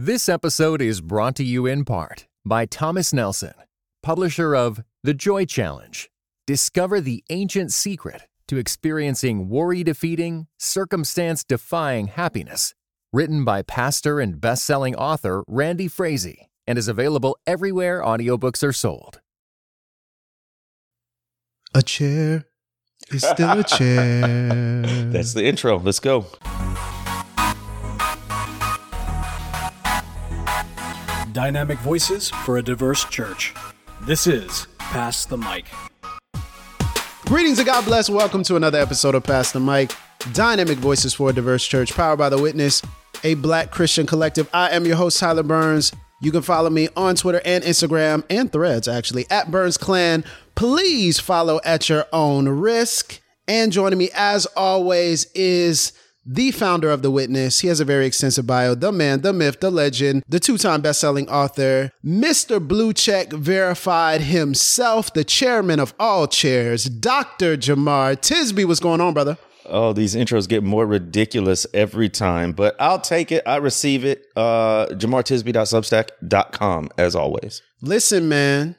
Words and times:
This 0.00 0.28
episode 0.28 0.80
is 0.80 1.00
brought 1.00 1.34
to 1.34 1.42
you 1.42 1.66
in 1.66 1.84
part 1.84 2.28
by 2.44 2.66
Thomas 2.66 3.12
Nelson, 3.12 3.54
publisher 4.00 4.54
of 4.54 4.80
The 5.02 5.12
Joy 5.12 5.44
Challenge. 5.44 6.08
Discover 6.46 7.00
the 7.00 7.24
ancient 7.30 7.72
secret 7.72 8.22
to 8.46 8.58
experiencing 8.58 9.48
worry 9.48 9.82
defeating, 9.82 10.46
circumstance 10.56 11.42
defying 11.42 12.06
happiness. 12.06 12.74
Written 13.12 13.44
by 13.44 13.62
pastor 13.62 14.20
and 14.20 14.40
best 14.40 14.64
selling 14.64 14.94
author 14.94 15.42
Randy 15.48 15.88
Frazee 15.88 16.46
and 16.64 16.78
is 16.78 16.86
available 16.86 17.36
everywhere 17.44 18.00
audiobooks 18.00 18.62
are 18.62 18.72
sold. 18.72 19.20
A 21.74 21.82
chair 21.82 22.44
is 23.10 23.26
still 23.26 23.58
a 23.58 23.64
chair. 23.64 24.20
That's 25.10 25.32
the 25.32 25.44
intro. 25.44 25.76
Let's 25.80 25.98
go. 25.98 26.26
Dynamic 31.38 31.78
voices 31.78 32.30
for 32.30 32.58
a 32.58 32.62
diverse 32.64 33.04
church. 33.04 33.54
This 34.02 34.26
is 34.26 34.66
Pass 34.80 35.24
the 35.24 35.38
Mic. 35.38 35.66
Greetings 37.26 37.60
and 37.60 37.66
God 37.66 37.84
bless. 37.84 38.10
Welcome 38.10 38.42
to 38.42 38.56
another 38.56 38.80
episode 38.80 39.14
of 39.14 39.22
Pass 39.22 39.52
the 39.52 39.60
Mic. 39.60 39.94
Dynamic 40.32 40.78
voices 40.78 41.14
for 41.14 41.30
a 41.30 41.32
diverse 41.32 41.64
church, 41.64 41.94
powered 41.94 42.18
by 42.18 42.28
the 42.28 42.42
Witness, 42.42 42.82
a 43.22 43.34
black 43.34 43.70
Christian 43.70 44.04
collective. 44.04 44.50
I 44.52 44.70
am 44.70 44.84
your 44.84 44.96
host, 44.96 45.20
Tyler 45.20 45.44
Burns. 45.44 45.92
You 46.20 46.32
can 46.32 46.42
follow 46.42 46.70
me 46.70 46.88
on 46.96 47.14
Twitter 47.14 47.40
and 47.44 47.62
Instagram 47.62 48.24
and 48.28 48.50
threads, 48.50 48.88
actually, 48.88 49.24
at 49.30 49.48
Burns 49.48 49.76
Clan. 49.76 50.24
Please 50.56 51.20
follow 51.20 51.60
at 51.64 51.88
your 51.88 52.06
own 52.12 52.48
risk. 52.48 53.20
And 53.46 53.70
joining 53.70 54.00
me, 54.00 54.10
as 54.12 54.46
always, 54.56 55.26
is 55.36 55.92
the 56.28 56.50
founder 56.50 56.90
of 56.90 57.00
The 57.00 57.10
Witness. 57.10 57.60
He 57.60 57.68
has 57.68 57.80
a 57.80 57.86
very 57.86 58.06
extensive 58.06 58.46
bio. 58.46 58.74
The 58.74 58.92
man, 58.92 59.22
the 59.22 59.32
myth, 59.32 59.60
the 59.60 59.70
legend, 59.70 60.22
the 60.28 60.38
two 60.38 60.58
time 60.58 60.82
best 60.82 61.00
selling 61.00 61.28
author, 61.28 61.90
Mr. 62.04 62.66
Blue 62.66 62.92
Check 62.92 63.32
Verified 63.32 64.20
himself, 64.20 65.12
the 65.12 65.24
chairman 65.24 65.80
of 65.80 65.94
all 65.98 66.28
chairs, 66.28 66.84
Dr. 66.84 67.56
Jemar 67.56 68.16
Tisby. 68.16 68.66
What's 68.66 68.80
going 68.80 69.00
on, 69.00 69.14
brother? 69.14 69.38
Oh, 69.64 69.92
these 69.92 70.14
intros 70.14 70.48
get 70.48 70.62
more 70.62 70.86
ridiculous 70.86 71.66
every 71.74 72.08
time, 72.08 72.52
but 72.52 72.76
I'll 72.78 73.00
take 73.00 73.32
it. 73.32 73.42
I 73.46 73.56
receive 73.56 74.04
it. 74.04 74.24
Uh, 74.36 74.86
JemarTisby.substack.com, 74.86 76.90
as 76.96 77.14
always. 77.14 77.62
Listen, 77.82 78.28
man. 78.28 78.76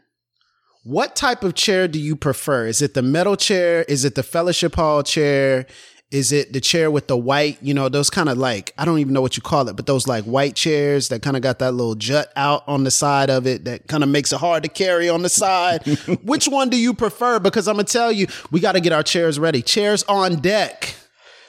What 0.84 1.16
type 1.16 1.44
of 1.44 1.54
chair 1.54 1.88
do 1.88 2.00
you 2.00 2.16
prefer? 2.16 2.66
Is 2.66 2.82
it 2.82 2.96
the 2.96 3.04
metal 3.04 3.36
chair? 3.36 3.84
Is 3.84 4.06
it 4.06 4.16
the 4.16 4.24
fellowship 4.24 4.76
hall 4.76 5.04
chair? 5.04 5.68
Is 6.12 6.32
it 6.32 6.54
the 6.54 6.60
chair 6.60 6.90
with 6.90 7.08
the 7.08 7.16
white, 7.16 7.60
you 7.62 7.72
know, 7.72 7.88
those 7.88 8.10
kind 8.10 8.30
of 8.30 8.38
like, 8.40 8.74
I 8.80 8.86
don't 8.86 8.98
even 8.98 9.14
know 9.14 9.22
what 9.22 9.38
you 9.38 9.44
call 9.44 9.70
it, 9.70 9.76
but 9.76 9.86
those 9.86 10.08
like 10.08 10.24
white 10.24 10.56
chairs 10.56 11.10
that 11.10 11.22
kind 11.22 11.38
of 11.38 11.44
got 11.44 11.60
that 11.60 11.74
little 11.74 11.94
jut 11.94 12.34
out 12.36 12.64
on 12.68 12.84
the 12.84 12.90
side 12.90 13.30
of 13.30 13.46
it 13.46 13.66
that 13.66 13.88
kind 13.88 14.02
of 14.02 14.10
makes 14.10 14.34
it 14.34 14.40
hard 14.40 14.64
to 14.64 14.70
carry 14.70 15.08
on 15.08 15.22
the 15.22 15.30
side? 15.30 15.86
Which 16.24 16.48
one 16.48 16.70
do 16.70 16.78
you 16.78 16.96
prefer? 16.96 17.38
Because 17.38 17.68
I'm 17.68 17.76
going 17.76 17.86
to 17.86 17.94
tell 17.94 18.12
you, 18.12 18.26
we 18.50 18.60
got 18.60 18.72
to 18.72 18.80
get 18.80 18.92
our 18.92 19.04
chairs 19.04 19.38
ready. 19.38 19.62
Chairs 19.62 20.02
on 20.04 20.38
deck. 20.38 20.96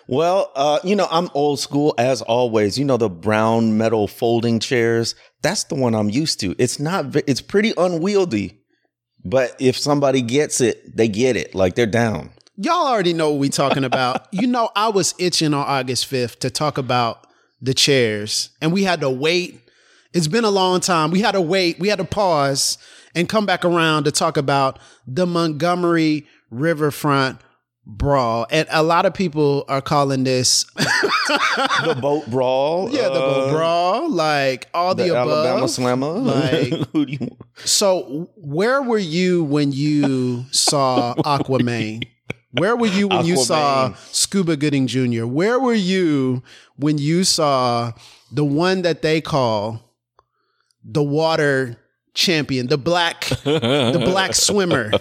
Well, 0.07 0.53
uh, 0.55 0.81
you 0.85 0.95
know, 0.95 1.09
I'm 1.11 1.31
old 1.33 1.59
school 1.59 1.95
as 1.97 2.21
always. 2.21 2.79
You 2.79 2.85
know, 2.85 2.99
the 2.99 3.09
brown 3.09 3.79
metal 3.79 4.09
folding 4.09 4.61
chairs. 4.61 5.15
That's 5.41 5.65
the 5.65 5.75
one 5.75 5.95
I'm 5.95 6.11
used 6.11 6.39
to. 6.41 6.55
It's 6.59 6.79
not, 6.79 7.17
it's 7.27 7.41
pretty 7.41 7.73
unwieldy, 7.79 8.61
but 9.25 9.57
if 9.59 9.79
somebody 9.79 10.21
gets 10.21 10.61
it, 10.61 10.95
they 10.95 11.09
get 11.09 11.37
it. 11.37 11.55
Like 11.55 11.77
they're 11.77 11.87
down 11.87 12.33
y'all 12.61 12.87
already 12.87 13.13
know 13.13 13.31
what 13.31 13.39
we 13.39 13.49
talking 13.49 13.85
about. 13.85 14.27
you 14.33 14.47
know, 14.47 14.71
I 14.77 14.89
was 14.89 15.15
itching 15.19 15.55
on 15.55 15.67
August 15.67 16.11
5th 16.11 16.41
to 16.41 16.51
talk 16.51 16.79
about 16.79 17.27
the 17.61 17.75
chairs, 17.75 18.51
and 18.61 18.73
we 18.73 18.85
had 18.85 19.01
to 19.01 19.11
wait. 19.11 19.61
It's 20.13 20.29
been 20.29 20.45
a 20.45 20.51
long 20.51 20.81
time. 20.81 21.11
We 21.11 21.21
had 21.21 21.33
to 21.33 21.41
wait. 21.41 21.79
We 21.79 21.89
had 21.89 21.99
to 21.99 22.05
pause 22.05 22.79
and 23.15 23.29
come 23.29 23.47
back 23.47 23.65
around 23.65 24.05
to 24.05 24.11
talk 24.11 24.37
about 24.37 24.79
the 25.07 25.27
Montgomery 25.27 26.27
Riverfront 26.51 27.41
brawl. 27.87 28.47
And 28.51 28.67
a 28.71 28.83
lot 28.83 29.07
of 29.07 29.15
people 29.15 29.65
are 29.69 29.81
calling 29.81 30.25
this 30.25 30.65
the 30.75 31.97
boat 32.01 32.27
brawl. 32.29 32.91
Yeah, 32.91 33.05
the 33.05 33.21
boat 33.21 33.49
uh, 33.49 33.53
brawl. 33.53 34.11
Like 34.11 34.69
all 34.75 34.95
the, 34.95 35.05
the 35.05 35.11
above. 35.11 35.47
Alabama 35.47 35.69
Slammer. 35.69 36.11
Like, 36.21 36.73
Who 36.93 37.07
do 37.07 37.13
you... 37.13 37.19
want? 37.21 37.39
So, 37.65 38.31
where 38.37 38.83
were 38.83 38.99
you 38.99 39.45
when 39.45 39.73
you 39.73 40.45
saw 40.51 41.15
Aquaman? 41.15 42.05
Where 42.53 42.77
were 42.77 42.87
you 42.87 43.09
when 43.09 43.25
you 43.25 43.37
saw 43.37 43.95
Scuba 44.11 44.57
Gooding 44.57 44.87
Jr.? 44.87 45.25
Where 45.27 45.61
were 45.61 45.75
you 45.75 46.43
when 46.77 46.99
you 46.99 47.25
saw 47.25 47.93
the 48.33 48.45
one 48.45 48.83
that 48.83 49.03
they 49.03 49.21
call 49.21 49.95
the 50.85 51.03
water 51.03 51.77
champion, 52.21 52.69
the 52.69 52.79
black, 52.79 53.25
the 53.45 54.03
black 54.05 54.35
swimmer? 54.35 54.93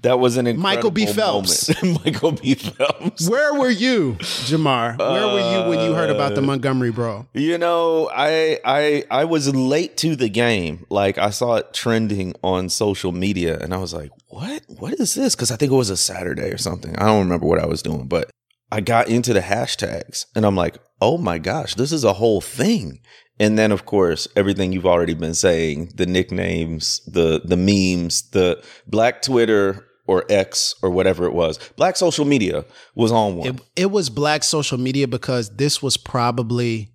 That 0.00 0.18
was 0.18 0.36
an 0.36 0.58
Michael 0.58 0.90
B. 0.90 1.06
Phelps. 1.06 1.70
Michael 2.04 2.32
B. 2.32 2.54
Phelps. 2.54 3.28
Where 3.28 3.54
were 3.54 3.70
you, 3.70 4.14
Jemar? 4.14 4.98
Where 4.98 5.26
were 5.28 5.52
you 5.52 5.68
when 5.68 5.78
you 5.86 5.94
heard 5.94 6.10
about 6.10 6.34
the 6.34 6.40
uh, 6.40 6.44
Montgomery 6.44 6.90
brawl? 6.90 7.28
You 7.34 7.58
know, 7.58 8.10
I 8.12 8.58
I 8.64 9.04
I 9.10 9.24
was 9.24 9.54
late 9.54 9.96
to 9.98 10.16
the 10.16 10.28
game. 10.28 10.86
Like 10.90 11.18
I 11.18 11.30
saw 11.30 11.56
it 11.56 11.72
trending 11.72 12.34
on 12.42 12.68
social 12.70 13.12
media, 13.12 13.58
and 13.60 13.72
I 13.72 13.76
was 13.76 13.94
like, 13.94 14.10
"What? 14.26 14.64
What 14.66 14.94
is 14.94 15.14
this?" 15.14 15.36
Because 15.36 15.52
I 15.52 15.56
think 15.56 15.70
it 15.70 15.76
was 15.76 15.90
a 15.90 15.96
Saturday 15.96 16.50
or 16.50 16.58
something. 16.58 16.96
I 16.96 17.04
don't 17.06 17.22
remember 17.22 17.46
what 17.46 17.60
I 17.60 17.66
was 17.66 17.82
doing, 17.82 18.08
but 18.08 18.28
I 18.72 18.80
got 18.80 19.08
into 19.08 19.32
the 19.32 19.40
hashtags, 19.40 20.26
and 20.34 20.44
I'm 20.44 20.56
like, 20.56 20.78
"Oh 21.00 21.18
my 21.18 21.38
gosh, 21.38 21.76
this 21.76 21.92
is 21.92 22.02
a 22.02 22.14
whole 22.14 22.40
thing." 22.40 23.00
And 23.42 23.58
then 23.58 23.72
of 23.72 23.86
course, 23.86 24.28
everything 24.36 24.72
you've 24.72 24.86
already 24.86 25.14
been 25.14 25.34
saying, 25.34 25.94
the 25.96 26.06
nicknames, 26.06 27.00
the 27.08 27.40
the 27.44 27.56
memes, 27.56 28.22
the 28.30 28.62
black 28.86 29.20
Twitter 29.20 29.84
or 30.06 30.24
X 30.28 30.76
or 30.80 30.90
whatever 30.90 31.24
it 31.24 31.32
was. 31.32 31.58
Black 31.74 31.96
social 31.96 32.24
media 32.24 32.64
was 32.94 33.10
on 33.10 33.34
one. 33.34 33.48
It, 33.48 33.60
it 33.74 33.90
was 33.90 34.10
black 34.10 34.44
social 34.44 34.78
media 34.78 35.08
because 35.08 35.56
this 35.56 35.82
was 35.82 35.96
probably 35.96 36.92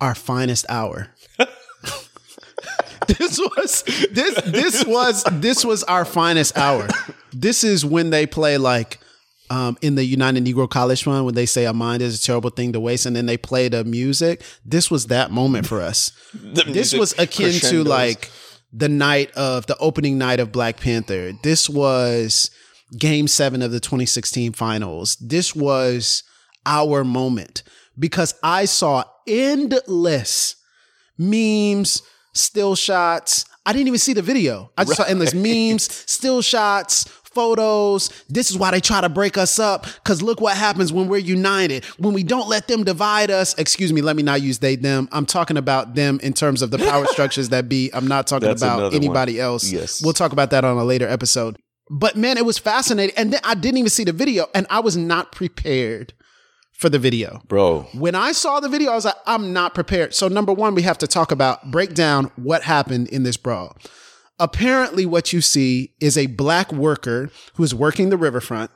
our 0.00 0.16
finest 0.16 0.66
hour. 0.68 1.14
this 3.06 3.38
was 3.38 3.84
this 4.10 4.34
this 4.46 4.84
was 4.84 5.22
this 5.30 5.64
was 5.64 5.84
our 5.84 6.04
finest 6.04 6.58
hour. 6.58 6.88
This 7.32 7.62
is 7.62 7.84
when 7.84 8.10
they 8.10 8.26
play 8.26 8.58
like 8.58 8.98
um, 9.50 9.78
in 9.82 9.94
the 9.94 10.04
United 10.04 10.44
Negro 10.44 10.68
College 10.68 11.02
Fund 11.02 11.24
when 11.24 11.34
they 11.34 11.46
say 11.46 11.64
a 11.64 11.72
mind 11.72 12.02
is 12.02 12.20
a 12.20 12.22
terrible 12.22 12.50
thing 12.50 12.72
to 12.72 12.80
waste, 12.80 13.06
and 13.06 13.14
then 13.14 13.26
they 13.26 13.36
play 13.36 13.68
the 13.68 13.84
music. 13.84 14.42
This 14.64 14.90
was 14.90 15.06
that 15.06 15.30
moment 15.30 15.66
for 15.66 15.80
us. 15.80 16.12
this 16.34 16.92
was 16.92 17.18
akin 17.18 17.52
to 17.52 17.84
like 17.84 18.30
the 18.72 18.88
night 18.88 19.30
of 19.32 19.66
the 19.66 19.76
opening 19.78 20.18
night 20.18 20.40
of 20.40 20.52
Black 20.52 20.78
Panther. 20.78 21.32
This 21.42 21.68
was 21.68 22.50
game 22.96 23.28
seven 23.28 23.62
of 23.62 23.70
the 23.70 23.80
2016 23.80 24.52
finals. 24.52 25.16
This 25.16 25.54
was 25.54 26.22
our 26.66 27.04
moment 27.04 27.62
because 27.98 28.34
I 28.42 28.66
saw 28.66 29.04
endless 29.26 30.56
memes, 31.16 32.02
still 32.32 32.74
shots. 32.74 33.44
I 33.66 33.72
didn't 33.72 33.88
even 33.88 33.98
see 33.98 34.14
the 34.14 34.22
video. 34.22 34.70
I 34.78 34.84
just 34.84 34.98
right. 34.98 35.06
saw 35.06 35.10
endless 35.10 35.34
memes, 35.34 35.92
still 36.10 36.40
shots, 36.40 37.04
photos. 37.38 38.10
This 38.28 38.50
is 38.50 38.58
why 38.58 38.72
they 38.72 38.80
try 38.80 39.00
to 39.00 39.08
break 39.08 39.38
us 39.38 39.60
up. 39.60 39.86
Cause 40.02 40.22
look 40.22 40.40
what 40.40 40.56
happens 40.56 40.92
when 40.92 41.06
we're 41.06 41.18
united. 41.18 41.84
When 41.96 42.12
we 42.12 42.24
don't 42.24 42.48
let 42.48 42.66
them 42.66 42.82
divide 42.82 43.30
us. 43.30 43.56
Excuse 43.58 43.92
me, 43.92 44.00
let 44.00 44.16
me 44.16 44.24
not 44.24 44.42
use 44.42 44.58
they, 44.58 44.74
them. 44.74 45.08
I'm 45.12 45.24
talking 45.24 45.56
about 45.56 45.94
them 45.94 46.18
in 46.20 46.32
terms 46.32 46.62
of 46.62 46.72
the 46.72 46.78
power 46.78 47.06
structures 47.12 47.50
that 47.50 47.68
be. 47.68 47.90
I'm 47.94 48.08
not 48.08 48.26
talking 48.26 48.48
That's 48.48 48.60
about 48.60 48.92
anybody 48.92 49.34
one. 49.34 49.42
else. 49.42 49.70
Yes. 49.70 50.02
We'll 50.02 50.14
talk 50.14 50.32
about 50.32 50.50
that 50.50 50.64
on 50.64 50.76
a 50.78 50.84
later 50.84 51.06
episode. 51.06 51.58
But 51.88 52.16
man, 52.16 52.38
it 52.38 52.44
was 52.44 52.58
fascinating. 52.58 53.14
And 53.16 53.32
then 53.32 53.40
I 53.44 53.54
didn't 53.54 53.78
even 53.78 53.90
see 53.90 54.02
the 54.02 54.12
video 54.12 54.46
and 54.52 54.66
I 54.68 54.80
was 54.80 54.96
not 54.96 55.30
prepared 55.30 56.14
for 56.72 56.88
the 56.88 56.98
video. 56.98 57.40
Bro. 57.46 57.86
When 57.94 58.16
I 58.16 58.32
saw 58.32 58.58
the 58.58 58.68
video, 58.68 58.90
I 58.90 58.96
was 58.96 59.04
like, 59.04 59.14
I'm 59.26 59.52
not 59.52 59.74
prepared. 59.74 60.12
So 60.12 60.26
number 60.26 60.52
one, 60.52 60.74
we 60.74 60.82
have 60.82 60.98
to 60.98 61.06
talk 61.06 61.30
about, 61.30 61.70
break 61.70 61.94
down 61.94 62.32
what 62.34 62.64
happened 62.64 63.08
in 63.08 63.22
this 63.22 63.36
brawl 63.36 63.76
apparently 64.38 65.04
what 65.06 65.32
you 65.32 65.40
see 65.40 65.94
is 66.00 66.16
a 66.16 66.26
black 66.26 66.72
worker 66.72 67.30
who 67.54 67.62
is 67.62 67.74
working 67.74 68.10
the 68.10 68.16
riverfront 68.16 68.70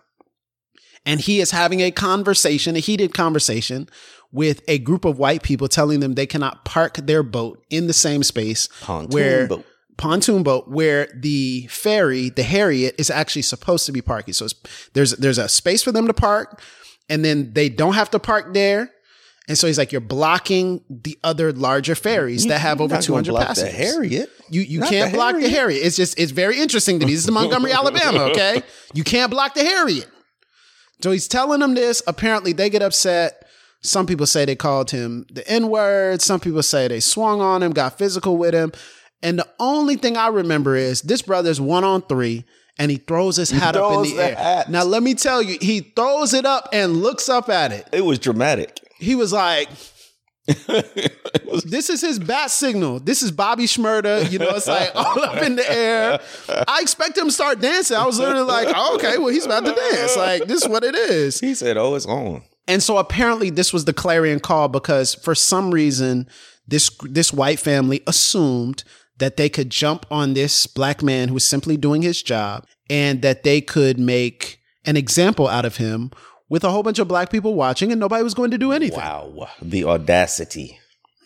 and 1.05 1.21
he 1.21 1.41
is 1.41 1.51
having 1.51 1.81
a 1.81 1.91
conversation, 1.91 2.77
a 2.77 2.81
heated 2.81 3.13
conversation 3.15 3.89
with 4.31 4.63
a 4.67 4.79
group 4.79 5.05
of 5.05 5.19
white 5.19 5.43
people 5.43 5.69
telling 5.69 6.01
them 6.01 6.15
they 6.15 6.27
cannot 6.27 6.65
park 6.65 6.97
their 6.97 7.23
boat 7.23 7.65
in 7.71 7.87
the 7.87 7.93
same 7.93 8.23
space 8.23 8.69
pontoon 8.81 9.11
where 9.11 9.47
boat. 9.47 9.65
pontoon 9.99 10.43
boat 10.43 10.69
where 10.69 11.09
the 11.15 11.67
ferry, 11.69 12.31
the 12.31 12.43
Harriet 12.43 12.95
is 12.99 13.11
actually 13.11 13.43
supposed 13.43 13.87
to 13.87 13.93
be 13.93 14.01
parking. 14.01 14.35
So 14.35 14.47
there's 14.95 15.13
there's 15.13 15.39
a 15.39 15.49
space 15.49 15.83
for 15.83 15.93
them 15.93 16.07
to 16.07 16.15
park 16.15 16.63
and 17.09 17.25
then 17.25 17.53
they 17.53 17.69
don't 17.69 17.95
have 17.95 18.11
to 18.11 18.19
park 18.19 18.55
there 18.55 18.91
and 19.49 19.59
so 19.59 19.67
he's 19.67 19.77
like, 19.79 19.91
you're 19.91 20.01
blocking 20.01 20.85
the 20.89 21.19
other 21.25 21.53
larger 21.53 21.95
ferries 21.97 22.45
you, 22.45 22.51
that 22.51 22.61
have 22.61 22.81
over 22.81 22.97
200 22.97 23.35
passengers. 23.35 23.73
The 23.73 23.77
Harriet. 23.77 24.31
You 24.49 24.63
you 24.63 24.81
can't 24.83 25.11
the 25.11 25.17
block 25.17 25.33
Harriet. 25.33 25.51
the 25.51 25.57
Harriet. 25.57 25.85
It's 25.85 25.97
just 25.97 26.19
it's 26.19 26.31
very 26.31 26.61
interesting 26.61 27.01
to 27.01 27.07
me. 27.07 27.13
This 27.13 27.25
is 27.25 27.31
Montgomery, 27.31 27.73
Alabama. 27.73 28.25
Okay, 28.31 28.63
you 28.95 29.03
can't 29.03 29.31
block 29.31 29.55
the 29.55 29.65
Harriet. 29.65 30.09
So 31.03 31.11
he's 31.11 31.27
telling 31.27 31.61
them 31.61 31.75
this. 31.75 32.03
Apparently, 32.07 32.53
they 32.53 32.71
get 32.71 32.83
upset. 32.83 33.45
Some 33.81 34.07
people 34.07 34.27
say 34.27 34.45
they 34.45 34.55
called 34.55 34.93
him 34.93 35.27
the 35.33 35.47
N 35.49 35.69
word. 35.69 36.23
Some 36.23 36.39
people 36.39 36.63
say 36.63 36.87
they 36.87 37.01
swung 37.01 37.41
on 37.41 37.65
him, 37.65 37.73
got 37.73 37.99
physical 37.99 38.37
with 38.37 38.55
him. 38.55 38.73
And 39.25 39.39
the 39.41 39.49
only 39.59 39.97
thing 39.97 40.17
I 40.17 40.29
remember 40.29 40.77
is 40.77 41.03
this 41.03 41.23
brother's 41.23 41.61
one 41.61 41.83
on 41.83 42.03
three 42.03 42.45
and 42.79 42.91
he 42.91 42.97
throws 42.97 43.37
his 43.37 43.51
hat 43.51 43.77
up 43.77 43.93
in 43.93 44.03
the, 44.03 44.17
the 44.17 44.23
air. 44.23 44.35
hat. 44.37 44.71
Now, 44.71 44.85
let 44.85 45.03
me 45.03 45.15
tell 45.15 45.43
you, 45.43 45.59
he 45.61 45.81
throws 45.81 46.33
it 46.33 46.45
up 46.47 46.69
and 46.73 47.03
looks 47.03 47.29
up 47.29 47.49
at 47.49 47.73
it. 47.73 47.89
It 47.93 48.05
was 48.05 48.19
dramatic. 48.19 48.82
He 49.03 49.15
was 49.15 49.33
like, 49.33 49.69
this 50.47 51.91
is 51.91 52.01
his 52.01 52.19
bat 52.19 52.51
signal. 52.51 53.01
This 53.01 53.23
is 53.23 53.31
Bobby 53.31 53.65
Shmurda. 53.65 54.31
You 54.31 54.39
know, 54.39 54.51
it's 54.51 54.67
like 54.67 54.91
all 54.95 55.23
up 55.23 55.43
in 55.43 55.57
the 55.57 55.71
air. 55.71 56.21
I 56.69 56.81
expect 56.81 57.17
him 57.17 57.27
to 57.27 57.33
start 57.33 57.61
dancing. 57.61 57.97
I 57.97 58.07
was 58.07 58.19
literally 58.19 58.45
like, 58.45 58.69
oh, 58.75 58.97
okay, 58.97 59.19
well, 59.19 59.29
he's 59.29 59.47
about 59.47 59.65
to 59.65 59.73
dance. 59.73 60.17
Like, 60.17 60.45
this 60.47 60.63
is 60.63 60.69
what 60.69 60.85
it 60.85 60.95
is. 60.95 61.39
He 61.41 61.55
said, 61.55 61.77
"Oh, 61.77 61.95
it's 61.95 62.07
on." 62.07 62.43
And 62.67 62.83
so 62.83 62.99
apparently 62.99 63.51
this 63.51 63.73
was 63.73 63.85
the 63.85 63.93
clarion 63.93 64.41
call 64.41 64.69
because 64.69 65.15
for 65.15 65.35
some 65.35 65.73
reason 65.73 66.29
this 66.67 66.91
this 67.03 67.33
white 67.33 67.59
family 67.59 68.03
assumed 68.07 68.85
that 69.19 69.37
they 69.37 69.49
could 69.49 69.71
jump 69.71 70.07
on 70.11 70.35
this 70.35 70.67
black 70.67 71.03
man 71.03 71.29
who 71.29 71.35
was 71.35 71.45
simply 71.45 71.77
doing 71.77 72.03
his 72.03 72.23
job 72.23 72.67
and 72.89 73.23
that 73.23 73.43
they 73.43 73.61
could 73.61 73.99
make 73.99 74.61
an 74.85 74.97
example 74.97 75.47
out 75.49 75.65
of 75.65 75.77
him 75.77 76.11
with 76.53 76.65
a 76.65 76.71
whole 76.71 76.83
bunch 76.83 76.99
of 76.99 77.09
black 77.09 77.31
people 77.31 77.55
watching 77.55 77.91
and 77.93 77.99
nobody 77.99 78.23
was 78.23 78.35
going 78.35 78.51
to 78.51 78.59
do 78.59 78.73
anything. 78.73 78.99
Wow, 78.99 79.49
the 79.63 79.85
audacity. 79.85 80.79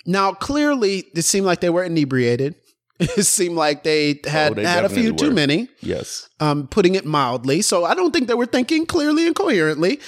Now 0.07 0.33
clearly 0.33 1.05
it 1.17 1.23
seemed 1.23 1.47
like 1.47 1.59
they 1.61 1.69
were 1.71 1.83
inebriated. 1.85 2.55
It 3.01 3.27
seemed 3.27 3.57
like 3.57 3.83
they 3.83 4.21
had 4.25 4.53
Oh, 4.53 4.55
they 4.55 4.65
had 4.65 4.85
a 4.85 4.89
few 4.89 5.11
definitely 5.11 5.29
too 5.29 5.35
many 5.35 5.69
Yes. 5.81 6.29
um, 6.41 6.69
putting 6.69 6.95
it 6.95 7.05
mildly. 7.05 7.61
So 7.61 7.85
I 7.85 7.95
don't 7.95 8.13
think 8.13 8.29
they 8.29 8.35
were 8.35 8.47
thinking 8.47 8.87
clearly 8.87 9.27
and 9.27 9.35
coherently. 9.35 9.99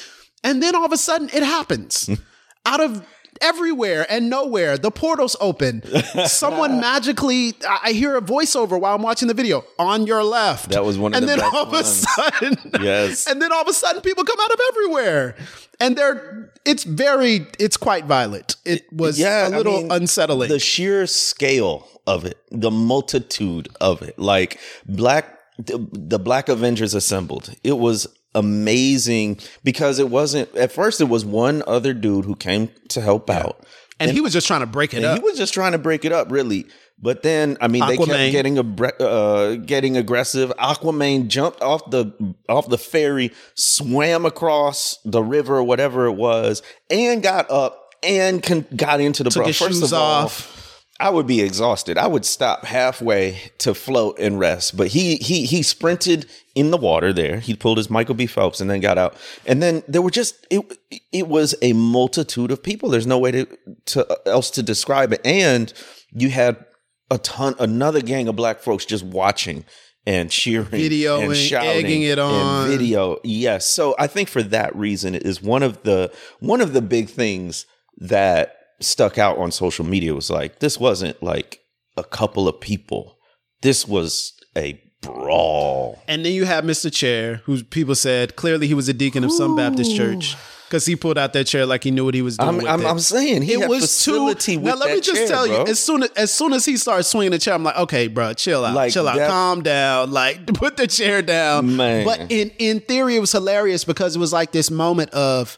And 0.44 0.62
then 0.62 0.74
all 0.76 0.84
of 0.86 0.92
a 0.92 0.96
sudden 0.96 1.28
it 1.34 1.42
happens 1.42 2.08
out 2.64 2.80
of 2.80 3.04
everywhere 3.40 4.06
and 4.08 4.28
nowhere. 4.30 4.76
The 4.78 4.90
portals 4.90 5.36
open. 5.40 5.82
Someone 6.26 6.80
magically, 6.80 7.54
I 7.66 7.78
I 7.88 7.92
hear 7.92 8.16
a 8.16 8.20
voiceover 8.20 8.78
while 8.80 8.94
I'm 8.94 9.02
watching 9.02 9.28
the 9.28 9.34
video 9.34 9.64
on 9.78 10.06
your 10.06 10.22
left. 10.22 10.70
That 10.70 10.84
was 10.84 10.98
one 10.98 11.14
of 11.14 11.18
and 11.18 11.28
the 11.28 11.36
then 11.36 11.40
all 11.44 11.66
of 11.66 11.72
a 11.72 11.84
sudden, 11.84 12.56
Yes. 12.82 13.26
and 13.26 13.40
then 13.40 13.50
all 13.52 13.62
of 13.62 13.68
a 13.68 13.72
sudden 13.72 14.02
people 14.02 14.24
come 14.24 14.38
out 14.40 14.50
of 14.50 14.60
everywhere. 14.70 15.36
And 15.80 15.96
they're, 15.96 16.52
it's 16.64 16.82
very, 16.84 17.46
it's 17.58 17.76
quite 17.76 18.04
violent. 18.04 18.56
It 18.64 18.92
was 18.92 19.18
Yeah, 19.18 19.46
a 19.46 19.52
I 19.52 19.56
little 19.56 19.82
mean, 19.82 19.92
unsettling. 19.92 20.48
The 20.50 20.58
sheer 20.58 21.06
scale 21.06 21.86
of 22.06 22.24
it, 22.24 22.36
the 22.50 22.70
multitude 22.70 23.68
of 23.80 24.02
it, 24.02 24.18
like 24.18 24.58
black, 24.86 25.38
the, 25.56 25.78
the 25.92 26.18
Black 26.18 26.48
Avengers 26.48 26.94
assembled. 26.94 27.54
It 27.64 27.78
was 27.78 28.06
amazing 28.34 29.38
because 29.64 29.98
it 29.98 30.10
wasn't 30.10 30.54
at 30.56 30.72
first. 30.72 31.00
It 31.00 31.04
was 31.08 31.24
one 31.24 31.62
other 31.66 31.92
dude 31.94 32.24
who 32.24 32.36
came 32.36 32.70
to 32.88 33.00
help 33.00 33.30
out. 33.30 33.64
and 34.00 34.10
he 34.10 34.20
was 34.20 34.32
just 34.32 34.46
trying 34.46 34.60
to 34.60 34.66
break 34.66 34.94
it 34.94 35.04
up. 35.04 35.18
he 35.18 35.24
was 35.24 35.36
just 35.36 35.52
trying 35.54 35.72
to 35.72 35.78
break 35.78 36.04
it 36.04 36.12
up, 36.12 36.30
really. 36.30 36.66
But 37.00 37.22
then, 37.22 37.56
I 37.60 37.68
mean, 37.68 37.86
they 37.86 37.96
Aquaman. 37.96 38.06
kept 38.06 38.32
getting 38.32 38.56
abbre- 38.56 39.00
uh, 39.00 39.54
getting 39.64 39.96
aggressive. 39.96 40.52
Aquaman 40.58 41.28
jumped 41.28 41.62
off 41.62 41.88
the 41.90 42.12
off 42.48 42.68
the 42.68 42.78
ferry, 42.78 43.30
swam 43.54 44.26
across 44.26 44.98
the 45.04 45.22
river, 45.22 45.62
whatever 45.62 46.06
it 46.06 46.14
was, 46.14 46.60
and 46.90 47.22
got 47.22 47.48
up 47.52 47.94
and 48.02 48.42
con- 48.42 48.66
got 48.74 49.00
into 49.00 49.22
the 49.22 49.30
Took 49.30 49.44
bro. 49.44 49.52
First 49.52 49.82
of 49.84 49.92
all, 49.92 50.24
off. 50.24 50.57
I 51.00 51.10
would 51.10 51.28
be 51.28 51.40
exhausted. 51.40 51.96
I 51.96 52.08
would 52.08 52.24
stop 52.24 52.64
halfway 52.64 53.52
to 53.58 53.72
float 53.72 54.18
and 54.18 54.38
rest. 54.38 54.76
But 54.76 54.88
he 54.88 55.16
he 55.16 55.46
he 55.46 55.62
sprinted 55.62 56.26
in 56.56 56.72
the 56.72 56.76
water 56.76 57.12
there. 57.12 57.38
He 57.38 57.54
pulled 57.54 57.78
his 57.78 57.88
Michael 57.88 58.16
B. 58.16 58.26
Phelps 58.26 58.60
and 58.60 58.68
then 58.68 58.80
got 58.80 58.98
out. 58.98 59.16
And 59.46 59.62
then 59.62 59.84
there 59.86 60.02
were 60.02 60.10
just 60.10 60.46
it 60.50 60.76
it 61.12 61.28
was 61.28 61.54
a 61.62 61.72
multitude 61.72 62.50
of 62.50 62.62
people. 62.62 62.88
There's 62.88 63.06
no 63.06 63.18
way 63.18 63.30
to, 63.30 63.46
to 63.86 64.18
else 64.26 64.50
to 64.50 64.62
describe 64.62 65.12
it. 65.12 65.20
And 65.24 65.72
you 66.10 66.30
had 66.30 66.64
a 67.10 67.18
ton 67.18 67.54
another 67.58 68.00
gang 68.00 68.26
of 68.28 68.36
black 68.36 68.58
folks 68.60 68.84
just 68.84 69.04
watching 69.04 69.64
and 70.06 70.30
cheering 70.30 70.66
Videoing, 70.66 71.26
and 71.26 71.36
shouting 71.36 71.84
egging 71.84 72.02
it 72.02 72.18
and 72.18 72.20
on. 72.20 72.68
video 72.68 73.18
yes 73.24 73.66
so 73.66 73.94
i 73.98 74.06
think 74.06 74.28
for 74.28 74.42
that 74.42 74.74
reason 74.76 75.14
it 75.14 75.24
is 75.24 75.42
one 75.42 75.62
of 75.62 75.82
the 75.82 76.12
one 76.40 76.60
of 76.60 76.72
the 76.72 76.82
big 76.82 77.08
things 77.08 77.66
that 77.98 78.57
stuck 78.80 79.18
out 79.18 79.38
on 79.38 79.50
social 79.50 79.84
media 79.84 80.14
was 80.14 80.30
like 80.30 80.60
this 80.60 80.78
wasn't 80.78 81.20
like 81.22 81.60
a 81.96 82.04
couple 82.04 82.46
of 82.48 82.60
people 82.60 83.18
this 83.62 83.86
was 83.86 84.32
a 84.56 84.80
brawl 85.00 86.02
And 86.08 86.24
then 86.24 86.32
you 86.32 86.44
have 86.44 86.64
Mr. 86.64 86.92
Chair, 86.92 87.36
who 87.44 87.62
people 87.64 87.94
said 87.94 88.36
clearly 88.36 88.66
he 88.66 88.74
was 88.74 88.88
a 88.88 88.92
deacon 88.92 89.24
of 89.24 89.32
some 89.32 89.56
Baptist 89.56 89.96
church 89.96 90.36
because 90.68 90.84
he 90.84 90.96
pulled 90.96 91.16
out 91.16 91.32
that 91.32 91.46
chair 91.46 91.64
like 91.64 91.84
he 91.84 91.90
knew 91.90 92.04
what 92.04 92.14
he 92.14 92.22
was 92.22 92.36
doing. 92.36 92.48
I'm, 92.48 92.56
with 92.58 92.66
I'm, 92.66 92.80
it. 92.82 92.86
I'm 92.86 92.98
saying 92.98 93.42
he 93.42 93.54
it 93.54 93.68
was 93.68 94.04
too. 94.04 94.26
with 94.26 94.46
Now 94.48 94.74
let 94.74 94.88
that 94.88 94.94
me 94.96 95.00
just 95.00 95.14
chair, 95.20 95.28
tell 95.28 95.46
bro. 95.46 95.64
you, 95.64 95.66
as 95.70 95.78
soon 95.78 96.02
as, 96.02 96.10
as 96.10 96.32
soon 96.32 96.52
as 96.52 96.64
he 96.64 96.76
started 96.76 97.04
swinging 97.04 97.30
the 97.30 97.38
chair, 97.38 97.54
I'm 97.54 97.62
like, 97.64 97.76
okay, 97.76 98.06
bro, 98.08 98.34
chill 98.34 98.64
out, 98.64 98.74
Like, 98.74 98.92
chill 98.92 99.08
out, 99.08 99.16
calm 99.28 99.62
down, 99.62 100.10
like 100.10 100.46
put 100.54 100.76
the 100.76 100.86
chair 100.86 101.22
down. 101.22 101.76
Man. 101.76 102.04
But 102.04 102.30
in 102.30 102.50
in 102.58 102.80
theory, 102.80 103.16
it 103.16 103.20
was 103.20 103.32
hilarious 103.32 103.84
because 103.84 104.16
it 104.16 104.18
was 104.18 104.32
like 104.32 104.52
this 104.52 104.70
moment 104.70 105.10
of 105.10 105.56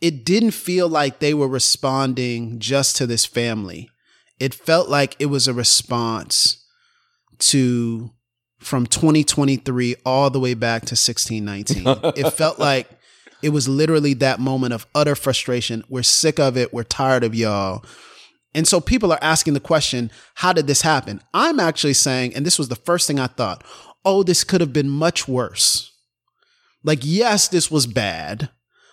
it 0.00 0.24
didn't 0.24 0.52
feel 0.52 0.88
like 0.88 1.18
they 1.18 1.34
were 1.34 1.48
responding 1.48 2.58
just 2.58 2.96
to 2.96 3.06
this 3.06 3.26
family. 3.26 3.90
It 4.38 4.54
felt 4.54 4.88
like 4.88 5.16
it 5.18 5.26
was 5.26 5.46
a 5.46 5.54
response 5.54 6.64
to 7.40 8.10
from 8.58 8.86
2023 8.86 9.96
all 10.04 10.30
the 10.30 10.40
way 10.40 10.54
back 10.54 10.82
to 10.82 10.94
1619. 10.94 12.12
it 12.16 12.30
felt 12.32 12.58
like 12.58 12.88
it 13.42 13.50
was 13.50 13.68
literally 13.68 14.14
that 14.14 14.40
moment 14.40 14.74
of 14.74 14.86
utter 14.94 15.14
frustration. 15.14 15.84
We're 15.88 16.02
sick 16.02 16.38
of 16.38 16.56
it. 16.56 16.72
We're 16.72 16.84
tired 16.84 17.24
of 17.24 17.34
y'all. 17.34 17.84
And 18.54 18.66
so 18.66 18.80
people 18.80 19.12
are 19.12 19.18
asking 19.22 19.54
the 19.54 19.60
question, 19.60 20.10
how 20.34 20.52
did 20.52 20.66
this 20.66 20.82
happen? 20.82 21.22
I'm 21.32 21.60
actually 21.60 21.94
saying, 21.94 22.34
and 22.34 22.44
this 22.44 22.58
was 22.58 22.68
the 22.68 22.76
first 22.76 23.06
thing 23.06 23.20
I 23.20 23.28
thought, 23.28 23.64
oh, 24.04 24.22
this 24.22 24.44
could 24.44 24.60
have 24.60 24.72
been 24.72 24.88
much 24.88 25.28
worse. 25.28 25.92
Like, 26.82 27.00
yes, 27.02 27.48
this 27.48 27.70
was 27.70 27.86
bad, 27.86 28.50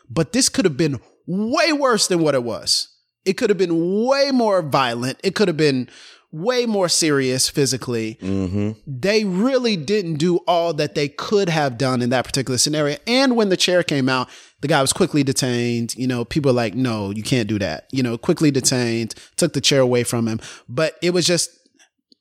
but 0.10 0.34
this 0.34 0.50
could 0.50 0.66
have 0.66 0.78
been 0.78 1.00
way 1.26 1.74
worse 1.74 2.08
than 2.08 2.20
what 2.20 2.36
it 2.36 2.44
was. 2.44 2.90
It 3.26 3.34
could 3.34 3.50
have 3.50 3.58
been 3.58 4.06
way 4.06 4.32
more 4.32 4.62
violent. 4.62 5.20
It 5.24 5.36
could 5.36 5.48
have 5.48 5.58
been 5.58 5.90
way 6.32 6.66
more 6.66 6.90
serious 6.90 7.50
physically. 7.50 8.18
Mm-hmm. 8.22 8.72
They 8.86 9.24
really 9.24 9.76
didn't 9.76 10.16
do 10.16 10.38
all 10.48 10.74
that 10.74 10.96
they 10.96 11.08
could 11.08 11.50
have 11.50 11.78
done 11.78 12.02
in 12.02 12.10
that 12.10 12.26
particular 12.26 12.58
scenario. 12.58 12.98
And 13.06 13.36
when 13.36 13.50
the 13.50 13.58
chair 13.58 13.84
came 13.84 14.10
out, 14.10 14.30
the 14.62 14.68
guy 14.68 14.82
was 14.82 14.94
quickly 14.94 15.24
detained. 15.24 15.96
You 15.96 16.08
know, 16.08 16.26
people 16.26 16.54
like, 16.54 16.74
no, 16.76 17.12
you 17.12 17.24
can't 17.24 17.48
do 17.48 17.60
that. 17.60 17.88
You 17.92 18.04
know, 18.04 18.18
quickly 18.18 18.52
detained, 18.52 19.16
took 19.36 19.54
the 19.54 19.62
chair 19.62 19.82
away 19.82 20.04
from 20.04 20.28
him. 20.28 20.40
But 20.68 20.98
it 21.02 21.12
was 21.12 21.26
just 21.26 21.50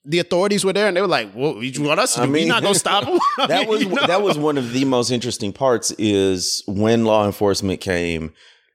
the 0.07 0.21
authorities 0.21 0.65
were 0.65 0.73
there 0.73 0.87
and 0.89 0.97
they 0.97 1.01
were 1.01 1.07
like, 1.09 1.35
well, 1.35 1.63
you 1.63 1.83
want 1.83 2.01
us 2.01 2.15
to 2.15 2.25
do? 2.25 2.31
We're 2.33 2.47
not 2.47 2.63
going 2.63 2.75
to 2.75 2.79
stop 2.81 3.05
them." 3.07 3.19
That 3.49 3.61
mean, 3.61 3.69
was 3.69 3.83
you 3.83 3.89
know? 3.91 4.07
that 4.07 4.23
was 4.23 4.39
one 4.39 4.57
of 4.57 4.73
the 4.73 4.85
most 4.85 5.11
interesting 5.11 5.53
parts 5.53 5.91
is 5.99 6.63
when 6.67 7.05
law 7.05 7.27
enforcement 7.27 7.81
came 7.81 8.33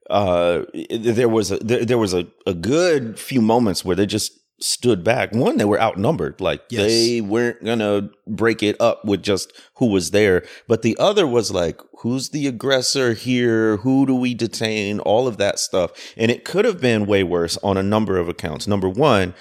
uh 0.09 0.63
there 0.89 1.29
was 1.29 1.51
a 1.51 1.57
there, 1.59 1.85
there 1.85 1.97
was 1.97 2.13
a, 2.13 2.27
a 2.45 2.53
good 2.53 3.17
few 3.17 3.41
moments 3.41 3.85
where 3.85 3.95
they 3.95 4.05
just 4.05 4.33
stood 4.59 5.03
back 5.03 5.31
one 5.33 5.57
they 5.57 5.65
were 5.65 5.79
outnumbered 5.81 6.39
like 6.41 6.61
Yes. 6.69 6.85
they 6.88 7.21
weren't 7.21 7.63
gonna 7.63 8.09
break 8.27 8.61
it 8.61 8.75
up 8.81 9.05
with 9.05 9.23
just 9.23 9.53
who 9.77 9.88
was 9.88 10.11
there 10.11 10.43
but 10.67 10.81
the 10.81 10.95
other 11.00 11.25
was 11.25 11.51
like 11.51 11.79
who's 12.00 12.29
the 12.29 12.45
aggressor 12.47 13.13
here 13.13 13.77
who 13.77 14.05
do 14.05 14.13
we 14.13 14.33
detain 14.33 15.00
all 15.00 15.27
of 15.27 15.38
that 15.38 15.57
stuff 15.59 15.91
and 16.17 16.29
it 16.29 16.43
could 16.45 16.65
have 16.65 16.81
been 16.81 17.05
way 17.05 17.23
worse 17.23 17.57
on 17.63 17.77
a 17.77 17.83
number 17.83 18.17
of 18.17 18.27
accounts 18.27 18.67
number 18.67 18.89
one 18.89 19.33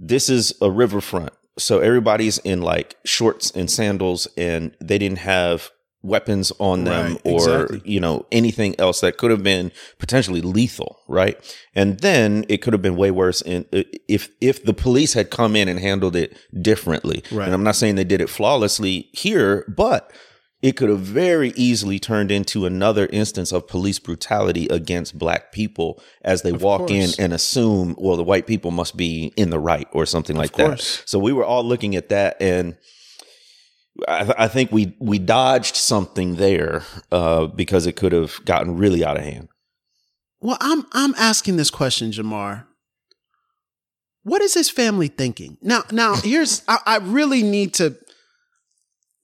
this 0.00 0.28
is 0.28 0.54
a 0.62 0.70
riverfront. 0.70 1.32
So 1.58 1.80
everybody's 1.80 2.38
in 2.38 2.62
like 2.62 2.96
shorts 3.04 3.50
and 3.50 3.70
sandals 3.70 4.28
and 4.36 4.74
they 4.80 4.98
didn't 4.98 5.18
have 5.18 5.70
weapons 6.02 6.52
on 6.60 6.84
them 6.84 7.12
Right, 7.14 7.20
or 7.24 7.62
exactly. 7.64 7.82
you 7.84 7.98
know 7.98 8.24
anything 8.30 8.78
else 8.78 9.00
that 9.00 9.16
could 9.18 9.32
have 9.32 9.42
been 9.42 9.72
potentially 9.98 10.40
lethal, 10.40 11.00
right? 11.08 11.36
And 11.74 11.98
then 12.00 12.44
it 12.48 12.58
could 12.58 12.72
have 12.72 12.82
been 12.82 12.94
way 12.96 13.10
worse 13.10 13.42
in 13.42 13.66
uh, 13.72 13.82
if 14.06 14.30
if 14.40 14.62
the 14.64 14.72
police 14.74 15.14
had 15.14 15.30
come 15.30 15.56
in 15.56 15.68
and 15.68 15.80
handled 15.80 16.14
it 16.14 16.36
differently. 16.62 17.24
Right. 17.32 17.46
And 17.46 17.54
I'm 17.54 17.64
not 17.64 17.74
saying 17.76 17.96
they 17.96 18.04
did 18.04 18.20
it 18.20 18.30
flawlessly 18.30 19.08
here, 19.12 19.64
but 19.68 20.12
it 20.60 20.72
could 20.72 20.88
have 20.88 21.00
very 21.00 21.50
easily 21.50 21.98
turned 21.98 22.32
into 22.32 22.66
another 22.66 23.06
instance 23.12 23.52
of 23.52 23.68
police 23.68 23.98
brutality 23.98 24.66
against 24.68 25.16
black 25.16 25.52
people 25.52 26.02
as 26.22 26.42
they 26.42 26.52
walk 26.52 26.90
in 26.90 27.10
and 27.18 27.32
assume, 27.32 27.94
well, 27.96 28.16
the 28.16 28.24
white 28.24 28.46
people 28.46 28.72
must 28.72 28.96
be 28.96 29.32
in 29.36 29.50
the 29.50 29.58
right 29.58 29.86
or 29.92 30.04
something 30.04 30.36
like 30.36 30.52
course. 30.52 30.98
that. 30.98 31.08
So 31.08 31.18
we 31.18 31.32
were 31.32 31.44
all 31.44 31.62
looking 31.62 31.94
at 31.94 32.08
that, 32.08 32.36
and 32.40 32.76
I, 34.06 34.24
th- 34.24 34.36
I 34.36 34.48
think 34.48 34.72
we 34.72 34.96
we 34.98 35.18
dodged 35.18 35.76
something 35.76 36.36
there 36.36 36.82
uh, 37.12 37.46
because 37.46 37.86
it 37.86 37.96
could 37.96 38.12
have 38.12 38.44
gotten 38.44 38.76
really 38.76 39.04
out 39.04 39.16
of 39.16 39.24
hand. 39.24 39.48
Well, 40.40 40.58
I'm 40.60 40.86
I'm 40.92 41.14
asking 41.16 41.56
this 41.56 41.70
question, 41.70 42.10
Jemar. 42.10 42.66
What 44.22 44.42
is 44.42 44.54
his 44.54 44.68
family 44.68 45.08
thinking 45.08 45.56
now? 45.62 45.82
Now, 45.90 46.14
here's 46.22 46.62
I, 46.68 46.78
I 46.84 46.96
really 46.98 47.42
need 47.42 47.74
to. 47.74 47.96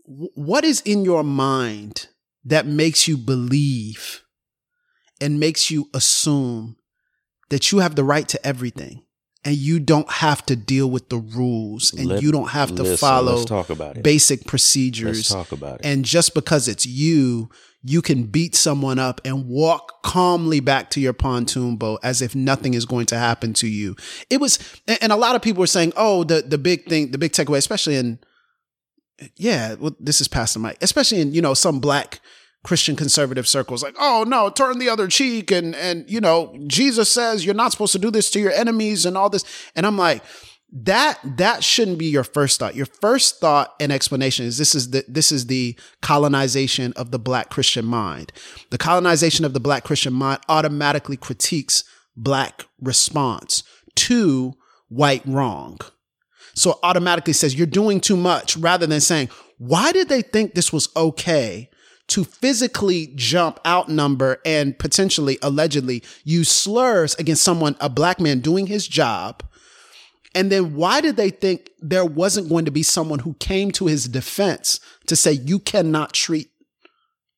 Wh- 0.05 0.37
What 0.37 0.65
is 0.65 0.81
in 0.83 1.05
your 1.05 1.23
mind 1.25 2.09
that 2.45 2.67
makes 2.67 3.09
you 3.09 3.17
believe 3.17 4.23
and 5.21 5.41
makes 5.41 5.71
you 5.71 5.89
assume 5.95 6.77
that 7.51 7.73
you 7.73 7.79
have 7.79 7.95
the 7.95 8.05
right 8.05 8.29
to 8.29 8.47
everything 8.47 9.03
and 9.45 9.57
you 9.57 9.79
don't 9.79 10.11
have 10.11 10.45
to 10.47 10.57
deal 10.57 10.91
with 10.91 11.09
the 11.11 11.19
rules 11.19 11.93
and 11.93 12.07
Let- 12.09 12.23
you 12.23 12.33
don't 12.33 12.49
have 12.51 12.75
to 12.77 12.83
listen, 12.83 12.97
follow 12.97 13.35
let's 13.37 13.45
talk 13.45 13.71
about 13.71 13.97
it. 13.99 14.03
basic 14.03 14.47
procedures. 14.47 15.31
Let's 15.31 15.49
talk 15.49 15.53
about 15.53 15.81
it. 15.81 15.87
And 15.87 16.05
just 16.05 16.35
because 16.35 16.67
it's 16.69 16.87
you, 16.87 17.51
you 17.83 18.01
can 18.01 18.25
beat 18.25 18.55
someone 18.55 18.99
up 18.99 19.21
and 19.27 19.47
walk 19.47 20.03
calmly 20.03 20.61
back 20.61 20.89
to 20.91 21.01
your 21.01 21.13
pontoon 21.13 21.77
boat 21.77 22.01
as 22.03 22.23
if 22.23 22.35
nothing 22.35 22.73
is 22.73 22.87
going 22.87 23.05
to 23.07 23.19
happen 23.19 23.53
to 23.55 23.67
you. 23.69 23.95
It 24.31 24.41
was, 24.41 24.59
and 24.89 24.99
and 25.03 25.13
a 25.13 25.17
lot 25.17 25.37
of 25.37 25.43
people 25.43 25.61
were 25.61 25.67
saying, 25.67 25.93
oh, 25.97 26.25
the, 26.25 26.41
the 26.41 26.57
big 26.59 26.87
thing, 26.87 27.11
the 27.11 27.19
big 27.19 27.33
takeaway, 27.33 27.59
especially 27.59 27.97
in, 27.97 28.19
yeah, 29.37 29.75
well, 29.75 29.95
this 30.01 30.21
is 30.21 30.29
Pass 30.29 30.55
the 30.55 30.61
Mic, 30.61 30.77
especially 30.81 31.21
in, 31.21 31.35
you 31.35 31.43
know, 31.43 31.55
some 31.55 31.81
black 31.81 32.21
Christian 32.65 32.97
conservative 32.97 33.47
circles, 33.47 33.83
like, 33.83 33.95
oh 33.99 34.25
no, 34.27 34.51
turn 34.51 34.79
the 34.79 34.89
other 34.89 35.07
cheek. 35.07 35.51
And, 35.51 35.75
and, 35.77 36.09
you 36.11 36.21
know, 36.21 36.57
Jesus 36.67 37.13
says 37.13 37.45
you're 37.45 37.55
not 37.55 37.73
supposed 37.73 37.93
to 37.93 37.99
do 37.99 38.11
this 38.11 38.31
to 38.31 38.41
your 38.41 38.53
enemies 38.53 39.05
and 39.05 39.17
all 39.17 39.31
this. 39.31 39.45
And 39.77 39.87
I'm 39.87 39.99
like, 39.99 40.23
that 40.77 41.21
that 41.37 41.63
shouldn't 41.63 41.99
be 41.99 42.07
your 42.07 42.25
first 42.25 42.59
thought. 42.59 42.75
Your 42.75 42.87
first 42.87 43.39
thought 43.39 43.75
and 43.79 43.93
explanation 43.93 44.45
is 44.45 44.59
this 44.59 44.75
is 44.75 44.91
the 44.91 45.05
this 45.07 45.31
is 45.31 45.47
the 45.47 45.79
colonization 46.03 46.93
of 46.95 47.13
the 47.13 47.19
black 47.19 47.49
Christian 47.49 47.85
mind. 47.85 48.33
The 48.71 48.79
colonization 48.79 49.45
of 49.45 49.53
the 49.53 49.61
black 49.61 49.85
Christian 49.85 50.13
mind 50.13 50.41
automatically 50.49 51.17
critiques 51.17 51.85
black 52.17 52.65
response 52.81 53.63
to 53.95 54.55
white 54.89 55.23
wrong. 55.25 55.79
So 56.55 56.73
it 56.73 56.79
automatically 56.83 57.33
says 57.33 57.55
you're 57.55 57.67
doing 57.67 58.01
too 58.01 58.17
much 58.17 58.57
rather 58.57 58.87
than 58.87 59.01
saying, 59.01 59.29
why 59.59 59.93
did 59.93 60.09
they 60.09 60.23
think 60.23 60.55
this 60.55 60.73
was 60.73 60.89
okay 60.97 61.71
to 62.09 62.25
physically 62.25 63.13
jump, 63.15 63.59
outnumber, 63.67 64.41
and 64.45 64.79
potentially, 64.79 65.39
allegedly 65.43 66.03
use 66.23 66.51
slurs 66.51 67.15
against 67.17 67.43
someone, 67.43 67.77
a 67.81 67.89
black 67.89 68.21
man 68.21 68.41
doing 68.41 68.67
his 68.67 68.87
job? 68.87 69.43
And 70.35 70.51
then 70.51 70.75
why 70.75 71.01
did 71.01 71.17
they 71.17 71.31
think 71.31 71.71
there 71.81 72.05
wasn't 72.05 72.49
going 72.49 72.65
to 72.65 72.71
be 72.71 72.83
someone 72.83 73.21
who 73.21 73.35
came 73.35 73.71
to 73.73 73.87
his 73.87 74.09
defense 74.09 74.81
to 75.07 75.17
say, 75.17 75.33
you 75.33 75.61
cannot 75.61 76.13
treat 76.13 76.51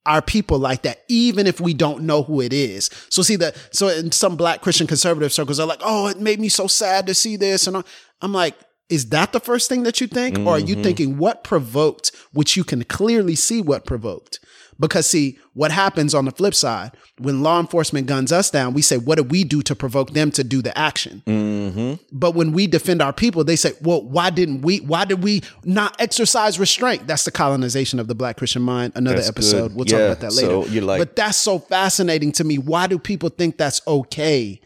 our 0.07 0.23
people 0.23 0.59
like 0.59 0.83
that, 0.83 1.01
even 1.09 1.47
if 1.47 1.61
we 1.61 1.75
don't 1.75 2.05
know 2.05 2.23
who 2.23 2.41
it 2.41 2.53
is. 2.53 2.89
So 3.11 3.23
see 3.23 3.37
that, 3.37 3.57
so 3.73 3.89
in 3.89 4.13
some 4.13 4.37
black 4.37 4.63
Christian 4.63 4.87
conservative 4.87 5.33
circles 5.33 5.59
are 5.59 5.67
like, 5.67 5.81
oh, 5.83 6.07
it 6.07 6.21
made 6.21 6.41
me 6.41 6.49
so 6.49 6.69
sad 6.69 7.07
to 7.09 7.15
see 7.15 7.37
this. 7.37 7.67
And 7.67 7.85
I'm 8.23 8.33
like, 8.33 8.55
is 8.89 9.09
that 9.11 9.33
the 9.33 9.41
first 9.41 9.69
thing 9.69 9.83
that 9.83 10.01
you 10.01 10.07
think? 10.07 10.39
Or 10.39 10.51
are 10.53 10.59
you 10.59 10.75
mm-hmm. 10.75 10.83
thinking 10.83 11.19
what 11.19 11.43
provoked, 11.43 12.13
which 12.33 12.57
you 12.57 12.65
can 12.65 12.85
clearly 12.85 13.35
see 13.35 13.61
what 13.61 13.85
provoked? 13.85 14.39
Because 14.79 15.07
see, 15.07 15.39
what 15.55 15.73
happens 15.73 16.15
on 16.15 16.27
the 16.27 16.31
flip 16.31 16.55
side, 16.55 16.93
when 17.19 17.43
law 17.43 17.59
enforcement 17.59 18.07
guns 18.07 18.31
us 18.31 18.51
down, 18.51 18.75
we 18.75 18.83
say, 18.83 18.99
what 18.99 19.17
do 19.17 19.23
we 19.23 19.43
do 19.43 19.63
to 19.63 19.75
provoke 19.75 20.11
them 20.11 20.31
to 20.33 20.45
do 20.45 20.61
the 20.61 20.77
action? 20.77 21.23
Mm-hmm. 21.27 21.95
But 22.13 22.35
when 22.35 22.53
we 22.53 22.67
defend 22.67 23.01
our 23.01 23.13
people, 23.13 23.43
they 23.43 23.57
say, 23.57 23.73
well, 23.81 24.03
why 24.03 24.29
didn't 24.29 24.61
we, 24.61 24.81
why 24.81 25.07
did 25.07 25.23
we 25.23 25.43
not 25.65 25.99
exercise 25.99 26.59
restraint? 26.59 27.07
That's 27.07 27.25
the 27.25 27.31
colonization 27.31 27.99
of 27.99 28.07
the 28.07 28.15
black 28.15 28.37
Christian 28.37 28.63
mind. 28.63 28.93
Another 28.95 29.17
That's 29.17 29.29
episode. 29.31 29.69
good. 29.69 29.77
We'll 29.77 29.87
Yeah, 29.87 30.09
talk 30.09 30.19
about 30.19 30.21
that 30.21 30.35
later. 30.35 30.69
so 30.69 30.85
like- 30.85 30.99
but 30.99 31.17
that's 31.17 31.39
so 31.39 31.59
fascinating 31.59 32.33
to 32.33 32.45
me. 32.45 32.59
Why 32.59 32.87
do 32.87 32.99
people 32.99 33.31
think 33.31 33.57
that's 33.57 33.81
okay 33.87 34.61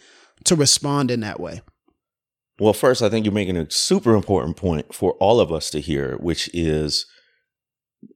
to 0.44 0.56
respond 0.56 1.12
in 1.12 1.20
that 1.20 1.38
way? 1.38 1.62
Well, 2.60 2.74
first, 2.74 3.02
I 3.02 3.08
think 3.08 3.24
you're 3.24 3.32
making 3.32 3.56
a 3.56 3.70
super 3.70 4.14
important 4.14 4.58
point 4.58 4.94
for 4.94 5.12
all 5.14 5.40
of 5.40 5.50
us 5.50 5.70
to 5.70 5.80
hear, 5.80 6.16
which 6.18 6.50
is 6.52 7.06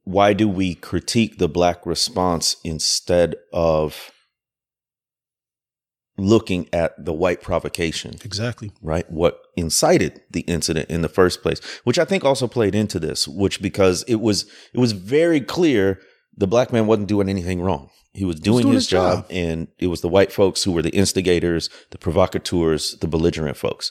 why 0.04 0.34
do 0.34 0.48
we 0.48 0.74
critique 0.74 1.38
the 1.38 1.48
black 1.48 1.86
response 1.86 2.56
instead 2.62 3.36
of 3.54 4.12
looking 6.18 6.68
at 6.74 7.02
the 7.02 7.12
white 7.12 7.40
provocation? 7.40 8.16
Exactly. 8.22 8.70
right? 8.82 9.10
What 9.10 9.40
incited 9.56 10.20
the 10.30 10.42
incident 10.42 10.90
in 10.90 11.00
the 11.00 11.08
first 11.08 11.42
place, 11.42 11.60
which 11.84 11.98
I 11.98 12.04
think 12.04 12.22
also 12.22 12.46
played 12.46 12.74
into 12.74 12.98
this, 12.98 13.26
which 13.26 13.62
because 13.62 14.02
it 14.04 14.16
was 14.16 14.44
it 14.74 14.78
was 14.78 14.92
very 14.92 15.40
clear 15.40 16.00
the 16.36 16.46
black 16.46 16.70
man 16.70 16.86
wasn't 16.86 17.08
doing 17.08 17.30
anything 17.30 17.62
wrong. 17.62 17.90
He 18.12 18.24
was 18.24 18.38
doing, 18.38 18.62
doing 18.62 18.74
his, 18.74 18.84
his 18.84 18.90
job, 18.90 19.22
job. 19.22 19.26
and 19.30 19.68
it 19.78 19.88
was 19.88 20.02
the 20.02 20.08
white 20.08 20.32
folks 20.32 20.62
who 20.62 20.72
were 20.72 20.82
the 20.82 20.94
instigators, 20.94 21.68
the 21.90 21.98
provocateurs, 21.98 22.96
the 23.00 23.08
belligerent 23.08 23.56
folks. 23.56 23.90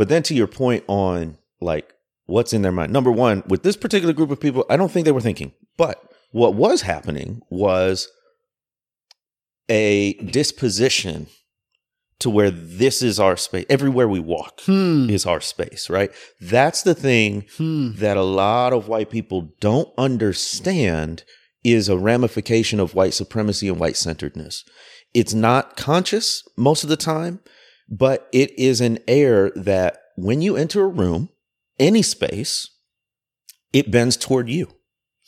But 0.00 0.08
then 0.08 0.22
to 0.22 0.34
your 0.34 0.46
point 0.46 0.82
on 0.86 1.36
like 1.60 1.92
what's 2.24 2.54
in 2.54 2.62
their 2.62 2.72
mind. 2.72 2.90
Number 2.90 3.12
one, 3.12 3.42
with 3.48 3.64
this 3.64 3.76
particular 3.76 4.14
group 4.14 4.30
of 4.30 4.40
people, 4.40 4.64
I 4.70 4.78
don't 4.78 4.90
think 4.90 5.04
they 5.04 5.12
were 5.12 5.20
thinking. 5.20 5.52
But 5.76 6.02
what 6.30 6.54
was 6.54 6.80
happening 6.80 7.42
was 7.50 8.08
a 9.68 10.14
disposition 10.14 11.26
to 12.20 12.30
where 12.30 12.50
this 12.50 13.02
is 13.02 13.20
our 13.20 13.36
space. 13.36 13.66
Everywhere 13.68 14.08
we 14.08 14.20
walk 14.20 14.62
hmm. 14.62 15.10
is 15.10 15.26
our 15.26 15.42
space, 15.42 15.90
right? 15.90 16.10
That's 16.40 16.80
the 16.80 16.94
thing 16.94 17.44
hmm. 17.58 17.92
that 17.96 18.16
a 18.16 18.22
lot 18.22 18.72
of 18.72 18.88
white 18.88 19.10
people 19.10 19.52
don't 19.60 19.90
understand 19.98 21.24
is 21.62 21.90
a 21.90 21.98
ramification 21.98 22.80
of 22.80 22.94
white 22.94 23.12
supremacy 23.12 23.68
and 23.68 23.78
white 23.78 23.98
centeredness. 23.98 24.64
It's 25.12 25.34
not 25.34 25.76
conscious 25.76 26.42
most 26.56 26.84
of 26.84 26.88
the 26.88 26.96
time, 26.96 27.40
but 27.90 28.28
it 28.32 28.56
is 28.58 28.80
an 28.80 28.98
air 29.08 29.50
that 29.56 29.98
when 30.16 30.40
you 30.40 30.56
enter 30.56 30.84
a 30.84 30.88
room, 30.88 31.30
any 31.78 32.02
space, 32.02 32.70
it 33.72 33.90
bends 33.90 34.16
toward 34.16 34.48
you. 34.48 34.68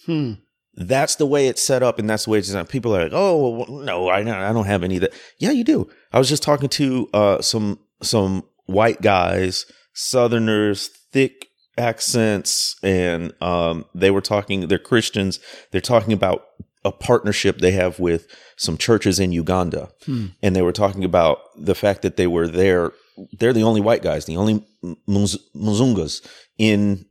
Hmm. 0.06 0.34
That's 0.74 1.16
the 1.16 1.26
way 1.26 1.48
it's 1.48 1.62
set 1.62 1.82
up, 1.82 1.98
and 1.98 2.08
that's 2.08 2.24
the 2.24 2.30
way 2.30 2.38
it's 2.38 2.48
designed. 2.48 2.68
People 2.68 2.96
are 2.96 3.04
like, 3.04 3.12
"Oh, 3.14 3.50
well, 3.50 3.80
no, 3.82 4.08
I 4.08 4.22
don't, 4.22 4.34
I 4.34 4.52
don't 4.52 4.66
have 4.66 4.82
any 4.82 4.96
of 4.96 5.02
that." 5.02 5.12
Yeah, 5.38 5.50
you 5.50 5.64
do. 5.64 5.90
I 6.12 6.18
was 6.18 6.30
just 6.30 6.42
talking 6.42 6.70
to 6.70 7.08
uh, 7.12 7.42
some 7.42 7.78
some 8.02 8.44
white 8.64 9.02
guys, 9.02 9.66
Southerners, 9.92 10.88
thick 11.12 11.48
accents, 11.76 12.76
and 12.82 13.34
um, 13.42 13.84
they 13.94 14.10
were 14.10 14.22
talking. 14.22 14.68
They're 14.68 14.78
Christians. 14.78 15.40
They're 15.72 15.82
talking 15.82 16.14
about 16.14 16.44
a 16.84 16.92
partnership 16.92 17.58
they 17.58 17.72
have 17.72 17.98
with 18.00 18.26
some 18.56 18.76
churches 18.76 19.20
in 19.20 19.32
Uganda, 19.32 19.90
hmm. 20.04 20.26
and 20.42 20.54
they 20.56 20.62
were 20.62 20.72
talking 20.72 21.04
about 21.04 21.38
the 21.56 21.74
fact 21.74 22.02
that 22.02 22.16
they 22.16 22.26
were 22.26 22.48
there. 22.48 22.92
They're 23.38 23.52
the 23.52 23.62
only 23.62 23.80
white 23.80 24.02
guys, 24.02 24.24
the 24.24 24.36
only 24.36 24.64
Muz- 25.06 25.38
Muzungas 25.54 26.26
in 26.58 27.06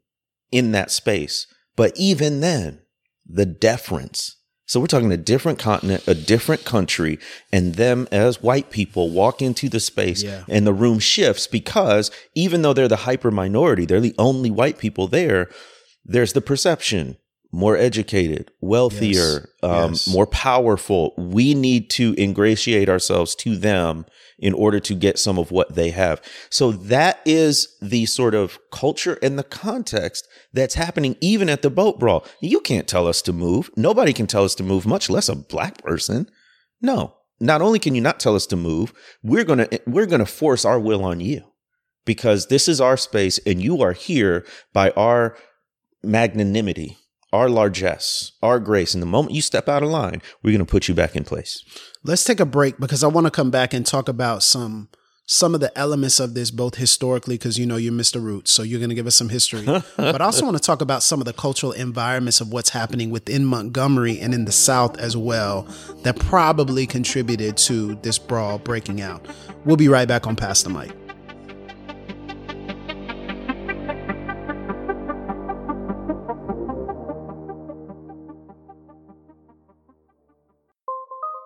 in 0.51 0.71
that 0.73 0.91
space. 0.91 1.47
But 1.75 1.93
even 1.95 2.41
then, 2.41 2.81
the 3.25 3.45
deference. 3.45 4.35
So 4.65 4.79
we're 4.79 4.87
talking 4.87 5.11
a 5.11 5.17
different 5.17 5.59
continent, 5.59 6.07
a 6.07 6.15
different 6.15 6.63
country, 6.63 7.19
and 7.51 7.75
them 7.75 8.07
as 8.11 8.41
white 8.41 8.71
people 8.71 9.09
walk 9.09 9.41
into 9.41 9.67
the 9.67 9.81
space 9.81 10.23
Yeah. 10.23 10.43
and 10.47 10.65
the 10.65 10.73
room 10.73 10.99
shifts 10.99 11.45
because 11.45 12.09
even 12.35 12.61
though 12.61 12.71
they're 12.71 12.87
the 12.87 12.95
hyper 12.97 13.31
minority, 13.31 13.85
they're 13.85 13.99
the 13.99 14.15
only 14.17 14.49
white 14.49 14.77
people 14.77 15.07
there, 15.09 15.49
there's 16.05 16.33
the 16.33 16.41
perception 16.41 17.17
more 17.51 17.75
educated, 17.75 18.49
wealthier, 18.61 19.49
um, 19.61 19.91
Yes. 19.91 20.07
more 20.07 20.25
powerful. 20.27 21.13
We 21.17 21.53
need 21.53 21.89
to 21.91 22.15
ingratiate 22.17 22.87
ourselves 22.87 23.35
to 23.35 23.57
them 23.57 24.05
in 24.39 24.53
order 24.53 24.79
to 24.79 24.95
get 24.95 25.19
some 25.19 25.37
of 25.37 25.51
what 25.51 25.75
they 25.75 25.91
have. 25.91 26.21
So 26.49 26.71
that 26.71 27.19
is 27.25 27.67
the 27.81 28.05
sort 28.07 28.33
of 28.33 28.57
culture 28.71 29.19
and 29.21 29.37
the 29.37 29.43
context 29.43 30.27
that's 30.53 30.75
happening 30.75 31.15
even 31.21 31.49
at 31.49 31.61
the 31.61 31.69
boat 31.69 31.99
brawl. 31.99 32.25
You 32.39 32.59
can't 32.61 32.87
tell 32.87 33.05
us 33.05 33.21
to 33.23 33.33
move. 33.33 33.69
Nobody 33.75 34.13
can 34.13 34.27
tell 34.27 34.43
us 34.45 34.55
to 34.55 34.63
move, 34.63 34.85
much 34.87 35.09
less 35.09 35.29
a 35.29 35.35
black 35.35 35.83
person. 35.83 36.29
No. 36.81 37.15
Not 37.39 37.61
only 37.61 37.79
can 37.79 37.95
you 37.95 38.01
not 38.01 38.19
tell 38.19 38.35
us 38.35 38.45
to 38.47 38.55
move, 38.55 38.93
we're 39.23 39.43
going 39.43 39.59
to 39.59 39.81
we're 39.87 40.05
going 40.05 40.19
to 40.19 40.25
force 40.27 40.63
our 40.63 40.79
will 40.79 41.03
on 41.03 41.19
you 41.19 41.43
because 42.05 42.47
this 42.47 42.67
is 42.67 42.79
our 42.79 42.97
space 42.97 43.39
and 43.45 43.61
you 43.61 43.81
are 43.81 43.93
here 43.93 44.45
by 44.73 44.91
our 44.91 45.35
magnanimity, 46.03 46.97
our 47.33 47.49
largesse, 47.49 48.33
our 48.41 48.59
grace. 48.59 48.93
And 48.93 49.01
the 49.01 49.07
moment 49.07 49.35
you 49.35 49.41
step 49.41 49.69
out 49.69 49.83
of 49.83 49.89
line, 49.89 50.21
we're 50.43 50.51
going 50.51 50.65
to 50.65 50.69
put 50.69 50.87
you 50.87 50.93
back 50.93 51.15
in 51.15 51.23
place. 51.23 51.63
Let's 52.03 52.23
take 52.23 52.39
a 52.39 52.45
break 52.45 52.77
because 52.79 53.03
I 53.03 53.07
want 53.07 53.27
to 53.27 53.31
come 53.31 53.51
back 53.51 53.73
and 53.73 53.85
talk 53.85 54.07
about 54.09 54.43
some 54.43 54.89
some 55.27 55.55
of 55.55 55.61
the 55.61 55.75
elements 55.77 56.19
of 56.19 56.33
this, 56.33 56.51
both 56.51 56.75
historically, 56.75 57.35
because 57.35 57.57
you 57.57 57.65
know 57.65 57.77
you're 57.77 57.93
Mr. 57.93 58.21
Roots, 58.21 58.51
so 58.51 58.63
you're 58.63 58.79
going 58.79 58.89
to 58.89 58.95
give 58.95 59.07
us 59.07 59.15
some 59.15 59.29
history. 59.29 59.65
but 59.97 60.21
I 60.21 60.25
also 60.25 60.43
want 60.43 60.57
to 60.57 60.63
talk 60.63 60.81
about 60.81 61.03
some 61.03 61.21
of 61.21 61.25
the 61.25 61.31
cultural 61.31 61.71
environments 61.71 62.41
of 62.41 62.51
what's 62.51 62.69
happening 62.69 63.11
within 63.11 63.45
Montgomery 63.45 64.19
and 64.19 64.33
in 64.33 64.43
the 64.43 64.51
South 64.51 64.97
as 64.97 65.15
well 65.15 65.63
that 66.03 66.19
probably 66.19 66.85
contributed 66.85 67.55
to 67.57 67.95
this 68.01 68.19
brawl 68.19 68.57
breaking 68.57 68.99
out. 68.99 69.25
We'll 69.63 69.77
be 69.77 69.87
right 69.87 70.07
back 70.07 70.27
on 70.27 70.35
Pass 70.35 70.63
the 70.63 70.69
Mic. 70.69 71.00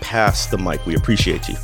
pass 0.00 0.46
the 0.46 0.58
mic. 0.58 0.84
We 0.86 0.94
appreciate 0.96 1.48
you. 1.48 1.56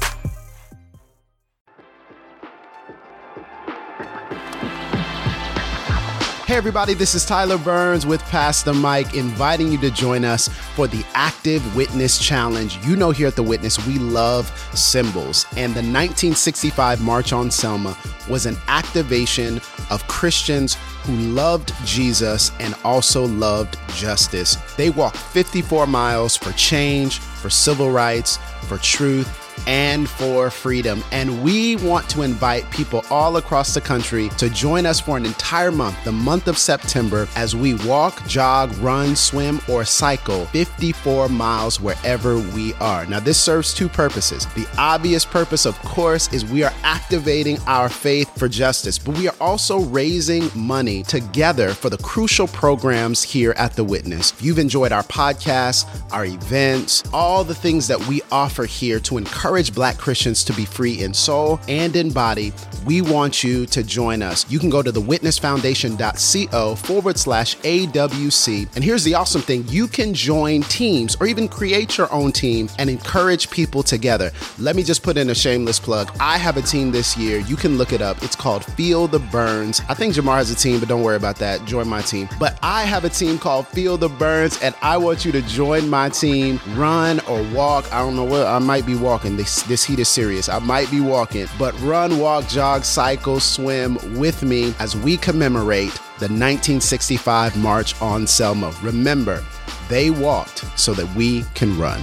Hey, 6.46 6.56
everybody, 6.56 6.92
this 6.92 7.14
is 7.14 7.24
Tyler 7.24 7.56
Burns 7.56 8.04
with 8.04 8.20
Pass 8.24 8.62
the 8.62 8.74
Mic, 8.74 9.14
inviting 9.14 9.72
you 9.72 9.78
to 9.78 9.90
join 9.90 10.26
us 10.26 10.48
for 10.76 10.86
the 10.86 11.02
Active 11.14 11.74
Witness 11.74 12.18
Challenge. 12.18 12.76
You 12.84 12.96
know, 12.96 13.12
here 13.12 13.28
at 13.28 13.34
The 13.34 13.42
Witness, 13.42 13.84
we 13.86 13.98
love 13.98 14.46
symbols, 14.74 15.46
and 15.52 15.72
the 15.72 15.80
1965 15.80 17.00
March 17.00 17.32
on 17.32 17.50
Selma 17.50 17.96
was 18.28 18.44
an 18.44 18.58
activation 18.68 19.56
of 19.88 20.06
Christians 20.06 20.74
who 21.04 21.14
loved 21.14 21.72
Jesus 21.86 22.52
and 22.60 22.74
also 22.84 23.26
loved 23.26 23.78
justice. 23.94 24.56
They 24.76 24.90
walked 24.90 25.16
54 25.16 25.86
miles 25.86 26.36
for 26.36 26.52
change, 26.52 27.20
for 27.20 27.48
civil 27.48 27.90
rights, 27.90 28.36
for 28.68 28.76
truth 28.76 29.43
and 29.66 30.08
for 30.08 30.50
freedom. 30.50 31.02
And 31.12 31.42
we 31.42 31.76
want 31.76 32.08
to 32.10 32.22
invite 32.22 32.70
people 32.70 33.04
all 33.10 33.36
across 33.36 33.74
the 33.74 33.80
country 33.80 34.28
to 34.38 34.50
join 34.50 34.86
us 34.86 35.00
for 35.00 35.16
an 35.16 35.24
entire 35.24 35.70
month, 35.70 36.02
the 36.04 36.12
month 36.12 36.48
of 36.48 36.58
September, 36.58 37.28
as 37.36 37.54
we 37.54 37.74
walk, 37.86 38.26
jog, 38.26 38.76
run, 38.78 39.16
swim, 39.16 39.60
or 39.68 39.84
cycle 39.84 40.46
54 40.46 41.28
miles 41.28 41.80
wherever 41.80 42.38
we 42.38 42.74
are. 42.74 43.06
Now, 43.06 43.20
this 43.20 43.40
serves 43.40 43.72
two 43.72 43.88
purposes. 43.88 44.46
The 44.54 44.66
obvious 44.78 45.24
purpose, 45.24 45.66
of 45.66 45.78
course, 45.82 46.32
is 46.32 46.44
we 46.44 46.64
are 46.64 46.72
activating 46.82 47.58
our 47.66 47.88
faith 47.88 48.36
for 48.38 48.48
justice, 48.48 48.98
but 48.98 49.16
we 49.16 49.28
are 49.28 49.36
also 49.40 49.80
raising 49.80 50.50
money 50.54 51.02
together 51.04 51.70
for 51.74 51.90
the 51.90 51.98
crucial 51.98 52.48
programs 52.48 53.22
here 53.22 53.54
at 53.56 53.74
The 53.74 53.84
Witness. 53.84 54.32
If 54.32 54.42
you've 54.42 54.58
enjoyed 54.58 54.92
our 54.92 55.02
podcast, 55.04 55.86
our 56.12 56.24
events, 56.24 57.04
all 57.12 57.44
the 57.44 57.54
things 57.54 57.86
that 57.88 58.06
we 58.06 58.22
offer 58.30 58.64
here 58.64 58.98
to 59.00 59.18
encourage 59.18 59.43
Black 59.74 59.98
Christians 59.98 60.42
to 60.44 60.54
be 60.54 60.64
free 60.64 61.02
in 61.02 61.12
soul 61.12 61.60
and 61.68 61.94
in 61.96 62.10
body, 62.10 62.50
we 62.86 63.02
want 63.02 63.44
you 63.44 63.66
to 63.66 63.82
join 63.82 64.22
us. 64.22 64.50
You 64.50 64.58
can 64.58 64.70
go 64.70 64.82
to 64.82 64.90
thewitnessfoundation.co 64.90 66.74
forward 66.76 67.18
slash 67.18 67.54
AWC. 67.58 68.74
And 68.74 68.82
here's 68.82 69.04
the 69.04 69.12
awesome 69.12 69.42
thing 69.42 69.66
you 69.68 69.86
can 69.86 70.14
join 70.14 70.62
teams 70.62 71.14
or 71.20 71.26
even 71.26 71.46
create 71.46 71.98
your 71.98 72.10
own 72.10 72.32
team 72.32 72.70
and 72.78 72.88
encourage 72.88 73.50
people 73.50 73.82
together. 73.82 74.30
Let 74.58 74.76
me 74.76 74.82
just 74.82 75.02
put 75.02 75.18
in 75.18 75.28
a 75.28 75.34
shameless 75.34 75.78
plug. 75.78 76.10
I 76.18 76.38
have 76.38 76.56
a 76.56 76.62
team 76.62 76.90
this 76.90 77.14
year. 77.14 77.40
You 77.40 77.56
can 77.56 77.76
look 77.76 77.92
it 77.92 78.00
up. 78.00 78.22
It's 78.22 78.36
called 78.36 78.64
Feel 78.64 79.08
the 79.08 79.18
Burns. 79.18 79.82
I 79.90 79.94
think 79.94 80.14
Jemar 80.14 80.36
has 80.36 80.50
a 80.50 80.54
team, 80.54 80.80
but 80.80 80.88
don't 80.88 81.02
worry 81.02 81.16
about 81.16 81.36
that. 81.36 81.62
Join 81.66 81.86
my 81.86 82.00
team. 82.00 82.30
But 82.40 82.58
I 82.62 82.84
have 82.84 83.04
a 83.04 83.10
team 83.10 83.38
called 83.38 83.66
Feel 83.68 83.98
the 83.98 84.08
Burns, 84.08 84.58
and 84.62 84.74
I 84.80 84.96
want 84.96 85.26
you 85.26 85.32
to 85.32 85.42
join 85.42 85.90
my 85.90 86.08
team, 86.08 86.58
run 86.74 87.20
or 87.28 87.42
walk. 87.52 87.92
I 87.92 87.98
don't 87.98 88.16
know 88.16 88.24
what 88.24 88.46
I 88.46 88.58
might 88.58 88.86
be 88.86 88.94
walking. 88.94 89.33
This 89.36 89.62
this 89.62 89.84
heat 89.84 89.98
is 89.98 90.08
serious. 90.08 90.48
I 90.48 90.58
might 90.58 90.90
be 90.90 91.00
walking, 91.00 91.46
but 91.58 91.78
run, 91.80 92.18
walk, 92.18 92.48
jog, 92.48 92.84
cycle, 92.84 93.40
swim 93.40 93.98
with 94.18 94.42
me 94.42 94.74
as 94.78 94.96
we 94.96 95.16
commemorate 95.16 95.92
the 96.18 96.28
1965 96.30 97.56
March 97.56 98.00
on 98.00 98.26
Selma. 98.26 98.72
Remember, 98.82 99.44
they 99.88 100.10
walked 100.10 100.64
so 100.78 100.94
that 100.94 101.12
we 101.14 101.44
can 101.54 101.78
run. 101.78 102.02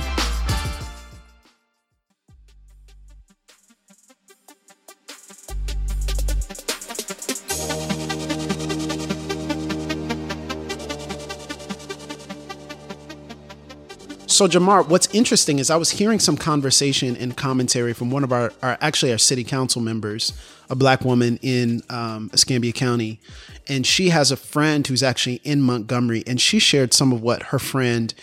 So 14.42 14.48
Jemar, 14.48 14.88
what's 14.88 15.08
interesting 15.14 15.60
is 15.60 15.70
I 15.70 15.76
was 15.76 15.92
hearing 15.92 16.18
some 16.18 16.36
conversation 16.36 17.16
and 17.16 17.38
commentary 17.38 17.94
from 17.94 18.10
one 18.10 18.24
of 18.24 18.32
our, 18.32 18.52
our 18.64 18.76
actually 18.82 19.12
our 19.12 19.20
city 19.20 19.44
council 19.44 19.84
members, 19.84 20.34
a 20.68 20.76
black 20.76 21.06
woman 21.06 21.38
in 21.44 21.84
um, 21.92 22.32
Escambia 22.34 22.72
County, 22.72 23.22
and 23.68 23.86
she 23.86 24.10
has 24.10 24.32
a 24.32 24.36
friend 24.36 24.88
who's 24.88 25.04
actually 25.04 25.42
in 25.44 25.62
Montgomery, 25.62 26.24
and 26.26 26.42
she 26.42 26.58
shared 26.58 26.92
some 26.92 27.14
of 27.14 27.22
what 27.22 27.44
her 27.44 27.60
friend 27.60 28.16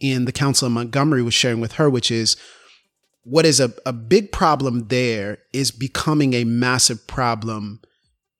in 0.00 0.24
the 0.24 0.32
council 0.32 0.64
in 0.64 0.72
Montgomery 0.72 1.22
was 1.22 1.34
sharing 1.34 1.60
with 1.60 1.72
her, 1.72 1.90
which 1.90 2.10
is 2.10 2.38
what 3.24 3.44
is 3.44 3.60
a, 3.60 3.74
a 3.84 3.92
big 3.92 4.32
problem 4.32 4.88
there 4.88 5.40
is 5.52 5.70
becoming 5.70 6.32
a 6.32 6.44
massive 6.44 7.06
problem 7.06 7.82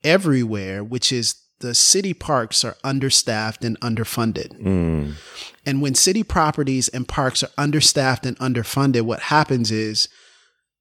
everywhere, 0.03 0.83
which 0.83 1.13
is 1.13 1.35
the 1.61 1.75
city 1.75 2.13
parks 2.13 2.65
are 2.65 2.77
understaffed 2.85 3.65
and 3.65 3.81
underfunded. 3.81 4.61
Mm. 4.61 5.15
And 5.65 5.81
when 5.81 5.95
city 5.95 6.23
properties 6.23 6.89
and 6.89 7.09
parks 7.09 7.43
are 7.43 7.51
understaffed 7.57 8.27
and 8.27 8.39
underfunded, 8.39 9.03
what 9.03 9.21
happens 9.21 9.71
is 9.71 10.09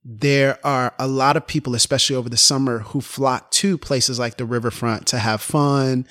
there 0.03 0.59
are 0.65 0.93
a 0.99 1.07
lot 1.07 1.37
of 1.37 1.47
people, 1.47 1.73
especially 1.73 2.15
over 2.15 2.29
the 2.29 2.37
summer, 2.37 2.79
who 2.79 3.01
flock 3.01 3.49
to 3.51 3.77
places 3.77 4.19
like 4.19 4.37
the 4.37 4.45
riverfront 4.45 5.07
to 5.07 5.17
have 5.17 5.41
fun, 5.41 6.05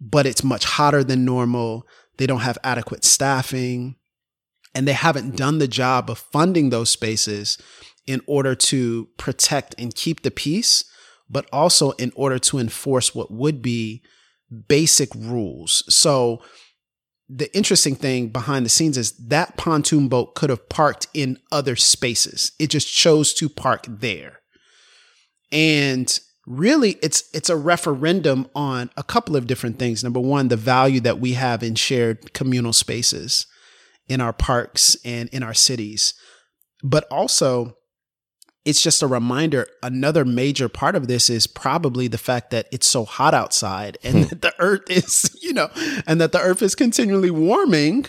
but 0.00 0.26
it's 0.26 0.44
much 0.44 0.64
hotter 0.64 1.02
than 1.02 1.24
normal. 1.24 1.86
They 2.18 2.26
don't 2.26 2.40
have 2.40 2.58
adequate 2.62 3.04
staffing, 3.04 3.96
and 4.74 4.86
they 4.86 4.92
haven't 4.92 5.36
done 5.36 5.58
the 5.58 5.68
job 5.68 6.10
of 6.10 6.18
funding 6.18 6.70
those 6.70 6.90
spaces 6.90 7.56
in 8.06 8.20
order 8.26 8.54
to 8.54 9.08
protect 9.16 9.74
and 9.78 9.94
keep 9.94 10.22
the 10.22 10.30
peace, 10.30 10.84
but 11.28 11.46
also 11.52 11.92
in 11.92 12.12
order 12.14 12.38
to 12.38 12.58
enforce 12.58 13.14
what 13.14 13.30
would 13.30 13.62
be 13.62 14.02
basic 14.68 15.14
rules. 15.14 15.82
So, 15.94 16.42
the 17.28 17.54
interesting 17.56 17.94
thing 17.94 18.28
behind 18.28 18.66
the 18.66 18.70
scenes 18.70 18.98
is 18.98 19.12
that 19.28 19.56
pontoon 19.56 20.08
boat 20.08 20.34
could 20.34 20.50
have 20.50 20.68
parked 20.68 21.06
in 21.14 21.38
other 21.50 21.74
spaces. 21.74 22.52
It 22.58 22.68
just 22.68 22.92
chose 22.92 23.32
to 23.34 23.48
park 23.48 23.86
there. 23.88 24.40
And 25.50 26.18
really 26.46 26.98
it's 27.02 27.24
it's 27.32 27.48
a 27.48 27.56
referendum 27.56 28.46
on 28.54 28.90
a 28.96 29.02
couple 29.02 29.36
of 29.36 29.46
different 29.46 29.78
things. 29.78 30.04
Number 30.04 30.20
one, 30.20 30.48
the 30.48 30.56
value 30.56 31.00
that 31.00 31.18
we 31.18 31.32
have 31.32 31.62
in 31.62 31.74
shared 31.74 32.32
communal 32.34 32.72
spaces 32.72 33.46
in 34.08 34.20
our 34.20 34.32
parks 34.32 34.96
and 35.04 35.28
in 35.30 35.42
our 35.42 35.54
cities. 35.54 36.14
But 36.82 37.04
also 37.10 37.78
it's 38.64 38.82
just 38.82 39.02
a 39.02 39.06
reminder. 39.06 39.66
Another 39.82 40.24
major 40.24 40.68
part 40.68 40.96
of 40.96 41.06
this 41.06 41.28
is 41.28 41.46
probably 41.46 42.08
the 42.08 42.18
fact 42.18 42.50
that 42.50 42.66
it's 42.72 42.90
so 42.90 43.04
hot 43.04 43.34
outside 43.34 43.98
and 44.02 44.14
hmm. 44.14 44.22
that 44.22 44.42
the 44.42 44.54
earth 44.58 44.90
is 44.90 45.36
you 45.42 45.52
know 45.52 45.70
and 46.06 46.20
that 46.20 46.32
the 46.32 46.40
earth 46.40 46.62
is 46.62 46.74
continually 46.74 47.30
warming 47.30 48.06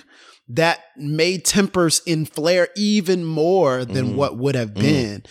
that 0.47 0.79
made 0.95 1.43
tempers 1.43 2.01
inflare 2.01 2.67
even 2.75 3.25
more 3.25 3.83
than 3.83 4.11
hmm. 4.11 4.15
what 4.15 4.37
would 4.37 4.55
have 4.55 4.71
hmm. 4.71 4.81
been. 4.81 5.23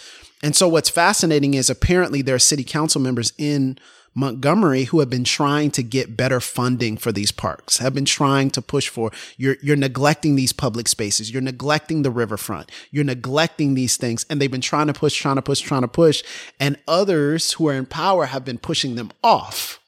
And 0.43 0.55
so 0.55 0.69
what's 0.69 0.91
fascinating 0.91 1.55
is 1.55 1.71
apparently 1.71 2.21
there 2.21 2.35
are 2.35 2.41
city 2.41 2.65
council 2.65 3.01
members 3.01 3.33
in 3.39 3.79
Montgomery 4.15 4.85
who 4.85 5.01
have 5.01 5.11
been 5.11 5.25
trying 5.25 5.71
to 5.73 5.83
get 5.83 6.17
better 6.17 6.41
funding 6.41 6.97
for 6.97 7.11
these 7.11 7.33
parks, 7.33 7.79
have 7.79 7.95
been 7.95 8.05
trying 8.05 8.51
to 8.51 8.63
push 8.63 8.89
for 8.89 9.11
you're 9.37 9.57
you're 9.61 9.77
neglecting 9.77 10.37
these 10.37 10.53
public 10.53 10.89
spaces, 10.89 11.33
you're 11.33 11.43
neglecting 11.43 12.03
the 12.03 12.11
riverfront, 12.11 12.71
you're 12.91 13.05
neglecting 13.05 13.75
these 13.75 13.97
things, 13.97 14.25
and 14.31 14.41
they've 14.41 14.51
been 14.51 14.61
trying 14.61 14.87
to 14.87 14.93
push, 14.93 15.15
trying 15.17 15.37
to 15.37 15.43
push, 15.43 15.61
trying 15.61 15.83
to 15.83 15.89
push, 15.89 16.23
and 16.61 16.79
others 16.87 17.53
who 17.53 17.69
are 17.69 17.75
in 17.75 17.87
power 17.87 18.27
have 18.27 18.45
been 18.45 18.59
pushing 18.59 18.95
them 18.95 19.11
off 19.23 19.81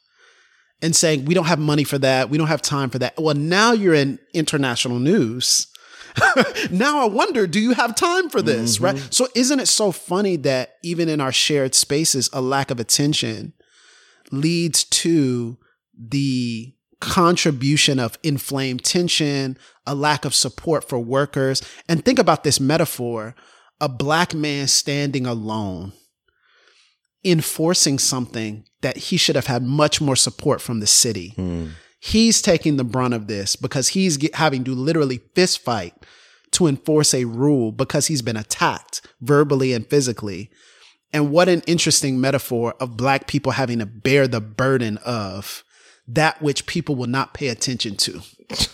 and 0.82 0.94
saying 0.94 1.24
we 1.24 1.34
don't 1.34 1.46
have 1.46 1.58
money 1.58 1.84
for 1.84 1.98
that, 1.98 2.28
we 2.28 2.38
don't 2.38 2.48
have 2.48 2.62
time 2.62 2.90
for 2.90 2.98
that. 2.98 3.14
Well, 3.18 3.34
now 3.34 3.72
you're 3.72 3.94
in 3.94 4.18
international 4.34 4.98
news. 4.98 5.68
now 6.70 7.00
I 7.00 7.06
wonder, 7.06 7.46
do 7.46 7.60
you 7.60 7.74
have 7.74 7.94
time 7.94 8.28
for 8.30 8.42
this? 8.42 8.80
Right. 8.80 8.96
Mm-hmm. 8.96 9.10
So 9.10 9.28
isn't 9.34 9.60
it 9.60 9.68
so 9.68 9.92
funny 9.92 10.36
that 10.36 10.76
even 10.82 11.08
in 11.08 11.20
our 11.20 11.32
shared 11.32 11.74
spaces, 11.74 12.30
a 12.32 12.40
lack 12.40 12.70
of 12.70 12.80
attention 12.80 13.52
leads 14.32 14.84
to 14.84 15.58
the 15.98 16.74
contribution 17.00 17.98
of 17.98 18.18
inflamed 18.22 18.84
tension, 18.84 19.58
a 19.86 19.94
lack 19.94 20.24
of 20.24 20.34
support 20.34 20.88
for 20.88 20.98
workers. 20.98 21.62
And 21.88 22.04
think 22.04 22.18
about 22.18 22.44
this 22.44 22.60
metaphor 22.60 23.34
a 23.80 23.88
black 23.88 24.34
man 24.34 24.66
standing 24.66 25.26
alone, 25.26 25.92
enforcing 27.24 27.98
something 27.98 28.64
that 28.80 28.96
he 28.96 29.16
should 29.16 29.36
have 29.36 29.46
had 29.46 29.62
much 29.62 30.00
more 30.00 30.16
support 30.16 30.60
from 30.60 30.80
the 30.80 30.86
city. 30.86 31.34
Hmm. 31.36 31.66
He's 32.00 32.40
taking 32.40 32.76
the 32.76 32.84
brunt 32.84 33.14
of 33.14 33.26
this 33.26 33.56
because 33.56 33.88
he's 33.88 34.16
get, 34.16 34.34
having 34.36 34.64
to 34.64 34.74
literally 34.74 35.20
fist 35.34 35.58
fight 35.58 35.94
to 36.52 36.66
enforce 36.66 37.12
a 37.12 37.24
rule 37.24 37.72
because 37.72 38.06
he's 38.06 38.22
been 38.22 38.36
attacked 38.36 39.06
verbally 39.20 39.72
and 39.72 39.86
physically. 39.86 40.50
And 41.12 41.30
what 41.30 41.48
an 41.48 41.62
interesting 41.66 42.20
metaphor 42.20 42.74
of 42.80 42.96
black 42.96 43.26
people 43.26 43.52
having 43.52 43.78
to 43.78 43.86
bear 43.86 44.28
the 44.28 44.40
burden 44.40 44.98
of 44.98 45.64
that 46.08 46.40
which 46.42 46.66
people 46.66 46.94
will 46.94 47.06
not 47.06 47.34
pay 47.34 47.48
attention 47.48 47.96
to. 47.96 48.20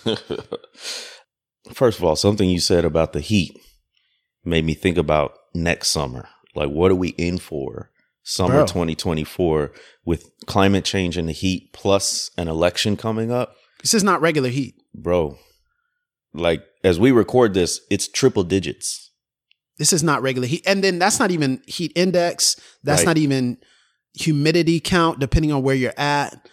First 1.72 1.98
of 1.98 2.04
all, 2.04 2.16
something 2.16 2.48
you 2.48 2.60
said 2.60 2.84
about 2.84 3.12
the 3.12 3.20
heat 3.20 3.58
made 4.44 4.64
me 4.64 4.74
think 4.74 4.98
about 4.98 5.34
next 5.54 5.88
summer. 5.88 6.28
Like, 6.54 6.70
what 6.70 6.90
are 6.90 6.96
we 6.96 7.10
in 7.10 7.38
for? 7.38 7.90
Summer 8.24 8.54
Bro. 8.54 8.66
2024 8.66 9.72
with 10.04 10.30
climate 10.46 10.84
change 10.84 11.16
and 11.16 11.28
the 11.28 11.32
heat 11.32 11.72
plus 11.72 12.30
an 12.36 12.48
election 12.48 12.96
coming 12.96 13.32
up. 13.32 13.56
This 13.80 13.94
is 13.94 14.04
not 14.04 14.20
regular 14.20 14.48
heat. 14.48 14.74
Bro, 14.94 15.38
like, 16.32 16.62
as 16.84 17.00
we 17.00 17.10
record 17.10 17.54
this, 17.54 17.80
it's 17.90 18.06
triple 18.06 18.44
digits. 18.44 19.10
This 19.78 19.92
is 19.92 20.02
not 20.02 20.22
regular 20.22 20.46
heat. 20.46 20.62
And 20.66 20.82
then 20.84 20.98
that's 20.98 21.18
not 21.18 21.30
even 21.30 21.62
heat 21.66 21.92
index. 21.96 22.56
That's 22.84 23.00
Right. 23.00 23.06
not 23.06 23.18
even 23.18 23.58
humidity 24.14 24.80
count, 24.80 25.18
depending 25.18 25.52
on 25.52 25.62
where 25.62 25.74
you're 25.74 25.94
at. 25.98 26.48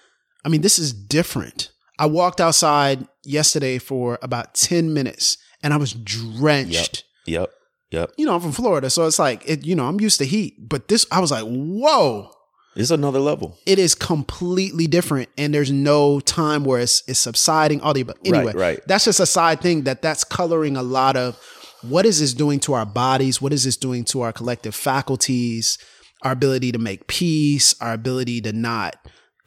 I 0.46 0.50
mean, 0.50 0.62
this 0.62 0.80
is 0.80 0.94
different. 0.94 1.72
I 2.00 2.06
walked 2.06 2.40
outside 2.40 3.06
yesterday 3.26 3.78
for 3.78 4.18
about 4.22 4.54
10 4.56 4.94
minutes 4.94 5.38
and 5.62 5.74
I 5.74 5.78
was 5.78 5.92
drenched. 5.94 7.04
Yep. 7.26 7.52
Yep. 7.92 8.12
You 8.18 8.26
know, 8.26 8.36
I'm 8.36 8.42
from 8.42 8.52
Florida, 8.54 8.90
so 8.90 9.06
it's 9.08 9.20
like, 9.20 9.44
it, 9.50 9.66
you 9.66 9.76
know, 9.76 9.88
I'm 9.88 10.00
used 10.00 10.20
to 10.20 10.26
heat. 10.26 10.70
But 10.70 10.88
this, 10.88 11.06
I 11.12 11.20
was 11.20 11.32
like, 11.32 11.44
whoa, 11.44 12.32
It's 12.76 12.92
another 12.92 13.20
level. 13.20 13.58
it 13.66 13.80
is 13.80 13.96
completely 13.96 14.88
different. 14.88 15.28
And 15.38 15.54
there's 15.54 15.72
no 15.72 16.20
time 16.22 16.64
where 16.64 16.80
it's, 16.80 17.04
it's 17.08 17.20
subsiding, 17.20 17.82
all 17.82 17.94
the, 17.94 18.04
but 18.04 18.18
anyway, 18.24 18.54
right. 18.54 18.80
that's 18.88 19.06
just 19.06 19.20
a 19.20 19.26
side 19.26 19.60
thing 19.62 19.84
that 19.84 20.02
that's 20.02 20.24
coloring 20.24 20.78
a 20.78 20.84
lot 20.84 21.18
of 21.18 21.38
what 21.82 22.06
is 22.06 22.20
this 22.20 22.34
doing 22.34 22.60
to 22.62 22.74
our 22.74 22.86
bodies? 22.86 23.42
What 23.42 23.54
is 23.54 23.64
this 23.64 23.78
doing 23.78 24.04
to 24.06 24.22
our 24.22 24.32
collective 24.32 24.76
faculties, 24.76 25.78
our 26.24 26.32
ability 26.32 26.72
to 26.72 26.80
make 26.80 27.08
peace, 27.08 27.76
our 27.82 27.94
ability 27.94 28.42
to 28.42 28.54
not 28.54 28.96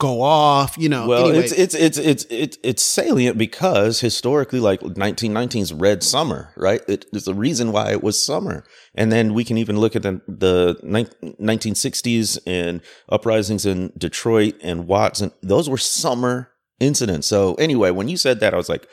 go 0.03 0.21
off, 0.21 0.77
you 0.77 0.89
know. 0.89 1.07
Well, 1.07 1.29
anyway, 1.29 1.45
it's 1.45 1.53
it's 1.53 1.75
it's 1.75 1.99
it's 1.99 2.27
it's 2.29 2.59
it's 2.65 2.83
salient 2.83 3.39
because 3.39 4.01
historically, 4.01 4.59
like 4.59 4.81
1919's 4.81 5.73
red 5.73 6.03
summer, 6.03 6.53
right? 6.57 6.83
It, 6.89 7.07
there's 7.13 7.29
a 7.29 7.35
reason 7.35 7.71
why 7.71 7.93
it 7.93 8.03
was 8.03 8.25
summer, 8.25 8.65
and 8.95 9.13
then 9.13 9.33
we 9.33 9.45
can 9.45 9.57
even 9.59 9.79
look 9.79 9.95
at 9.95 10.03
the 10.03 10.21
the 10.27 10.77
nin- 10.83 11.37
1960s 11.41 12.39
and 12.47 12.81
uprisings 13.09 13.65
in 13.65 13.93
Detroit 13.97 14.57
and 14.61 14.89
Watts, 14.89 15.21
and 15.21 15.31
those 15.41 15.71
were 15.71 15.79
summer 15.79 16.51
incidents. 16.81 17.29
So 17.29 17.55
anyway, 17.55 17.93
when 17.93 18.09
you 18.09 18.17
said 18.17 18.41
that, 18.41 18.55
I 18.55 18.57
was 18.57 18.69
like, 18.69 18.89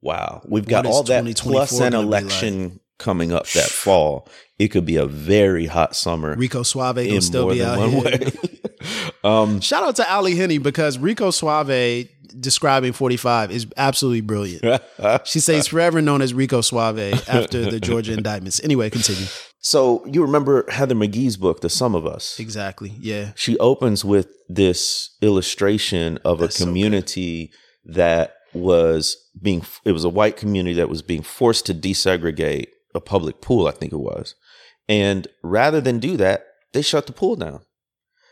wow, 0.00 0.42
we've 0.46 0.66
got 0.66 0.86
all 0.86 1.02
that 1.04 1.36
plus 1.36 1.80
an 1.80 1.94
election 1.94 2.80
coming 2.98 3.32
up 3.32 3.46
that 3.50 3.68
fall. 3.68 4.28
It 4.58 4.68
could 4.68 4.84
be 4.84 4.96
a 4.96 5.06
very 5.06 5.66
hot 5.66 5.94
summer 5.94 6.34
Rico 6.34 6.62
Suave 6.62 6.96
will 6.96 7.20
still 7.20 7.50
be 7.50 7.62
out 7.62 7.88
here. 7.88 8.30
um, 9.24 9.60
Shout 9.60 9.84
out 9.84 9.96
to 9.96 10.10
Ally 10.10 10.34
Henny 10.34 10.58
because 10.58 10.98
Rico 10.98 11.30
Suave 11.30 12.08
describing 12.40 12.92
45 12.92 13.50
is 13.50 13.66
absolutely 13.76 14.20
brilliant. 14.20 14.64
She 15.24 15.40
says 15.40 15.68
forever 15.68 16.02
known 16.02 16.22
as 16.22 16.34
Rico 16.34 16.60
Suave 16.60 16.98
after 17.28 17.70
the 17.70 17.80
Georgia 17.80 18.12
indictments. 18.12 18.60
Anyway, 18.62 18.90
continue. 18.90 19.26
So 19.60 20.04
you 20.06 20.22
remember 20.22 20.64
Heather 20.70 20.94
McGhee's 20.94 21.36
book, 21.36 21.60
The 21.60 21.70
Sum 21.70 21.94
of 21.94 22.06
Us. 22.06 22.38
Exactly. 22.38 22.94
Yeah. 22.98 23.32
She 23.34 23.58
opens 23.58 24.04
with 24.04 24.28
this 24.48 25.16
illustration 25.20 26.18
of 26.24 26.40
That's 26.40 26.56
a 26.56 26.58
so 26.58 26.64
community 26.64 27.52
that 27.84 28.34
was 28.52 29.16
being 29.40 29.64
it 29.84 29.92
was 29.92 30.04
a 30.04 30.08
white 30.08 30.36
community 30.36 30.74
that 30.74 30.88
was 30.88 31.02
being 31.02 31.22
forced 31.22 31.66
to 31.66 31.74
desegregate 31.74 32.68
a 32.94 33.00
public 33.00 33.40
pool, 33.40 33.66
I 33.66 33.72
think 33.72 33.92
it 33.92 33.98
was. 33.98 34.34
And 34.88 35.28
rather 35.42 35.80
than 35.80 35.98
do 35.98 36.16
that, 36.16 36.46
they 36.72 36.82
shut 36.82 37.06
the 37.06 37.12
pool 37.12 37.36
down. 37.36 37.60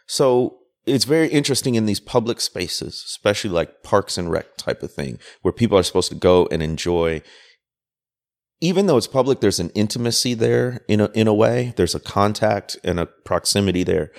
So 0.06 0.58
it's 0.86 1.04
very 1.04 1.28
interesting 1.28 1.74
in 1.74 1.86
these 1.86 2.00
public 2.00 2.40
spaces, 2.40 3.02
especially 3.06 3.50
like 3.50 3.82
parks 3.82 4.16
and 4.16 4.30
rec 4.30 4.56
type 4.56 4.82
of 4.82 4.92
thing, 4.92 5.18
where 5.42 5.52
people 5.52 5.76
are 5.76 5.82
supposed 5.82 6.08
to 6.10 6.14
go 6.14 6.48
and 6.50 6.62
enjoy 6.62 7.22
even 8.60 8.86
though 8.86 8.96
it's 8.96 9.06
public, 9.06 9.40
there's 9.40 9.60
an 9.60 9.70
intimacy 9.70 10.34
there 10.34 10.80
in 10.88 11.00
a, 11.00 11.10
in 11.12 11.26
a 11.26 11.34
way. 11.34 11.74
There's 11.76 11.94
a 11.94 12.00
contact 12.00 12.76
and 12.82 12.98
a 12.98 13.06
proximity 13.06 13.84
there. 13.84 14.12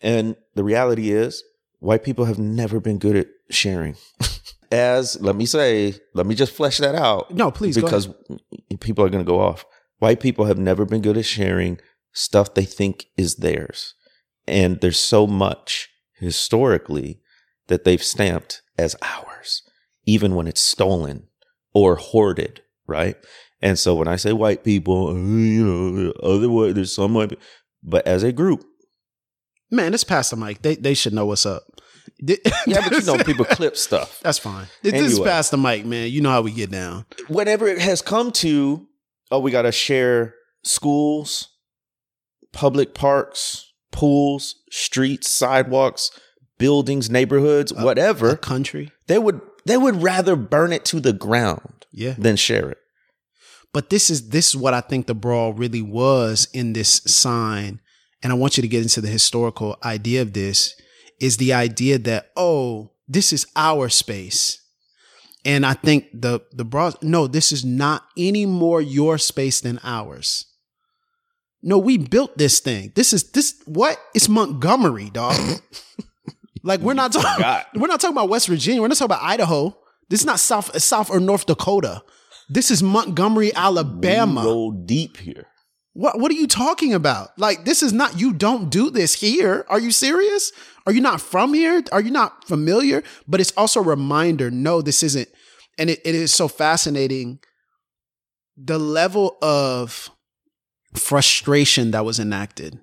And 0.00 0.36
the 0.54 0.64
reality 0.64 1.10
is, 1.10 1.42
white 1.80 2.04
people 2.04 2.26
have 2.26 2.38
never 2.38 2.78
been 2.78 2.98
good 2.98 3.16
at 3.16 3.26
sharing. 3.50 3.96
As 4.70 5.20
let 5.20 5.36
me 5.36 5.46
say, 5.46 5.94
let 6.14 6.26
me 6.26 6.34
just 6.34 6.52
flesh 6.52 6.78
that 6.78 6.94
out 6.94 7.30
No, 7.30 7.50
please 7.50 7.74
because 7.76 8.08
people 8.80 9.04
are 9.04 9.08
going 9.08 9.24
to 9.24 9.30
go 9.30 9.40
off. 9.40 9.64
White 9.98 10.20
people 10.20 10.46
have 10.46 10.58
never 10.58 10.84
been 10.84 11.02
good 11.02 11.16
at 11.16 11.24
sharing 11.24 11.80
stuff 12.12 12.54
they 12.54 12.64
think 12.64 13.06
is 13.16 13.36
theirs. 13.36 13.94
And 14.46 14.80
there's 14.80 14.98
so 14.98 15.26
much 15.26 15.88
historically 16.18 17.20
that 17.68 17.84
they've 17.84 18.02
stamped 18.02 18.62
as 18.78 18.96
ours, 19.02 19.62
even 20.04 20.34
when 20.34 20.46
it's 20.46 20.60
stolen 20.60 21.28
or 21.72 21.96
hoarded, 21.96 22.62
right? 22.86 23.16
And 23.62 23.78
so 23.78 23.94
when 23.94 24.08
I 24.08 24.16
say 24.16 24.32
white 24.32 24.62
people, 24.64 25.08
uh, 25.08 25.14
you 25.14 25.64
know, 25.64 26.12
other 26.22 26.50
way, 26.50 26.72
there's 26.72 26.92
some 26.92 27.14
white, 27.14 27.30
people, 27.30 27.44
but 27.82 28.06
as 28.06 28.22
a 28.22 28.32
group, 28.32 28.64
Man, 29.70 29.94
it's 29.94 30.04
Pass 30.04 30.30
the 30.30 30.36
Mic. 30.36 30.62
They 30.62 30.76
they 30.76 30.94
should 30.94 31.12
know 31.12 31.26
what's 31.26 31.46
up. 31.46 31.64
yeah, 32.20 32.36
but 32.66 32.92
you 32.92 33.02
know, 33.02 33.16
people 33.24 33.44
clip 33.44 33.76
stuff. 33.76 34.20
That's 34.22 34.38
fine. 34.38 34.66
This 34.82 34.94
is 34.94 35.12
Anyway. 35.14 35.28
Pass 35.30 35.50
the 35.50 35.56
Mic, 35.58 35.84
man. 35.84 36.10
You 36.10 36.20
know 36.20 36.30
how 36.30 36.42
we 36.42 36.52
get 36.52 36.70
down. 36.70 37.06
whenever 37.28 37.66
it 37.66 37.80
has 37.80 38.02
come 38.02 38.30
to, 38.32 38.86
oh, 39.30 39.40
we 39.40 39.50
got 39.50 39.62
to 39.62 39.72
share 39.72 40.34
schools, 40.64 41.48
public 42.52 42.94
parks, 42.94 43.72
pools, 43.92 44.56
streets, 44.70 45.30
sidewalks, 45.30 46.10
buildings, 46.58 47.10
neighborhoods, 47.10 47.72
A 47.72 47.84
whatever, 47.84 48.36
country. 48.36 48.90
they 49.06 49.18
would 49.18 49.40
they 49.66 49.76
would 49.76 50.02
rather 50.02 50.36
burn 50.36 50.72
it 50.72 50.84
to 50.86 51.00
the 51.00 51.12
ground 51.12 51.86
Yeah. 51.92 52.14
than 52.18 52.36
share 52.36 52.70
it. 52.70 52.78
But 53.72 53.90
this 53.90 54.08
is 54.10 54.28
this 54.28 54.48
is 54.50 54.56
what 54.56 54.74
I 54.74 54.80
think 54.80 55.06
the 55.06 55.14
brawl 55.14 55.52
really 55.52 55.82
was 55.82 56.48
in 56.52 56.74
this 56.74 57.00
sign. 57.06 57.80
And 58.22 58.32
I 58.32 58.36
want 58.36 58.56
you 58.56 58.62
to 58.62 58.68
get 58.68 58.82
into 58.82 59.00
the 59.00 59.08
historical 59.08 59.76
idea 59.84 60.22
of 60.22 60.32
this 60.32 60.74
is 61.24 61.38
the 61.38 61.54
idea 61.54 61.98
that, 61.98 62.30
oh, 62.36 62.90
this 63.08 63.32
is 63.32 63.46
our 63.56 63.88
space. 63.88 64.60
And 65.46 65.64
I 65.64 65.72
think 65.72 66.08
the 66.12 66.40
the 66.52 66.64
broad, 66.64 67.02
no, 67.02 67.26
this 67.26 67.50
is 67.50 67.64
not 67.64 68.04
any 68.16 68.44
more 68.46 68.80
your 68.80 69.16
space 69.18 69.60
than 69.60 69.78
ours. 69.82 70.46
No, 71.62 71.78
we 71.78 71.96
built 71.96 72.36
this 72.36 72.60
thing. 72.60 72.92
This 72.94 73.12
is 73.12 73.30
this 73.30 73.54
what? 73.64 73.98
It's 74.14 74.28
Montgomery, 74.28 75.10
dog. 75.10 75.38
like 76.62 76.80
we're 76.80 76.94
not 76.94 77.12
talking 77.12 77.80
we're 77.80 77.88
not 77.88 78.00
talking 78.00 78.16
about 78.16 78.28
West 78.28 78.48
Virginia. 78.48 78.80
We're 78.80 78.88
not 78.88 78.98
talking 78.98 79.16
about 79.16 79.22
Idaho. 79.22 79.76
This 80.10 80.20
is 80.20 80.26
not 80.26 80.40
South 80.40 80.78
South 80.82 81.10
or 81.10 81.20
North 81.20 81.46
Dakota. 81.46 82.02
This 82.48 82.70
is 82.70 82.82
Montgomery, 82.82 83.54
Alabama. 83.54 84.42
We 84.42 84.46
roll 84.46 84.70
deep 84.72 85.16
here. 85.18 85.46
What 85.94 86.18
what 86.18 86.30
are 86.32 86.34
you 86.34 86.48
talking 86.48 86.92
about? 86.92 87.38
Like 87.38 87.64
this 87.64 87.82
is 87.82 87.92
not 87.92 88.18
you 88.18 88.32
don't 88.32 88.68
do 88.68 88.90
this 88.90 89.14
here. 89.14 89.64
Are 89.68 89.78
you 89.78 89.92
serious? 89.92 90.52
Are 90.86 90.92
you 90.92 91.00
not 91.00 91.20
from 91.20 91.54
here? 91.54 91.82
Are 91.92 92.00
you 92.00 92.10
not 92.10 92.46
familiar? 92.46 93.02
But 93.26 93.40
it's 93.40 93.52
also 93.56 93.80
a 93.80 93.84
reminder, 93.84 94.50
no, 94.50 94.82
this 94.82 95.02
isn't 95.02 95.28
and 95.78 95.90
it, 95.90 96.00
it 96.04 96.14
is 96.14 96.34
so 96.34 96.48
fascinating 96.48 97.38
the 98.56 98.78
level 98.78 99.36
of 99.40 100.10
frustration 100.94 101.90
that 101.92 102.04
was 102.04 102.20
enacted 102.20 102.78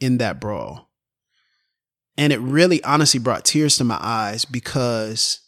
in 0.00 0.18
that 0.18 0.40
brawl. 0.40 0.90
And 2.18 2.32
it 2.32 2.40
really 2.40 2.82
honestly 2.84 3.20
brought 3.20 3.44
tears 3.44 3.76
to 3.78 3.84
my 3.84 3.98
eyes 4.00 4.44
because 4.44 5.40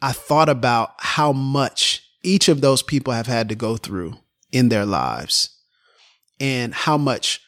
I 0.00 0.12
thought 0.12 0.48
about 0.48 0.92
how 0.98 1.32
much 1.32 2.02
each 2.22 2.48
of 2.48 2.60
those 2.60 2.82
people 2.82 3.12
have 3.12 3.26
had 3.26 3.48
to 3.50 3.54
go 3.54 3.76
through 3.76 4.14
in 4.52 4.70
their 4.70 4.86
lives 4.86 5.55
and 6.40 6.74
how 6.74 6.98
much 6.98 7.40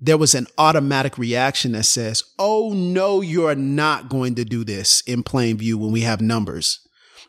there 0.00 0.18
was 0.18 0.34
an 0.34 0.46
automatic 0.58 1.16
reaction 1.16 1.72
that 1.72 1.84
says, 1.84 2.24
Oh, 2.38 2.72
no, 2.74 3.20
you're 3.20 3.54
not 3.54 4.08
going 4.08 4.34
to 4.36 4.44
do 4.44 4.64
this 4.64 5.00
in 5.02 5.22
plain 5.22 5.56
view 5.56 5.78
when 5.78 5.92
we 5.92 6.02
have 6.02 6.20
numbers. 6.20 6.80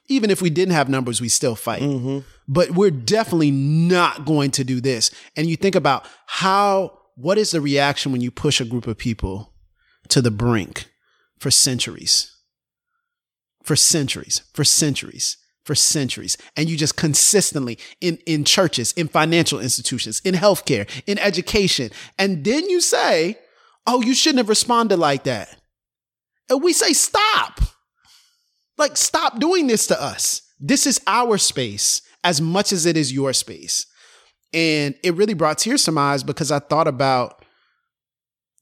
Even 0.08 0.30
if 0.30 0.42
we 0.42 0.50
didn't 0.50 0.74
have 0.74 0.90
numbers, 0.90 1.22
we 1.22 1.30
still 1.30 1.56
fight. 1.56 1.82
Mm-hmm. 1.82 2.20
But 2.48 2.72
we're 2.72 2.92
definitely 2.92 3.52
not 3.52 4.26
going 4.26 4.52
to 4.52 4.64
do 4.64 4.80
this. 4.80 5.10
And 5.36 5.48
you 5.48 5.56
think 5.56 5.74
about 5.74 6.06
how, 6.28 7.00
what 7.16 7.38
is 7.38 7.52
the 7.52 7.62
reaction 7.62 8.12
when 8.12 8.22
you 8.22 8.30
push 8.30 8.62
a 8.62 8.66
group 8.66 8.86
of 8.88 8.98
people 8.98 9.54
to 10.10 10.22
the 10.22 10.30
brink 10.30 10.92
for 11.40 11.50
centuries? 11.50 12.32
For 13.64 13.76
centuries, 13.76 14.44
for 14.54 14.64
centuries, 14.64 15.38
for 15.65 15.75
centuries. 15.75 16.38
And 16.56 16.69
you 16.69 16.78
just 16.78 16.95
consistently 16.95 17.78
in, 17.99 18.17
in 18.25 18.45
churches, 18.45 18.93
in 18.93 19.08
financial 19.08 19.60
institutions, 19.60 20.21
in 20.23 20.36
healthcare, 20.36 20.89
in 21.08 21.19
education. 21.19 21.91
And 22.17 22.45
then 22.45 22.69
you 22.69 22.80
say, 22.80 23.38
oh, 23.86 24.01
you 24.01 24.13
shouldn't 24.13 24.38
have 24.38 24.49
responded 24.49 24.97
like 24.97 25.23
that. 25.25 25.60
And 26.49 26.63
we 26.63 26.71
say, 26.71 26.93
stop. 26.93 27.60
Like, 28.78 28.95
stop 28.95 29.39
doing 29.39 29.67
this 29.67 29.88
to 29.88 30.01
us. 30.01 30.41
This 30.60 30.86
is 30.86 31.01
our 31.08 31.38
space 31.38 32.01
as 32.23 32.39
much 32.39 32.71
as 32.71 32.86
it 32.86 32.95
is 32.95 33.12
your 33.12 33.34
space. 33.34 33.88
And 34.54 34.95
it 35.04 35.15
really 35.15 35.34
brought 35.34 35.58
tears 35.58 35.84
to 35.86 35.91
my 35.91 36.13
eyes 36.13 36.23
because 36.23 36.51
I 36.51 36.60
thought 36.60 36.88
about 36.88 37.43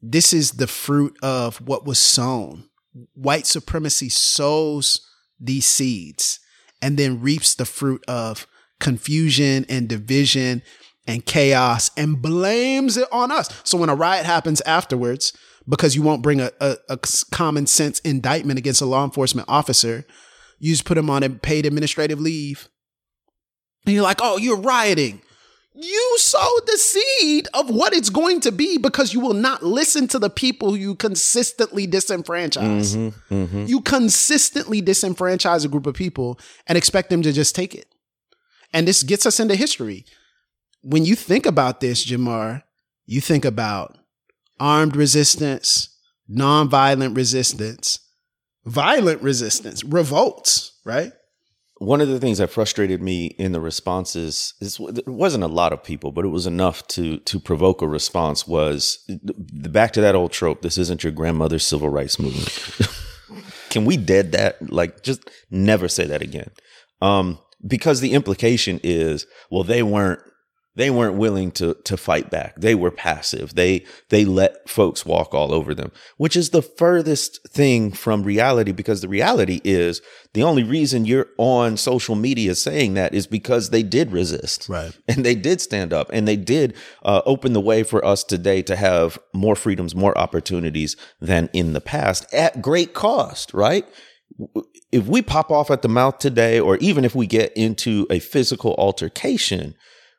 this 0.01 0.33
is 0.33 0.51
the 0.51 0.67
fruit 0.67 1.17
of 1.21 1.57
what 1.57 1.85
was 1.85 1.99
sown. 1.99 2.69
White 3.13 3.47
supremacy 3.47 4.09
sows 4.09 5.05
these 5.39 5.65
seeds 5.65 6.39
and 6.83 6.97
then 6.97 7.21
reaps 7.21 7.55
the 7.55 7.65
fruit 7.65 8.03
of 8.07 8.45
confusion 8.79 9.65
and 9.69 9.87
division 9.87 10.61
and 11.07 11.25
chaos 11.25 11.89
and 11.97 12.21
blames 12.21 12.97
it 12.97 13.07
on 13.11 13.31
us. 13.31 13.49
So 13.63 13.77
when 13.77 13.89
a 13.89 13.95
riot 13.95 14.25
happens 14.25 14.61
afterwards, 14.61 15.33
because 15.67 15.95
you 15.95 16.01
won't 16.01 16.21
bring 16.21 16.41
a, 16.41 16.51
a, 16.59 16.75
a 16.89 16.99
common 17.31 17.67
sense 17.67 17.99
indictment 18.01 18.59
against 18.59 18.81
a 18.81 18.85
law 18.85 19.05
enforcement 19.05 19.47
officer, 19.47 20.05
you 20.59 20.73
just 20.73 20.85
put 20.85 20.97
him 20.97 21.09
on 21.09 21.23
a 21.23 21.29
paid 21.29 21.65
administrative 21.65 22.19
leave. 22.19 22.67
And 23.85 23.95
you're 23.95 24.03
like, 24.03 24.19
oh, 24.21 24.37
you're 24.37 24.59
rioting. 24.59 25.21
You 25.75 26.17
sowed 26.19 26.67
the 26.67 26.77
seed 26.77 27.47
of 27.55 27.69
what 27.69 27.93
it's 27.93 28.11
going 28.11 28.41
to 28.41 28.51
be 28.51 28.77
because 28.77 29.13
you 29.13 29.19
will 29.19 29.33
not 29.33 29.63
listen 29.63 30.07
to 30.09 30.19
the 30.19 30.29
people 30.29 30.77
you 30.77 30.93
consistently 30.95 31.87
disenfranchise. 31.87 32.95
Mm-hmm, 32.95 33.33
mm-hmm. 33.33 33.65
You 33.65 33.81
consistently 33.81 34.83
disenfranchise 34.83 35.65
a 35.65 35.67
group 35.67 35.87
of 35.87 35.95
people 35.95 36.39
and 36.67 36.77
expect 36.77 37.09
them 37.09 37.23
to 37.23 37.31
just 37.31 37.55
take 37.55 37.73
it. 37.73 37.87
And 38.71 38.87
this 38.87 39.01
gets 39.01 39.25
us 39.25 39.39
into 39.39 39.55
history. 39.55 40.05
When 40.81 41.05
you 41.05 41.15
think 41.15 41.45
about 41.45 41.79
this, 41.79 42.05
Jemar, 42.05 42.63
you 43.05 43.19
think 43.19 43.43
about 43.43 43.97
armed 44.59 44.95
resistance, 44.95 45.97
nonviolent 46.29 47.15
resistance, 47.15 47.99
violent 48.65 49.21
resistance, 49.21 49.83
revolts, 49.83 50.79
right? 50.85 51.13
One 51.83 51.99
of 51.99 52.07
the 52.07 52.19
things 52.19 52.37
that 52.37 52.49
frustrated 52.49 53.01
me 53.01 53.25
in 53.37 53.51
the 53.51 53.59
responses 53.59 54.53
is 54.61 54.77
there 54.77 55.03
wasn't 55.05 55.43
a 55.43 55.47
lot 55.47 55.73
of 55.73 55.83
people, 55.83 56.13
but 56.13 56.23
it 56.23 56.29
was 56.29 56.47
enough 56.47 56.87
to 56.89 57.17
to 57.17 57.39
provoke 57.39 57.81
a 57.81 57.87
response. 57.87 58.47
Was 58.47 58.99
back 59.21 59.91
to 59.93 60.01
that 60.01 60.15
old 60.15 60.31
trope? 60.31 60.61
This 60.61 60.77
isn't 60.77 61.03
your 61.03 61.11
grandmother's 61.11 61.65
civil 61.65 61.89
rights 61.89 62.19
movement. 62.19 62.57
Can 63.69 63.83
we 63.83 63.97
dead 63.97 64.31
that? 64.31 64.71
Like, 64.71 65.03
just 65.03 65.29
never 65.51 65.89
say 65.89 66.05
that 66.05 66.21
again. 66.21 66.51
Um, 67.01 67.39
because 67.67 67.99
the 67.99 68.13
implication 68.13 68.79
is, 68.81 69.25
well, 69.51 69.63
they 69.63 69.83
weren't 69.83 70.21
they 70.75 70.89
weren't 70.89 71.15
willing 71.15 71.51
to 71.51 71.75
to 71.85 71.97
fight 71.97 72.29
back. 72.29 72.55
They 72.57 72.75
were 72.75 72.91
passive. 72.91 73.55
They 73.55 73.85
they 74.09 74.25
let 74.25 74.67
folks 74.67 75.05
walk 75.05 75.33
all 75.33 75.53
over 75.53 75.75
them, 75.75 75.91
which 76.17 76.35
is 76.35 76.49
the 76.49 76.61
furthest 76.61 77.47
thing 77.49 77.91
from 77.91 78.23
reality 78.23 78.71
because 78.71 79.01
the 79.01 79.07
reality 79.07 79.61
is 79.63 80.01
the 80.33 80.43
only 80.43 80.63
reason 80.63 81.05
you're 81.05 81.27
on 81.37 81.77
social 81.77 82.15
media 82.15 82.55
saying 82.55 82.95
that 82.95 83.13
is 83.13 83.27
because 83.27 83.69
they 83.69 83.83
did 83.83 84.11
resist. 84.11 84.67
Right. 84.67 84.97
And 85.07 85.23
they 85.23 85.35
did 85.35 85.61
stand 85.61 85.93
up 85.93 86.09
and 86.11 86.27
they 86.27 86.37
did 86.37 86.75
uh, 87.03 87.21
open 87.25 87.53
the 87.53 87.61
way 87.61 87.83
for 87.83 88.03
us 88.03 88.23
today 88.23 88.63
to 88.63 88.75
have 88.75 89.19
more 89.31 89.55
freedoms, 89.55 89.93
more 89.93 90.17
opportunities 90.17 90.95
than 91.21 91.49
in 91.53 91.73
the 91.73 91.81
past 91.81 92.25
at 92.33 92.61
great 92.61 92.93
cost, 92.93 93.53
right? 93.53 93.85
If 94.91 95.05
we 95.05 95.21
pop 95.21 95.51
off 95.51 95.69
at 95.69 95.83
the 95.83 95.87
mouth 95.87 96.17
today, 96.17 96.59
or 96.59 96.77
even 96.77 97.05
if 97.05 97.13
we 97.13 97.27
get 97.27 97.55
into 97.55 98.07
a 98.09 98.17
physical 98.17 98.73
altercation, 98.79 99.75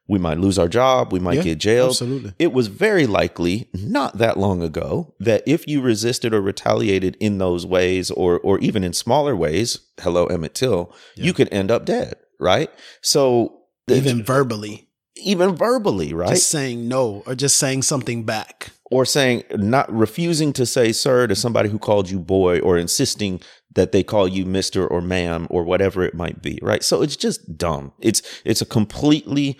we 0.06 0.18
might 0.18 0.38
lose 0.38 0.58
our 0.58 0.68
job, 0.68 1.12
we 1.12 1.18
might 1.20 1.36
Yeah, 1.36 1.42
get 1.42 1.58
jailed. 1.58 1.90
absolutely. 1.90 2.32
It 2.38 2.52
was 2.52 2.66
very 2.66 3.06
likely 3.06 3.68
not 3.72 4.18
that 4.18 4.36
long 4.38 4.62
ago 4.62 5.14
that 5.20 5.42
if 5.46 5.66
you 5.66 5.80
resisted 5.80 6.34
or 6.34 6.42
retaliated 6.42 7.16
in 7.20 7.38
those 7.38 7.64
ways 7.66 8.10
or 8.10 8.38
or 8.40 8.58
even 8.58 8.84
in 8.84 8.92
smaller 8.92 9.34
ways, 9.34 9.78
hello 10.00 10.26
Emmett 10.26 10.54
Till, 10.54 10.92
you 11.16 11.32
could 11.32 11.48
end 11.52 11.70
up 11.70 11.84
dead, 11.86 12.14
right? 12.38 12.70
So 13.00 13.60
Even 13.88 14.22
verbally, 14.22 14.88
even 15.16 15.54
verbally, 15.56 16.12
right? 16.12 16.30
just 16.30 16.50
saying 16.50 16.88
no 16.88 17.22
or 17.26 17.34
just 17.34 17.56
saying 17.56 17.82
something 17.82 18.24
back. 18.24 18.72
or 18.90 19.04
saying 19.06 19.42
not 19.56 19.90
refusing 19.92 20.52
to 20.52 20.66
say 20.66 20.92
sir 20.92 21.26
to 21.26 21.34
somebody 21.34 21.68
who 21.70 21.78
called 21.78 22.10
you 22.10 22.20
boy 22.20 22.60
or 22.60 22.76
insisting 22.78 23.40
that 23.74 23.90
they 23.92 24.02
call 24.04 24.28
you 24.28 24.44
mister 24.44 24.86
or 24.86 25.00
ma'am 25.00 25.46
or 25.50 25.64
whatever 25.64 26.04
it 26.04 26.14
might 26.14 26.40
be 26.42 26.58
right 26.62 26.84
so 26.84 27.02
it's 27.02 27.16
just 27.16 27.56
dumb 27.56 27.92
it's 28.00 28.20
it's 28.44 28.60
a 28.62 28.66
completely 28.66 29.58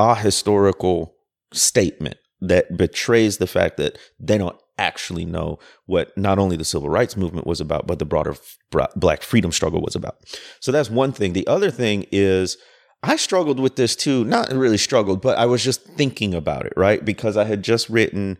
ahistorical 0.00 1.12
statement 1.52 2.16
that 2.40 2.76
betrays 2.76 3.36
the 3.36 3.46
fact 3.46 3.76
that 3.76 3.98
they 4.18 4.38
don't 4.38 4.56
actually 4.78 5.26
know 5.26 5.58
what 5.84 6.16
not 6.16 6.38
only 6.38 6.56
the 6.56 6.64
civil 6.64 6.88
rights 6.88 7.14
movement 7.14 7.46
was 7.46 7.60
about 7.60 7.86
but 7.86 7.98
the 7.98 8.06
broader 8.06 8.34
black 8.96 9.20
freedom 9.20 9.52
struggle 9.52 9.82
was 9.82 9.94
about 9.94 10.16
so 10.58 10.72
that's 10.72 10.88
one 10.88 11.12
thing 11.12 11.34
the 11.34 11.46
other 11.46 11.70
thing 11.70 12.06
is 12.10 12.56
I 13.02 13.16
struggled 13.16 13.58
with 13.58 13.76
this 13.76 13.96
too. 13.96 14.24
Not 14.24 14.52
really 14.52 14.76
struggled, 14.76 15.22
but 15.22 15.38
I 15.38 15.46
was 15.46 15.64
just 15.64 15.84
thinking 15.84 16.34
about 16.34 16.66
it, 16.66 16.74
right? 16.76 17.02
Because 17.04 17.36
I 17.36 17.44
had 17.44 17.62
just 17.62 17.88
written 17.88 18.36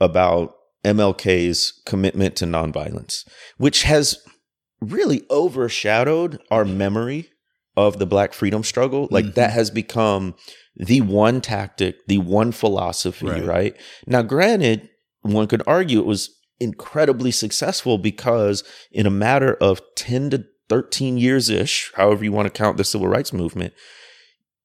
about 0.00 0.54
MLK's 0.84 1.80
commitment 1.86 2.36
to 2.36 2.44
nonviolence, 2.44 3.26
which 3.56 3.84
has 3.84 4.22
really 4.80 5.24
overshadowed 5.30 6.42
our 6.50 6.64
memory 6.64 7.30
of 7.76 7.98
the 7.98 8.06
Black 8.06 8.32
freedom 8.32 8.62
struggle. 8.62 9.08
Like 9.10 9.34
that 9.34 9.50
mm-hmm. 9.50 9.58
has 9.58 9.70
become 9.70 10.34
the 10.76 11.00
one 11.00 11.40
tactic, 11.40 12.06
the 12.06 12.18
one 12.18 12.52
philosophy, 12.52 13.26
Right. 13.26 13.44
right? 13.44 13.76
Now, 14.06 14.22
granted, 14.22 14.88
one 15.22 15.46
could 15.46 15.62
argue 15.66 15.98
it 16.00 16.06
was 16.06 16.30
incredibly 16.60 17.30
successful 17.30 17.98
because 17.98 18.62
in 18.90 19.06
a 19.06 19.10
matter 19.10 19.54
of 19.54 19.80
10 19.96 20.30
to 20.30 20.44
13 20.68 21.18
years 21.18 21.50
ish, 21.50 21.92
however 21.96 22.24
you 22.24 22.32
want 22.32 22.46
to 22.46 22.50
count 22.50 22.76
the 22.76 22.84
civil 22.84 23.08
rights 23.08 23.32
movement, 23.32 23.74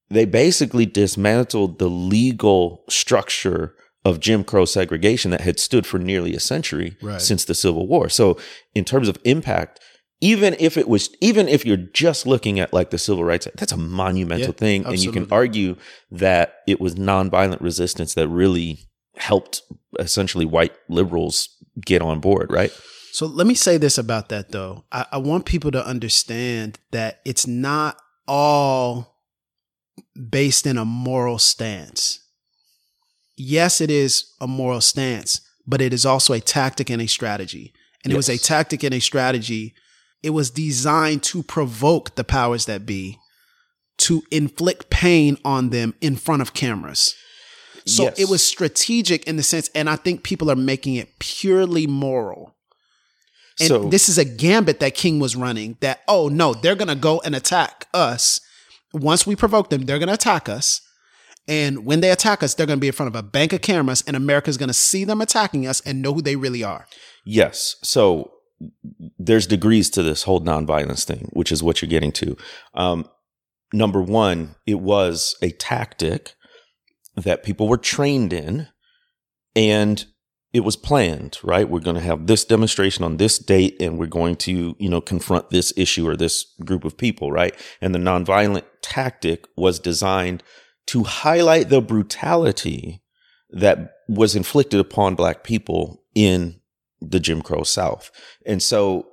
they 0.09 0.25
basically 0.25 0.85
dismantled 0.85 1.79
the 1.79 1.89
legal 1.89 2.83
structure 2.89 3.75
of 4.05 4.21
Jim 4.21 4.43
Crow 4.43 4.63
segregation 4.63 5.31
that 5.31 5.41
had 5.41 5.59
stood 5.59 5.85
for 5.85 5.99
nearly 5.99 6.33
a 6.33 6.39
century 6.39 6.95
Right. 7.01 7.21
since 7.21 7.43
the 7.43 7.53
Civil 7.55 7.87
War. 7.87 8.07
So, 8.07 8.37
in 8.73 8.85
terms 8.85 9.09
of 9.09 9.17
impact, 9.25 9.81
even 10.19 10.55
if 10.59 10.77
it 10.77 10.87
was, 10.87 11.09
even 11.21 11.47
if 11.47 11.65
you're 11.65 11.77
just 11.77 12.25
looking 12.25 12.59
at 12.59 12.73
like 12.73 12.89
the 12.89 12.97
Civil 12.97 13.23
Rights 13.23 13.47
Act, 13.47 13.57
that's 13.57 13.71
a 13.71 13.77
monumental 13.77 14.47
Yeah, 14.47 14.51
thing. 14.53 14.85
And 14.85 14.99
you 14.99 15.11
can 15.11 15.27
argue 15.31 15.75
that 16.11 16.55
it 16.67 16.81
was 16.81 16.95
nonviolent 16.95 17.61
resistance 17.61 18.15
that 18.15 18.27
really 18.27 18.79
helped 19.15 19.61
essentially 19.99 20.45
white 20.45 20.73
liberals 20.89 21.49
get 21.85 22.01
on 22.01 22.19
board, 22.19 22.51
right? 22.51 22.71
So 23.11 23.25
let 23.25 23.47
me 23.47 23.55
say 23.55 23.77
this 23.77 23.97
about 23.97 24.29
that 24.29 24.51
though. 24.51 24.85
I, 24.91 25.05
I 25.13 25.17
want 25.17 25.45
people 25.45 25.71
to 25.71 25.85
understand 25.85 26.79
that 26.91 27.19
it's 27.25 27.47
not 27.47 27.97
all 28.27 29.17
based 30.29 30.65
in 30.65 30.77
a 30.77 30.85
moral 30.85 31.39
stance. 31.39 32.19
Yes, 33.35 33.81
it 33.81 33.91
is 33.91 34.33
a 34.41 34.47
moral 34.47 34.81
stance, 34.81 35.41
but 35.65 35.81
it 35.81 35.93
is 35.93 36.05
also 36.05 36.33
a 36.33 36.39
tactic 36.39 36.89
and 36.89 37.01
a 37.01 37.07
strategy. 37.07 37.73
And 38.03 38.13
it 38.13 38.15
was 38.15 38.29
a 38.29 38.37
tactic 38.37 38.83
and 38.83 38.93
a 38.93 38.99
strategy. 38.99 39.75
It 40.27 40.31
was 40.31 40.49
designed 40.49 41.23
to 41.23 41.41
provoke 41.41 42.15
the 42.15 42.25
powers 42.25 42.65
that 42.65 42.85
be, 42.85 43.17
to 43.99 44.23
inflict 44.29 44.89
pain 44.89 45.37
on 45.45 45.69
them 45.69 45.93
in 46.01 46.17
front 46.17 46.41
of 46.41 46.53
cameras. 46.53 47.15
So 47.85 48.03
Yes. 48.03 48.19
it 48.19 48.27
was 48.27 48.45
strategic 48.45 49.25
in 49.25 49.37
the 49.37 49.41
sense, 49.43 49.69
and 49.73 49.89
I 49.89 49.95
think 49.95 50.23
people 50.23 50.51
are 50.51 50.55
making 50.57 50.95
it 50.95 51.17
purely 51.19 51.87
moral. 51.87 52.57
And 53.61 53.69
So- 53.69 53.87
this 53.87 54.09
is 54.09 54.17
a 54.17 54.25
gambit 54.25 54.81
that 54.81 54.95
King 54.95 55.21
was 55.21 55.37
running 55.37 55.77
that, 55.79 56.01
oh 56.09 56.27
no, 56.27 56.53
they're 56.53 56.75
going 56.75 56.89
to 56.89 56.95
go 56.95 57.21
and 57.21 57.33
attack 57.33 57.87
us. 57.93 58.41
Once 58.91 59.25
we 59.25 59.33
provoke 59.33 59.69
them, 59.69 59.85
they're 59.85 59.97
going 59.97 60.07
to 60.09 60.13
attack 60.13 60.49
us. 60.49 60.81
And 61.47 61.85
when 61.85 62.01
they 62.01 62.11
attack 62.11 62.43
us, 62.43 62.53
they're 62.53 62.67
going 62.67 62.79
to 62.79 62.81
be 62.81 62.87
in 62.87 62.93
front 62.93 63.07
of 63.07 63.15
a 63.15 63.23
bank 63.23 63.53
of 63.53 63.61
cameras, 63.61 64.03
and 64.05 64.17
America's 64.17 64.57
going 64.57 64.67
to 64.67 64.73
see 64.73 65.05
them 65.05 65.21
attacking 65.21 65.65
us 65.65 65.79
and 65.85 66.01
know 66.01 66.13
who 66.13 66.21
they 66.21 66.35
really 66.35 66.65
are. 66.65 66.85
Yes. 67.23 67.77
So 67.81 68.31
there's 69.19 69.47
degrees 69.47 69.89
to 69.91 70.03
this 70.03 70.23
whole 70.23 70.41
nonviolence 70.41 71.03
thing, 71.03 71.29
which 71.33 71.51
is 71.51 71.61
what 71.61 71.81
you're 71.81 71.89
getting 71.89 72.11
to. 72.13 72.35
Um, 72.73 73.07
number 73.73 74.01
one, 74.01 74.55
it 74.65 74.79
was 74.79 75.35
a 75.41 75.51
tactic 75.51 76.33
that 77.15 77.43
people 77.43 77.67
were 77.67 77.77
trained 77.77 78.33
in 78.33 78.67
and 79.55 80.05
it 80.53 80.61
was 80.61 80.75
planned, 80.75 81.37
right? 81.43 81.69
We're 81.69 81.81
going 81.81 81.95
to 81.97 82.01
have 82.01 82.27
this 82.27 82.45
demonstration 82.45 83.03
on 83.03 83.17
this 83.17 83.37
date 83.37 83.75
and 83.81 83.97
we're 83.97 84.07
going 84.07 84.37
to, 84.37 84.75
you 84.79 84.89
know, 84.89 85.01
confront 85.01 85.49
this 85.49 85.73
issue 85.75 86.07
or 86.07 86.15
this 86.15 86.45
group 86.63 86.83
of 86.85 86.97
people, 86.97 87.31
right? 87.31 87.53
And 87.81 87.93
the 87.93 87.99
nonviolent 87.99 88.63
tactic 88.81 89.45
was 89.55 89.79
designed 89.79 90.43
to 90.87 91.03
highlight 91.03 91.69
the 91.69 91.81
brutality 91.81 93.03
that 93.49 93.93
was 94.07 94.35
inflicted 94.35 94.79
upon 94.79 95.15
black 95.15 95.43
people 95.43 96.03
in 96.15 96.59
the 97.01 97.19
Jim 97.19 97.41
Crow 97.41 97.63
South. 97.63 98.11
And 98.45 98.61
so 98.61 99.07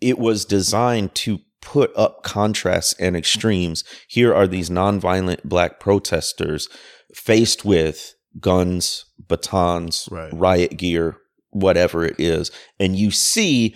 it 0.00 0.18
was 0.18 0.44
designed 0.44 1.14
to 1.16 1.38
put 1.62 1.90
up 1.96 2.22
contrasts 2.22 2.94
and 3.00 3.16
extremes. 3.16 3.82
Here 4.08 4.32
are 4.34 4.46
these 4.46 4.70
nonviolent 4.70 5.42
black 5.44 5.80
protesters 5.80 6.68
faced 7.14 7.64
with 7.64 8.14
guns, 8.38 9.06
batons, 9.28 10.08
Right. 10.10 10.32
riot 10.32 10.76
gear, 10.76 11.16
whatever 11.50 12.04
it 12.04 12.20
is. 12.20 12.50
And 12.78 12.96
you 12.96 13.10
see, 13.10 13.74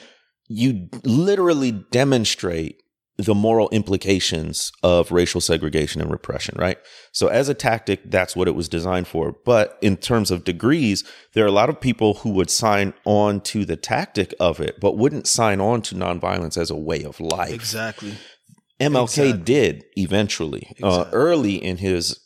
you 0.49 0.89
literally 1.05 1.73
demonstrate 1.73 2.83
the 3.21 3.35
moral 3.35 3.69
implications 3.71 4.73
of 4.83 5.13
racial 5.13 5.41
segregation 5.41 6.01
and 6.01 6.11
repression, 6.11 6.55
right? 6.59 6.79
So 7.13 7.29
as 7.29 7.49
a 7.49 7.55
tactic, 7.55 8.11
that's 8.11 8.35
what 8.37 8.49
it 8.49 8.55
was 8.55 8.69
designed 8.69 9.07
for. 9.07 9.35
But 9.45 9.79
in 9.81 9.97
terms 9.97 10.31
of 10.31 10.45
degrees, 10.45 11.05
there 11.35 11.45
are 11.45 11.49
a 11.49 11.53
lot 11.53 11.69
of 11.69 11.81
people 11.81 12.15
who 12.15 12.31
would 12.31 12.51
sign 12.51 12.95
on 13.05 13.41
to 13.43 13.65
the 13.65 13.77
tactic 13.77 14.35
of 14.41 14.61
it, 14.61 14.81
but 14.81 14.97
wouldn't 14.97 15.27
sign 15.27 15.61
on 15.61 15.83
to 15.83 15.95
nonviolence 15.95 16.57
as 16.57 16.71
a 16.71 16.77
way 16.77 17.03
of 17.03 17.21
life. 17.21 17.53
Exactly. 17.53 18.15
MLK 18.81 19.03
Exactly. 19.03 19.33
did 19.45 19.85
eventually. 19.97 20.77
Uh, 20.83 21.05
early 21.13 21.57
in 21.57 21.77
his 21.77 22.19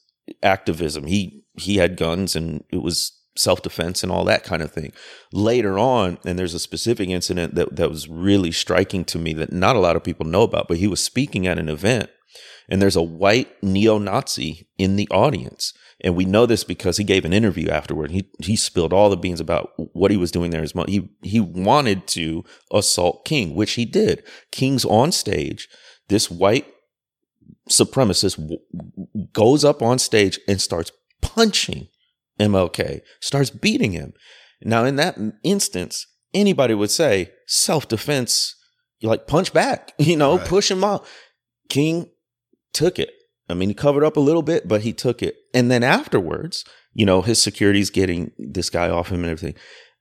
activism, 0.42 1.06
he 1.06 1.44
he 1.56 1.76
had 1.76 1.96
guns 1.96 2.34
and 2.34 2.64
it 2.70 2.82
was 2.82 3.12
self 3.36 3.62
defense 3.62 4.02
and 4.02 4.12
all 4.12 4.24
that 4.24 4.44
kind 4.44 4.62
of 4.62 4.72
thing. 4.72 4.92
Later 5.32 5.78
on, 5.78 6.18
and 6.24 6.38
there's 6.38 6.54
a 6.54 6.58
specific 6.58 7.08
incident 7.08 7.54
that 7.54 7.76
that 7.76 7.90
was 7.90 8.08
really 8.08 8.52
striking 8.52 9.04
to 9.06 9.18
me 9.18 9.32
that 9.34 9.52
not 9.52 9.76
a 9.76 9.80
lot 9.80 9.96
of 9.96 10.04
people 10.04 10.26
know 10.26 10.42
about. 10.42 10.68
But 10.68 10.78
he 10.78 10.86
was 10.86 11.02
speaking 11.02 11.46
at 11.46 11.58
an 11.58 11.68
event, 11.68 12.10
and 12.68 12.80
there's 12.80 12.96
a 12.96 13.02
white 13.02 13.62
neo 13.62 13.98
Nazi 13.98 14.68
in 14.78 14.96
the 14.96 15.08
audience. 15.10 15.72
And 16.00 16.16
we 16.16 16.26
know 16.26 16.44
this 16.44 16.64
because 16.64 16.98
he 16.98 17.04
gave 17.04 17.24
an 17.24 17.32
interview 17.32 17.68
afterward. 17.70 18.10
He 18.10 18.28
he 18.40 18.56
spilled 18.56 18.92
all 18.92 19.10
the 19.10 19.16
beans 19.16 19.40
about 19.40 19.70
what 19.76 20.10
he 20.10 20.16
was 20.16 20.30
doing 20.30 20.50
there. 20.50 20.62
His 20.62 20.74
he 20.86 21.08
he 21.22 21.40
wanted 21.40 22.06
to 22.08 22.44
assault 22.70 23.24
King, 23.24 23.54
which 23.54 23.72
he 23.72 23.84
did. 23.84 24.22
King's 24.50 24.84
on 24.84 25.12
stage. 25.12 25.68
This 26.08 26.30
white 26.30 26.66
supremacist 27.70 28.36
w- 28.36 28.60
goes 29.32 29.64
up 29.64 29.80
on 29.80 29.98
stage 29.98 30.38
and 30.46 30.60
starts 30.60 30.92
punching 31.22 31.88
MLK, 32.40 33.00
starts 33.20 33.50
beating 33.50 33.92
him. 33.92 34.12
Now, 34.62 34.84
in 34.84 34.96
that 34.96 35.16
instance, 35.42 36.06
anybody 36.32 36.74
would 36.74 36.90
say 36.90 37.30
self 37.46 37.86
defense, 37.88 38.54
you 39.00 39.08
like 39.08 39.26
punch 39.26 39.52
back, 39.52 39.92
you 39.98 40.16
know, 40.16 40.38
Right. 40.38 40.46
push 40.48 40.70
him 40.70 40.84
out. 40.84 41.04
King 41.68 42.10
took 42.72 42.98
it. 42.98 43.10
I 43.48 43.54
mean, 43.54 43.68
he 43.68 43.74
covered 43.74 44.04
up 44.04 44.16
a 44.16 44.20
little 44.20 44.42
bit, 44.42 44.66
but 44.66 44.82
he 44.82 44.92
took 44.92 45.22
it. 45.22 45.36
And 45.52 45.70
then 45.70 45.82
afterwards, 45.82 46.64
you 46.94 47.04
know, 47.04 47.20
his 47.20 47.40
security's 47.42 47.90
getting 47.90 48.32
this 48.38 48.70
guy 48.70 48.88
off 48.88 49.10
him 49.10 49.22
and 49.22 49.30
everything. 49.30 49.54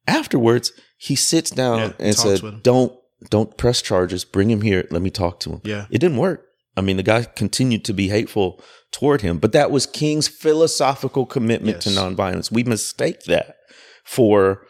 Afterwards, 0.08 0.72
he 0.98 1.16
sits 1.16 1.50
down 1.52 1.80
Yeah, 1.80 1.92
and 2.00 2.16
said, 2.16 2.64
"Don't 2.64 2.94
don't 3.30 3.58
press 3.58 3.82
charges. 3.82 4.24
Bring 4.26 4.50
him 4.50 4.62
here. 4.62 4.88
Let 4.92 5.02
me 5.02 5.10
talk 5.10 5.40
to 5.42 5.52
him." 5.52 5.62
Yeah. 5.64 5.86
It 5.92 6.00
didn't 6.00 6.18
work. 6.18 6.46
I 6.76 6.82
mean, 6.82 6.98
the 6.98 7.04
guy 7.04 7.24
continued 7.24 7.86
to 7.86 7.94
be 7.94 8.10
hateful 8.10 8.62
toward 8.92 9.22
him, 9.22 9.38
but 9.38 9.52
that 9.52 9.72
was 9.72 9.86
King's 9.86 10.28
philosophical 10.28 11.26
commitment 11.26 11.82
to 11.82 11.90
nonviolence. 11.90 12.52
We 12.52 12.64
mistake 12.64 13.24
that 13.26 13.58
for 14.04 14.66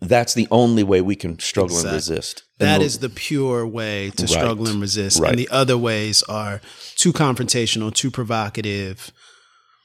that's 0.00 0.34
the 0.34 0.48
only 0.50 0.82
way 0.82 1.00
we 1.00 1.16
can 1.16 1.38
struggle 1.38 1.78
and 1.78 1.92
resist. 1.92 2.42
That 2.58 2.74
And 2.74 2.82
is 2.82 2.98
the 2.98 3.08
pure 3.08 3.66
way 3.66 4.10
to 4.10 4.22
Right. 4.24 4.30
struggle 4.30 4.68
and 4.68 4.80
resist. 4.80 5.18
Right. 5.18 5.30
And 5.30 5.38
the 5.38 5.48
other 5.50 5.78
ways 5.78 6.22
are 6.24 6.60
too 6.96 7.12
confrontational, 7.12 7.92
too 7.94 8.10
provocative. 8.10 9.12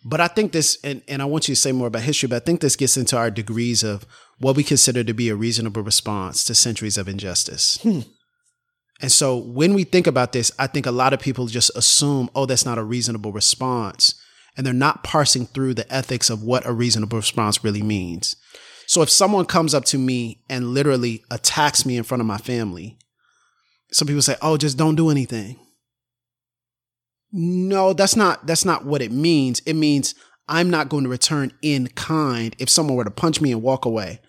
But 0.05 0.21
I 0.21 0.27
think 0.27 0.51
this, 0.51 0.77
and, 0.83 1.01
and 1.07 1.21
I 1.21 1.25
want 1.25 1.47
you 1.47 1.55
to 1.55 1.59
say 1.61 1.71
more 1.71 1.87
about 1.87 2.03
history, 2.03 2.27
but 2.27 2.37
I 2.37 2.45
think 2.45 2.61
this 2.61 2.75
gets 2.75 2.95
into 2.97 3.17
our 3.17 3.29
degrees 3.31 3.83
of 3.83 4.05
what 4.39 4.55
we 4.55 4.63
consider 4.63 5.03
to 5.03 5.13
be 5.13 5.29
a 5.29 5.35
reasonable 5.35 5.83
response 5.83 6.43
to 6.45 6.55
centuries 6.55 6.97
of 6.97 7.07
injustice. 7.07 7.77
Hmm. 7.81 8.01
And 9.01 9.11
so 9.11 9.37
when 9.37 9.73
we 9.73 9.83
think 9.85 10.07
about 10.07 10.33
this, 10.33 10.51
I 10.59 10.67
think 10.67 10.85
a 10.85 10.91
lot 10.91 11.13
of 11.13 11.19
people 11.19 11.47
just 11.47 11.71
assume, 11.75 12.29
oh, 12.35 12.45
that's 12.45 12.65
not 12.65 12.77
a 12.77 12.83
reasonable 12.83 13.31
response. 13.31 14.15
And 14.57 14.65
they're 14.65 14.73
not 14.73 15.03
parsing 15.03 15.45
through 15.45 15.75
the 15.75 15.91
ethics 15.93 16.29
of 16.29 16.43
what 16.43 16.65
a 16.65 16.73
reasonable 16.73 17.17
response 17.17 17.63
really 17.63 17.81
means. 17.81 18.35
So 18.87 19.01
if 19.01 19.09
someone 19.09 19.45
comes 19.45 19.73
up 19.73 19.85
to 19.85 19.97
me 19.97 20.41
and 20.49 20.73
literally 20.73 21.23
attacks 21.31 21.85
me 21.85 21.95
in 21.95 22.03
front 22.03 22.21
of 22.21 22.27
my 22.27 22.37
family, 22.37 22.97
some 23.91 24.07
people 24.07 24.21
say, 24.21 24.35
"Oh, 24.41 24.57
just 24.57 24.77
don't 24.77 24.95
do 24.95 25.09
anything." 25.09 25.59
No, 27.31 27.93
that's 27.93 28.15
not 28.15 28.47
that's 28.47 28.65
not 28.65 28.85
what 28.85 29.01
it 29.01 29.11
means. 29.11 29.61
It 29.65 29.75
means 29.75 30.15
I'm 30.47 30.69
not 30.71 30.89
going 30.89 31.03
to 31.03 31.09
return 31.09 31.53
in 31.61 31.87
kind 31.89 32.55
if 32.57 32.69
someone 32.69 32.97
were 32.97 33.03
to 33.03 33.11
punch 33.11 33.39
me 33.39 33.51
and 33.51 33.61
walk 33.61 33.85
away. 33.85 34.19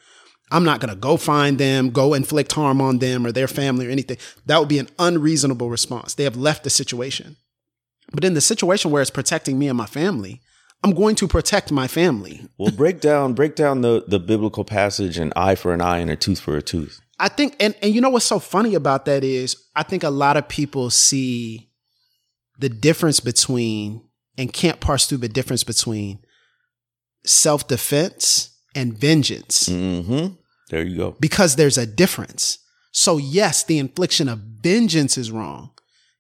I'm 0.50 0.64
not 0.64 0.80
going 0.80 0.92
to 0.92 0.98
go 0.98 1.16
find 1.16 1.58
them, 1.58 1.90
go 1.90 2.14
inflict 2.14 2.52
harm 2.52 2.80
on 2.80 2.98
them 2.98 3.24
or 3.24 3.32
their 3.32 3.48
family 3.48 3.86
or 3.86 3.90
anything. 3.90 4.18
That 4.46 4.58
would 4.58 4.68
be 4.68 4.78
an 4.78 4.88
unreasonable 4.98 5.70
response. 5.70 6.14
They 6.14 6.24
have 6.24 6.36
left 6.36 6.64
the 6.64 6.70
situation. 6.70 7.36
But 8.12 8.24
in 8.24 8.34
the 8.34 8.40
situation 8.40 8.90
where 8.90 9.02
it's 9.02 9.10
protecting 9.10 9.58
me 9.58 9.68
and 9.68 9.78
my 9.78 9.86
family, 9.86 10.40
I'm 10.82 10.92
going 10.92 11.14
to 11.16 11.28
protect 11.28 11.70
my 11.70 11.86
family. 11.86 12.46
well, 12.58 12.72
break 12.72 13.00
down 13.00 13.34
break 13.34 13.54
down 13.54 13.82
the 13.82 14.04
the 14.08 14.18
biblical 14.18 14.64
passage 14.64 15.18
an 15.18 15.32
eye 15.36 15.54
for 15.54 15.72
an 15.72 15.80
eye 15.80 15.98
and 15.98 16.10
a 16.10 16.16
tooth 16.16 16.40
for 16.40 16.56
a 16.56 16.62
tooth. 16.62 17.00
I 17.18 17.28
think, 17.28 17.54
and, 17.60 17.74
and 17.82 17.94
you 17.94 18.00
know 18.00 18.08
what's 18.08 18.24
so 18.24 18.38
funny 18.38 18.74
about 18.74 19.04
that 19.04 19.22
is 19.22 19.56
I 19.76 19.82
think 19.82 20.02
a 20.02 20.10
lot 20.10 20.38
of 20.38 20.48
people 20.48 20.88
see 20.88 21.70
the 22.58 22.70
difference 22.70 23.20
between 23.20 24.02
and 24.38 24.52
can't 24.52 24.80
parse 24.80 25.06
through 25.06 25.18
the 25.18 25.28
difference 25.28 25.62
between 25.62 26.20
self 27.24 27.68
defense 27.68 28.56
and 28.74 28.96
vengeance 28.96 29.68
Mm-hmm. 29.68 30.34
There 30.70 30.82
you 30.82 30.96
go. 30.96 31.16
because 31.20 31.56
there's 31.56 31.76
a 31.78 31.86
difference. 31.86 32.58
So 32.92 33.18
yes, 33.18 33.62
the 33.64 33.78
infliction 33.78 34.28
of 34.28 34.38
vengeance 34.38 35.18
is 35.18 35.30
wrong. 35.30 35.70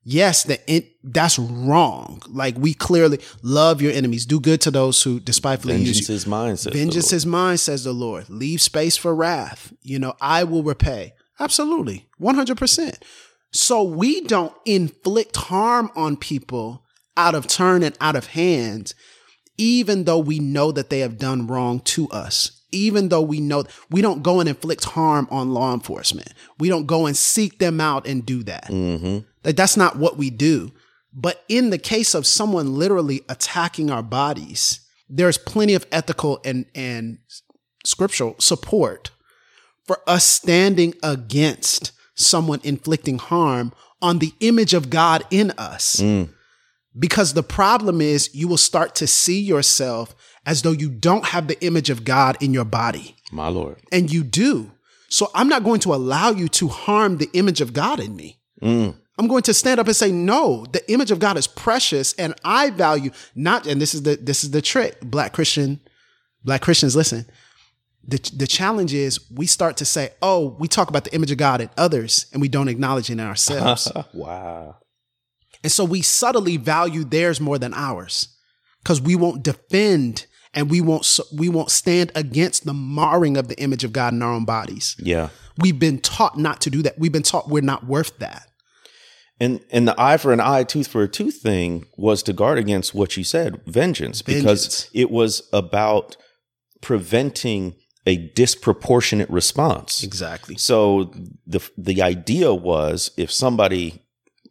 Yes, 0.02 0.44
the 0.44 0.58
in, 0.70 0.86
that's 1.04 1.38
wrong. 1.38 2.22
Like 2.28 2.56
we 2.56 2.74
clearly 2.74 3.20
love 3.42 3.82
your 3.82 3.92
enemies, 3.92 4.24
do 4.26 4.40
good 4.40 4.60
to 4.62 4.70
those 4.70 5.02
who 5.02 5.20
despitefully 5.20 5.76
use 5.76 5.86
you. 5.86 5.92
Vengeance 5.94 6.10
is 6.10 6.26
mine. 6.26 6.56
says 6.56 6.72
the 6.72 6.78
Vengeance 6.78 7.12
Lord. 7.12 7.16
is 7.16 7.26
mine, 7.26 7.58
says 7.58 7.84
the 7.84 7.92
Lord. 7.92 8.30
Leave 8.30 8.62
space 8.62 8.96
for 8.96 9.14
wrath. 9.14 9.72
You 9.82 9.98
know, 9.98 10.14
I 10.20 10.44
will 10.44 10.62
repay. 10.62 11.14
Absolutely. 11.38 12.08
100%. 12.20 12.96
So 13.52 13.82
we 13.82 14.20
don't 14.22 14.54
inflict 14.64 15.36
harm 15.36 15.90
on 15.96 16.16
people 16.16 16.84
out 17.16 17.34
of 17.34 17.46
turn 17.46 17.82
and 17.82 17.96
out 18.00 18.16
of 18.16 18.28
hand, 18.28 18.94
even 19.58 20.04
though 20.04 20.18
we 20.18 20.38
know 20.38 20.72
that 20.72 20.88
they 20.88 21.00
have 21.00 21.18
done 21.18 21.46
wrong 21.46 21.80
to 21.80 22.08
us. 22.08 22.59
Even 22.72 23.08
though 23.08 23.22
we 23.22 23.40
know 23.40 23.64
we 23.90 24.02
don't 24.02 24.22
go 24.22 24.40
and 24.40 24.48
inflict 24.48 24.84
harm 24.84 25.26
on 25.30 25.52
law 25.52 25.74
enforcement, 25.74 26.32
we 26.58 26.68
don't 26.68 26.86
go 26.86 27.06
and 27.06 27.16
seek 27.16 27.58
them 27.58 27.80
out 27.80 28.06
and 28.06 28.24
do 28.24 28.42
that. 28.44 28.66
Mm-hmm. 28.68 29.18
Like 29.44 29.56
that's 29.56 29.76
not 29.76 29.96
what 29.96 30.16
we 30.16 30.30
do. 30.30 30.72
But 31.12 31.44
in 31.48 31.70
the 31.70 31.78
case 31.78 32.14
of 32.14 32.26
someone 32.26 32.76
literally 32.76 33.22
attacking 33.28 33.90
our 33.90 34.02
bodies, 34.02 34.80
there's 35.08 35.38
plenty 35.38 35.74
of 35.74 35.86
ethical 35.90 36.40
and 36.44 36.66
and 36.74 37.18
scriptural 37.84 38.36
support 38.38 39.10
for 39.84 39.98
us 40.06 40.24
standing 40.24 40.94
against 41.02 41.92
someone 42.14 42.60
inflicting 42.62 43.18
harm 43.18 43.72
on 44.02 44.18
the 44.18 44.32
image 44.40 44.74
of 44.74 44.90
God 44.90 45.24
in 45.30 45.50
us. 45.52 46.00
Because 46.98 47.34
the 47.34 47.42
problem 47.42 48.00
is 48.00 48.34
you 48.34 48.48
will 48.48 48.56
start 48.56 48.94
to 48.96 49.06
see 49.06 49.40
yourself 49.40 50.14
as 50.46 50.62
though 50.62 50.72
you 50.72 50.90
don't 50.90 51.26
have 51.26 51.48
the 51.48 51.62
image 51.64 51.90
of 51.90 52.04
God 52.04 52.36
in 52.42 52.52
your 52.52 52.64
body 52.64 53.16
My 53.30 53.48
Lord. 53.48 53.76
and 53.92 54.12
you 54.12 54.24
do. 54.24 54.72
So 55.08 55.30
I'm 55.34 55.48
not 55.48 55.64
going 55.64 55.80
to 55.80 55.94
allow 55.94 56.30
you 56.30 56.48
to 56.48 56.68
harm 56.68 57.18
the 57.18 57.28
image 57.32 57.60
of 57.60 57.72
God 57.72 58.00
in 58.00 58.14
me. 58.14 58.38
Mm. 58.62 58.94
I'm 59.18 59.26
going 59.26 59.42
to 59.42 59.54
stand 59.54 59.80
up 59.80 59.86
and 59.86 59.96
say, 59.96 60.10
no, 60.10 60.64
the 60.72 60.90
image 60.90 61.10
of 61.10 61.18
God 61.18 61.36
is 61.36 61.46
precious 61.46 62.14
and 62.14 62.34
I 62.44 62.70
value 62.70 63.10
not, 63.34 63.66
and 63.66 63.80
this 63.80 63.92
is 63.92 64.02
the, 64.04 64.16
this 64.16 64.44
is 64.44 64.52
the 64.52 64.62
trick. 64.62 65.00
Black 65.02 65.32
Christian, 65.32 65.80
black 66.44 66.62
Christians, 66.62 66.96
listen. 66.96 67.26
The, 68.02 68.18
the 68.34 68.46
challenge 68.46 68.94
is 68.94 69.30
we 69.30 69.46
start 69.46 69.76
to 69.78 69.84
say, 69.84 70.10
oh, 70.22 70.56
we 70.58 70.68
talk 70.68 70.88
about 70.88 71.04
the 71.04 71.14
image 71.14 71.30
of 71.30 71.36
God 71.36 71.60
in 71.60 71.68
others 71.76 72.26
and 72.32 72.40
we 72.40 72.48
don't 72.48 72.68
acknowledge 72.68 73.10
it 73.10 73.14
in 73.14 73.20
ourselves. 73.20 73.92
wow. 74.14 74.76
And 75.62 75.70
so 75.70 75.84
we 75.84 76.00
subtly 76.02 76.56
value 76.56 77.04
theirs 77.04 77.40
more 77.40 77.58
than 77.58 77.74
ours 77.74 78.34
because 78.82 79.00
we 79.00 79.16
won't 79.16 79.42
defend 79.42 80.26
and 80.54 80.70
we 80.70 80.80
won't 80.80 81.18
we 81.32 81.48
won't 81.48 81.70
stand 81.70 82.12
against 82.14 82.64
the 82.64 82.74
marring 82.74 83.36
of 83.36 83.48
the 83.48 83.58
image 83.60 83.84
of 83.84 83.92
God 83.92 84.12
in 84.12 84.22
our 84.22 84.32
own 84.32 84.44
bodies. 84.44 84.96
Yeah. 84.98 85.28
We've 85.58 85.78
been 85.78 85.98
taught 86.00 86.38
not 86.38 86.60
to 86.62 86.70
do 86.70 86.82
that. 86.82 86.98
We've 86.98 87.12
been 87.12 87.22
taught 87.22 87.48
we're 87.48 87.62
not 87.62 87.86
worth 87.86 88.18
that. 88.18 88.48
And 89.38 89.60
and 89.70 89.88
the 89.88 89.94
eye 89.98 90.18
for 90.18 90.32
an 90.32 90.40
eye, 90.40 90.64
tooth 90.64 90.88
for 90.88 91.02
a 91.02 91.08
tooth 91.08 91.36
thing 91.36 91.86
was 91.96 92.22
to 92.24 92.32
guard 92.32 92.58
against 92.58 92.94
what 92.94 93.16
you 93.16 93.24
said, 93.24 93.62
vengeance, 93.66 94.20
because 94.22 94.90
it 94.92 95.10
was 95.10 95.48
about 95.52 96.16
preventing 96.82 97.74
a 98.06 98.16
disproportionate 98.16 99.30
response. 99.30 100.02
Exactly. 100.02 100.56
So 100.56 101.14
the 101.46 101.66
the 101.78 102.02
idea 102.02 102.52
was 102.52 103.12
if 103.16 103.32
somebody 103.32 104.04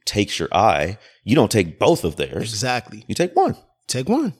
takes 0.05 0.39
your 0.39 0.49
eye, 0.51 0.97
you 1.23 1.35
don't 1.35 1.51
take 1.51 1.77
both 1.77 2.03
of 2.03 2.15
theirs. 2.15 2.51
Exactly. 2.51 3.05
You 3.07 3.13
take 3.13 3.35
one. 3.35 3.55
Take 3.87 4.09
one. 4.09 4.33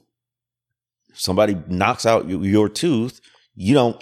Somebody 1.13 1.57
knocks 1.67 2.05
out 2.05 2.27
your, 2.29 2.69
tooth, 2.69 3.19
you 3.55 3.73
don't 3.73 4.01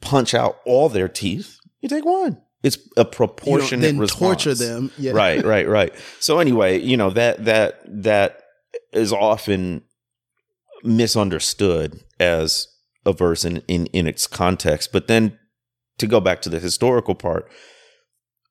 punch 0.00 0.34
out 0.34 0.58
all 0.66 0.88
their 0.88 1.08
teeth. 1.08 1.56
You 1.80 1.88
take 1.88 2.04
one. 2.04 2.40
It's 2.62 2.76
a 2.76 2.80
You 2.80 3.04
don't 3.04 3.12
proportionate 3.12 3.82
then 3.82 3.98
response. 3.98 4.42
torture 4.44 4.54
them. 4.54 4.90
Yeah. 4.98 5.12
right 5.12 5.44
right 5.44 5.68
right 5.68 5.94
so 6.18 6.40
anyway 6.40 6.80
you 6.80 6.96
know 6.96 7.10
that 7.10 7.44
that 7.44 7.80
that 8.02 8.42
is 8.92 9.12
often 9.12 9.82
misunderstood 10.82 12.00
as 12.18 12.66
a 13.04 13.12
verse 13.12 13.44
in, 13.44 13.58
in 13.68 13.86
in 13.86 14.06
its 14.06 14.26
context 14.26 14.90
but 14.92 15.06
then 15.06 15.38
to 15.98 16.06
go 16.06 16.20
back 16.20 16.42
to 16.42 16.48
the 16.48 16.58
historical 16.58 17.14
part 17.14 17.48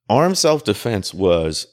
armed 0.09 0.37
self-defense 0.37 1.13
was 1.13 1.67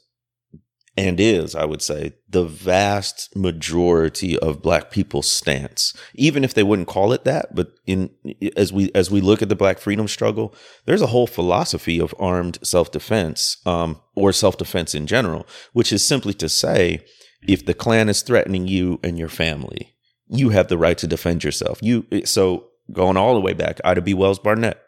and 0.97 1.19
is, 1.19 1.55
I 1.55 1.65
would 1.65 1.83
say, 1.83 2.13
the 2.29 2.45
vast 2.45 3.35
majority 3.35 4.39
of 4.39 4.63
black 4.63 4.91
people's 4.91 5.29
stance. 5.29 5.93
Even 6.15 6.45
if 6.45 6.55
they 6.55 6.63
wouldn't 6.63 6.89
call 6.89 7.13
it 7.13 7.25
that, 7.25 7.55
but 7.55 7.73
in 7.87 8.11
as 8.57 8.73
we 8.73 8.93
as 8.95 9.11
we 9.11 9.21
look 9.21 9.43
at 9.43 9.49
the 9.49 9.57
black 9.57 9.79
freedom 9.79 10.07
struggle, 10.07 10.55
there's 10.85 11.03
a 11.03 11.09
whole 11.09 11.27
philosophy 11.27 11.99
of 12.01 12.15
armed 12.19 12.59
self-defense, 12.63 13.59
um, 13.67 14.01
or 14.15 14.33
self-defense 14.33 14.95
in 14.95 15.07
general, 15.07 15.47
which 15.73 15.93
is 15.93 16.05
simply 16.05 16.35
to 16.35 16.49
say, 16.49 17.05
if 17.47 17.67
the 17.67 17.75
Klan 17.75 18.09
is 18.09 18.23
threatening 18.23 18.69
you 18.69 19.01
and 19.03 19.19
your 19.19 19.29
family, 19.29 19.95
you 20.29 20.51
have 20.51 20.69
the 20.69 20.79
right 20.79 20.99
to 20.99 21.07
defend 21.07 21.43
yourself. 21.43 21.81
You 21.83 22.07
so 22.25 22.69
going 22.93 23.17
all 23.17 23.35
the 23.35 23.41
way 23.41 23.53
back, 23.53 23.81
Ida 23.85 24.03
B. 24.03 24.15
Wells 24.15 24.39
Barnett. 24.39 24.81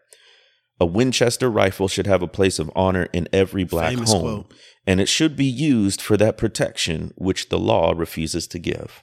A 0.79 0.87
Winchester 0.87 1.51
rifle 1.51 1.89
should 1.89 2.07
have 2.07 2.23
a 2.23 2.29
place 2.29 2.59
of 2.59 2.71
honor 2.77 3.09
in 3.13 3.29
every 3.33 3.65
black 3.65 3.95
Famous 3.95 4.13
home 4.13 4.23
quote. 4.23 4.55
and 4.87 5.01
it 5.01 5.09
should 5.09 5.35
be 5.37 5.45
used 5.47 6.03
for 6.03 6.17
that 6.19 6.37
protection 6.37 7.13
which 7.17 7.49
the 7.49 7.59
law 7.59 7.93
refuses 7.97 8.47
to 8.49 8.59
give. 8.59 9.03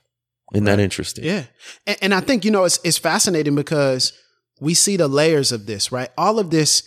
Isn't 0.54 0.66
that 0.66 0.80
interesting? 0.80 1.24
Yeah. 1.26 1.46
And, 1.88 1.98
and 2.02 2.14
I 2.14 2.20
think, 2.20 2.46
you 2.46 2.52
know, 2.52 2.64
it's, 2.64 2.80
it's 2.84 3.00
fascinating 3.00 3.56
because 3.56 4.14
we 4.62 4.76
see 4.76 4.98
the 4.98 5.08
layers 5.08 5.52
of 5.52 5.66
this, 5.66 5.92
right? 5.92 6.10
All 6.16 6.38
of 6.38 6.52
this, 6.52 6.84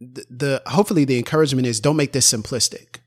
the, 0.00 0.24
the 0.30 0.62
hopefully 0.66 1.04
the 1.04 1.18
encouragement 1.18 1.66
is 1.66 1.80
don't 1.80 1.96
make 1.96 2.12
this 2.12 2.32
simplistic, 2.32 3.00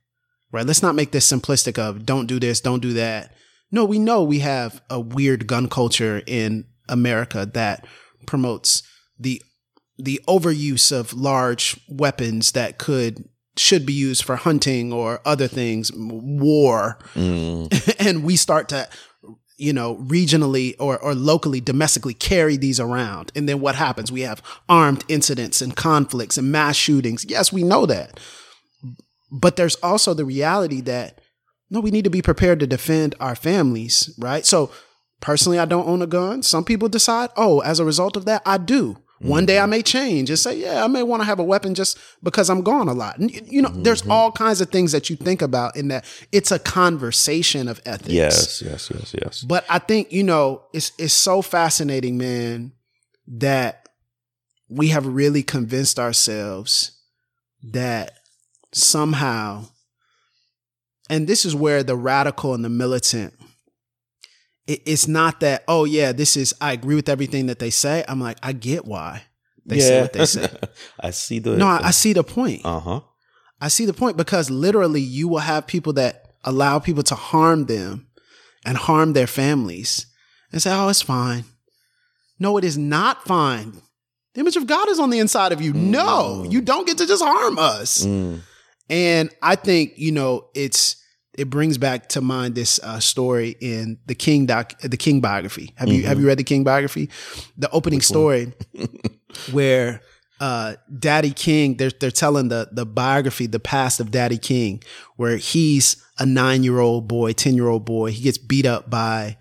right? 0.51 0.65
Let's 0.67 0.83
not 0.83 0.93
make 0.93 1.11
this 1.11 1.31
simplistic 1.31 1.79
of 1.79 2.05
don't 2.05 2.27
do 2.27 2.39
this, 2.39 2.61
don't 2.61 2.81
do 2.81 2.93
that. 2.93 3.33
No, 3.71 3.85
we 3.85 3.97
know 3.97 4.23
we 4.23 4.39
have 4.39 4.81
a 4.89 4.99
weird 4.99 5.47
gun 5.47 5.67
culture 5.67 6.21
in 6.27 6.65
America 6.87 7.49
that 7.53 7.87
promotes 8.27 8.83
the 9.17 9.41
the 10.03 10.21
overuse 10.27 10.91
of 10.91 11.13
large 11.13 11.79
weapons 11.87 12.51
that 12.53 12.77
could 12.77 13.27
should 13.57 13.85
be 13.85 13.93
used 13.93 14.23
for 14.23 14.37
hunting 14.37 14.93
or 14.93 15.21
other 15.25 15.47
things, 15.47 15.91
war, 15.93 16.97
Mm, 17.15 17.95
and 17.99 18.23
we 18.23 18.35
start 18.35 18.69
to 18.69 18.87
you 19.57 19.73
know 19.73 19.97
regionally 19.97 20.75
or, 20.79 20.97
or 20.97 21.13
locally 21.13 21.61
domestically 21.61 22.13
carry 22.13 22.57
these 22.57 22.79
around. 22.79 23.31
And 23.35 23.47
then 23.47 23.59
what 23.61 23.75
happens? 23.75 24.11
We 24.11 24.21
have 24.21 24.41
armed 24.67 25.03
incidents 25.07 25.61
and 25.61 25.75
conflicts 25.75 26.37
and 26.37 26.51
mass 26.51 26.75
shootings. 26.75 27.25
Yes 27.27 27.53
we 27.53 27.63
know 27.63 27.85
that. 27.85 28.19
But 29.31 29.55
there's 29.55 29.75
also 29.75 30.13
the 30.13 30.25
reality 30.25 30.81
that 30.81 31.21
no 31.69 31.79
we 31.79 31.91
need 31.91 32.05
to 32.05 32.09
be 32.09 32.21
prepared 32.21 32.59
to 32.61 32.67
defend 32.67 33.15
our 33.19 33.35
families 33.35 34.13
right? 34.17 34.45
So 34.45 34.71
personally 35.19 35.59
i 35.59 35.65
don't 35.65 35.87
own 35.87 36.01
a 36.01 36.07
gun. 36.07 36.41
Some 36.41 36.63
people 36.63 36.89
decide 36.89 37.29
oh 37.37 37.59
as 37.59 37.79
a 37.79 37.85
result 37.85 38.17
of 38.17 38.25
that 38.25 38.41
i 38.45 38.57
do 38.57 38.97
one 39.21 39.45
day 39.45 39.57
I 39.57 39.61
mm-hmm. 39.61 39.69
may 39.69 39.81
change 39.83 40.29
and 40.29 40.39
say, 40.39 40.57
yeah, 40.57 40.83
I 40.83 40.87
may 40.87 41.03
want 41.03 41.21
to 41.21 41.25
have 41.25 41.39
a 41.39 41.43
weapon 41.43 41.75
just 41.75 41.97
because 42.23 42.49
I'm 42.49 42.61
gone 42.61 42.87
a 42.87 42.93
lot. 42.93 43.19
And, 43.19 43.31
you 43.51 43.61
know, 43.61 43.69
there's 43.69 44.01
mm-hmm. 44.01 44.11
all 44.11 44.31
kinds 44.31 44.61
of 44.61 44.69
things 44.69 44.91
that 44.93 45.09
you 45.09 45.15
think 45.15 45.41
about 45.41 45.75
in 45.75 45.89
that 45.89 46.05
it's 46.31 46.51
a 46.51 46.59
conversation 46.59 47.67
of 47.67 47.79
ethics. 47.85 48.09
yes, 48.09 48.61
yes, 48.61 48.91
yes, 48.93 49.15
yes. 49.21 49.43
But 49.43 49.65
I 49.69 49.79
think, 49.79 50.11
you 50.11 50.23
know, 50.23 50.63
it's 50.73 50.91
it's 50.97 51.13
so 51.13 51.41
fascinating, 51.41 52.17
man, 52.17 52.73
that 53.27 53.89
we 54.69 54.87
have 54.87 55.05
really 55.05 55.43
convinced 55.43 55.99
ourselves 55.99 56.97
that 57.63 58.13
somehow 58.71 59.65
and 61.11 61.27
this 61.27 61.43
is 61.43 61.53
where 61.53 61.83
the 61.83 61.97
radical 61.97 62.53
and 62.53 62.63
the 62.63 62.69
militant 62.69 63.33
it, 64.67 64.81
it's 64.85 65.07
not 65.07 65.39
that 65.39 65.63
oh 65.67 65.85
yeah 65.85 66.11
this 66.11 66.37
is 66.37 66.53
i 66.61 66.71
agree 66.73 66.95
with 66.95 67.09
everything 67.09 67.47
that 67.47 67.59
they 67.59 67.69
say 67.69 68.03
i'm 68.07 68.19
like 68.19 68.37
i 68.43 68.51
get 68.53 68.85
why 68.85 69.23
they 69.65 69.79
say 69.79 70.01
what 70.01 70.13
they 70.13 70.25
say 70.25 70.49
I 70.99 71.11
see 71.11 71.39
the. 71.39 71.55
no 71.55 71.67
I, 71.67 71.87
I 71.87 71.91
see 71.91 72.13
the 72.13 72.23
point 72.23 72.61
Uh 72.65 72.79
huh. 72.79 72.99
I 73.61 73.67
see 73.67 73.85
the 73.85 73.93
point 73.93 74.17
because 74.17 74.49
literally 74.49 75.01
you 75.01 75.27
will 75.27 75.37
have 75.39 75.67
people 75.67 75.93
that 75.93 76.33
allow 76.43 76.79
people 76.79 77.03
to 77.03 77.15
harm 77.15 77.65
them 77.65 78.07
and 78.65 78.75
harm 78.75 79.13
their 79.13 79.27
families 79.27 80.07
and 80.51 80.61
say, 80.61 80.71
oh, 80.73 80.89
it's 80.89 81.01
fine. 81.03 81.45
No, 82.39 82.57
it 82.57 82.63
is 82.63 82.77
not 82.77 83.23
fine. 83.23 83.73
The 84.33 84.39
image 84.39 84.55
of 84.55 84.65
God 84.65 84.89
is 84.89 84.99
on 84.99 85.11
the 85.11 85.19
inside 85.19 85.51
of 85.51 85.61
you. 85.61 85.73
No, 85.73 86.43
you 86.49 86.61
don't 86.61 86.87
get 86.87 86.97
to 86.97 87.05
just 87.05 87.23
harm 87.23 87.59
us. 87.59 88.03
Mm. 88.03 88.39
And 88.89 89.29
I 89.41 89.55
think, 89.55 89.93
you 89.95 90.11
know, 90.11 90.47
it's, 90.55 91.00
it 91.41 91.49
brings 91.49 91.79
back 91.79 92.07
to 92.09 92.21
mind 92.21 92.53
this 92.53 92.79
uh, 92.83 92.99
story 92.99 93.55
in 93.59 93.97
the 94.05 94.13
King 94.13 94.45
doc, 94.45 94.79
the 94.81 94.95
King 94.95 95.21
biography. 95.21 95.73
Have 95.75 95.89
you 95.89 96.03
have 96.03 96.19
you 96.19 96.27
read 96.27 96.37
the 96.37 96.43
King 96.43 96.63
biography? 96.63 97.09
The 97.57 97.69
opening 97.71 98.01
story 98.01 98.53
where 99.51 100.01
uh, 100.39 100.75
Daddy 100.99 101.31
King, 101.31 101.77
they're 101.77 101.89
they're 101.99 102.11
telling 102.11 102.49
the 102.49 102.69
the 102.71 102.85
biography, 102.85 103.47
the 103.47 103.59
past 103.59 103.99
of 103.99 104.11
Daddy 104.11 104.37
King, 104.37 104.83
where 105.15 105.37
he's 105.37 106.03
a 106.19 106.27
nine 106.27 106.63
year 106.63 106.79
old 106.79 107.07
boy, 107.07 107.33
ten 107.33 107.55
year 107.55 107.67
old 107.67 107.85
boy. 107.85 108.11
He 108.11 108.21
gets 108.21 108.37
beat 108.37 108.67
up 108.67 108.91
by 108.91 109.37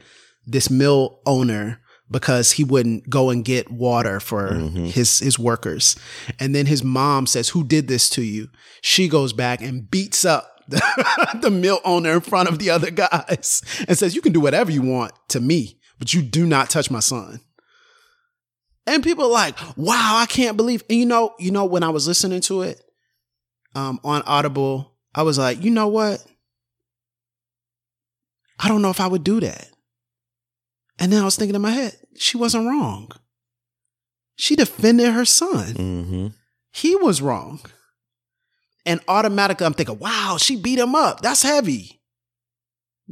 this 0.47 0.71
mill 0.71 1.21
owner 1.27 1.81
because 2.11 2.53
he 2.53 2.65
wouldn't 2.65 3.11
go 3.11 3.29
and 3.29 3.45
get 3.45 3.71
water 3.71 4.21
for 4.21 4.55
his 4.55 5.19
his 5.19 5.39
workers. 5.39 5.97
And 6.39 6.55
then 6.55 6.65
his 6.65 6.83
mom 6.83 7.27
says, 7.27 7.51
"Who 7.51 7.63
did 7.63 7.89
this 7.89 8.09
to 8.11 8.23
you?" 8.23 8.49
She 8.81 9.07
goes 9.07 9.35
back 9.35 9.61
and 9.61 9.91
beats 9.91 10.25
up 10.25 10.60
the, 10.71 11.39
the 11.43 11.51
mill 11.51 11.81
owner 11.85 12.13
in 12.15 12.21
front 12.21 12.49
of 12.49 12.59
the 12.59 12.71
other 12.71 12.91
guys 12.91 13.63
and 13.87 13.97
says, 13.99 14.15
"You 14.15 14.23
can 14.23 14.33
do 14.33 14.41
whatever 14.41 14.71
you 14.71 14.83
want 14.83 15.13
to 15.29 15.41
me, 15.41 15.79
but 15.99 16.15
you 16.15 16.23
do 16.23 16.47
not 16.47 16.71
touch 16.71 16.91
my 16.91 17.01
son." 17.01 17.41
And 18.87 19.03
people 19.03 19.25
are 19.27 19.31
like, 19.31 19.59
"Wow, 19.77 20.17
I 20.17 20.27
can't 20.27 20.57
believe." 20.57 20.83
And 20.89 20.99
you 20.99 21.07
know, 21.07 21.35
you 21.39 21.51
know, 21.51 21.65
when 21.65 21.83
I 21.83 21.91
was 21.91 22.09
listening 22.09 22.41
to 22.43 22.63
it 22.63 22.81
um, 23.75 24.01
on 24.05 24.23
Audible, 24.23 24.97
I 25.15 25.23
was 25.23 25.39
like, 25.39 25.63
"You 25.63 25.71
know 25.71 25.89
what? 25.89 26.25
I 28.59 28.69
don't 28.69 28.83
know 28.83 28.91
if 28.91 29.01
I 29.01 29.07
would 29.07 29.25
do 29.25 29.41
that." 29.41 29.69
And 30.99 31.13
then 31.13 31.23
I 31.23 31.25
was 31.25 31.37
thinking 31.37 31.55
in 31.55 31.63
my 31.63 31.71
head, 31.71 31.97
she 32.17 32.37
wasn't 32.37 32.67
wrong. 32.67 33.11
She 34.37 34.55
defended 34.55 35.13
her 35.13 35.25
son. 35.25 35.75
hmm 35.75 36.27
He 36.73 36.95
was 36.97 37.23
wrong. 37.23 37.61
And 38.91 39.01
automatically 39.09 39.67
I'm 39.67 39.75
thinking, 39.75 39.99
wow, 39.99 40.37
she 40.39 40.57
beat 40.57 40.79
him 40.79 40.95
up. 40.95 41.21
That's 41.21 41.43
heavy. 41.43 41.97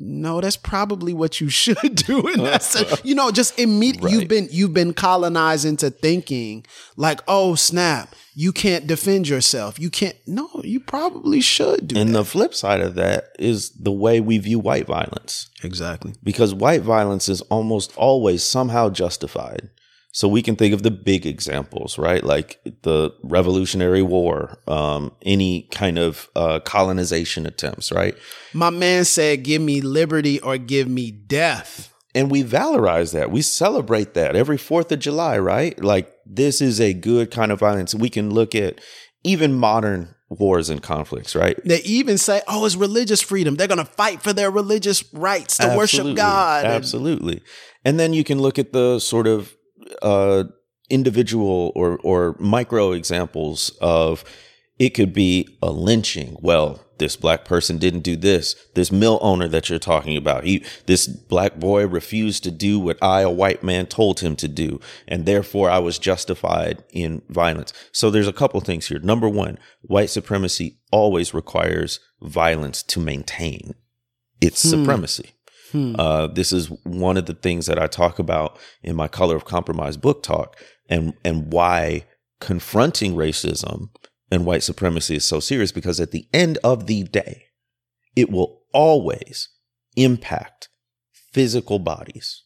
No, 0.00 0.40
that's 0.40 0.56
probably 0.56 1.12
what 1.12 1.40
you 1.40 1.48
should 1.62 1.96
do. 1.96 2.26
And 2.28 2.46
that's 2.46 2.76
you 3.04 3.14
know, 3.16 3.30
just 3.32 3.58
immediately 3.58 4.12
you've 4.12 4.28
been 4.28 4.48
you've 4.50 4.72
been 4.74 4.92
colonized 4.94 5.64
into 5.64 5.90
thinking 5.90 6.64
like, 6.96 7.20
oh 7.26 7.56
snap, 7.56 8.14
you 8.34 8.52
can't 8.52 8.86
defend 8.86 9.28
yourself. 9.28 9.78
You 9.80 9.90
can't 9.90 10.14
no, 10.26 10.48
you 10.62 10.78
probably 10.78 11.40
should 11.40 11.88
do 11.88 11.98
And 11.98 12.10
that. 12.10 12.18
the 12.18 12.24
flip 12.24 12.54
side 12.54 12.80
of 12.80 12.94
that 12.94 13.24
is 13.40 13.70
the 13.70 13.90
way 13.92 14.20
we 14.20 14.38
view 14.38 14.60
white 14.60 14.86
violence. 14.86 15.48
exactly. 15.64 16.12
because 16.22 16.54
white 16.54 16.82
violence 16.82 17.28
is 17.28 17.40
almost 17.42 17.92
always 17.96 18.44
somehow 18.44 18.90
justified. 18.90 19.68
So 20.10 20.26
we 20.26 20.42
can 20.42 20.56
think 20.56 20.72
of 20.72 20.82
the 20.82 20.90
big 20.90 21.26
examples, 21.26 21.98
right? 21.98 22.24
Like 22.24 22.60
the 22.82 23.12
Revolutionary 23.22 24.02
War, 24.02 24.58
um, 24.66 25.12
any 25.22 25.68
kind 25.70 25.98
of 25.98 26.28
uh, 26.34 26.60
colonization 26.60 27.46
attempts, 27.46 27.92
right? 27.92 28.16
My 28.54 28.70
man 28.70 29.04
said, 29.04 29.44
give 29.44 29.60
me 29.60 29.80
liberty 29.80 30.40
or 30.40 30.56
give 30.56 30.88
me 30.88 31.10
death. 31.10 31.92
And 32.14 32.30
we 32.30 32.42
valorize 32.42 33.12
that. 33.12 33.30
We 33.30 33.42
celebrate 33.42 34.14
that 34.14 34.34
every 34.34 34.56
4th 34.56 34.90
of 34.90 34.98
July, 34.98 35.38
right? 35.38 35.78
Like 35.82 36.12
this 36.24 36.60
is 36.62 36.80
a 36.80 36.94
good 36.94 37.30
kind 37.30 37.52
of 37.52 37.60
violence. 37.60 37.94
We 37.94 38.08
can 38.08 38.30
look 38.30 38.54
at 38.54 38.80
even 39.24 39.52
modern 39.52 40.14
wars 40.30 40.70
and 40.70 40.82
conflicts, 40.82 41.36
right? 41.36 41.58
They 41.64 41.80
even 41.82 42.18
say, 42.18 42.40
oh, 42.48 42.64
it's 42.64 42.76
religious 42.76 43.20
freedom. 43.20 43.56
They're 43.56 43.66
going 43.66 43.78
to 43.78 43.84
fight 43.84 44.22
for 44.22 44.32
their 44.32 44.50
religious 44.50 45.04
rights 45.12 45.58
to 45.58 45.68
worship 45.76 46.00
Absolutely. 46.00 46.14
God. 46.14 46.64
And- 46.64 46.74
Absolutely. 46.74 47.42
And 47.84 48.00
then 48.00 48.12
you 48.12 48.24
can 48.24 48.40
look 48.40 48.58
at 48.58 48.72
the 48.72 48.98
sort 48.98 49.26
of 49.26 49.54
uh, 50.02 50.44
individual 50.90 51.72
or 51.74 51.98
or 52.02 52.36
micro 52.38 52.92
examples 52.92 53.70
of 53.80 54.24
it 54.78 54.90
could 54.90 55.12
be 55.12 55.58
a 55.62 55.70
lynching. 55.70 56.36
Well, 56.40 56.80
this 56.98 57.16
black 57.16 57.44
person 57.44 57.78
didn't 57.78 58.00
do 58.00 58.16
this. 58.16 58.54
This 58.74 58.92
mill 58.92 59.18
owner 59.22 59.48
that 59.48 59.68
you're 59.68 59.78
talking 59.78 60.16
about, 60.16 60.44
he 60.44 60.64
this 60.86 61.06
black 61.06 61.56
boy 61.56 61.86
refused 61.86 62.44
to 62.44 62.50
do 62.50 62.78
what 62.78 62.98
I, 63.02 63.22
a 63.22 63.30
white 63.30 63.62
man, 63.62 63.86
told 63.86 64.20
him 64.20 64.36
to 64.36 64.48
do, 64.48 64.80
and 65.06 65.24
therefore 65.26 65.70
I 65.70 65.78
was 65.78 65.98
justified 65.98 66.84
in 66.90 67.22
violence. 67.28 67.72
So 67.92 68.10
there's 68.10 68.28
a 68.28 68.32
couple 68.32 68.60
things 68.60 68.88
here. 68.88 68.98
Number 68.98 69.28
one, 69.28 69.58
white 69.82 70.10
supremacy 70.10 70.78
always 70.90 71.34
requires 71.34 72.00
violence 72.20 72.82
to 72.84 73.00
maintain 73.00 73.74
its 74.40 74.60
supremacy. 74.60 75.32
Uh, 75.74 76.26
this 76.28 76.52
is 76.52 76.66
one 76.84 77.16
of 77.16 77.26
the 77.26 77.34
things 77.34 77.66
that 77.66 77.78
I 77.78 77.86
talk 77.86 78.18
about 78.18 78.58
in 78.82 78.96
my 78.96 79.08
Color 79.08 79.36
of 79.36 79.44
Compromise 79.44 79.96
book 79.96 80.22
talk, 80.22 80.56
and 80.88 81.14
and 81.24 81.52
why 81.52 82.04
confronting 82.40 83.14
racism 83.14 83.88
and 84.30 84.46
white 84.46 84.62
supremacy 84.62 85.16
is 85.16 85.24
so 85.24 85.40
serious 85.40 85.72
because 85.72 86.00
at 86.00 86.10
the 86.12 86.26
end 86.32 86.58
of 86.62 86.86
the 86.86 87.02
day, 87.04 87.44
it 88.16 88.30
will 88.30 88.60
always 88.72 89.48
impact 89.96 90.68
physical 91.32 91.78
bodies. 91.78 92.44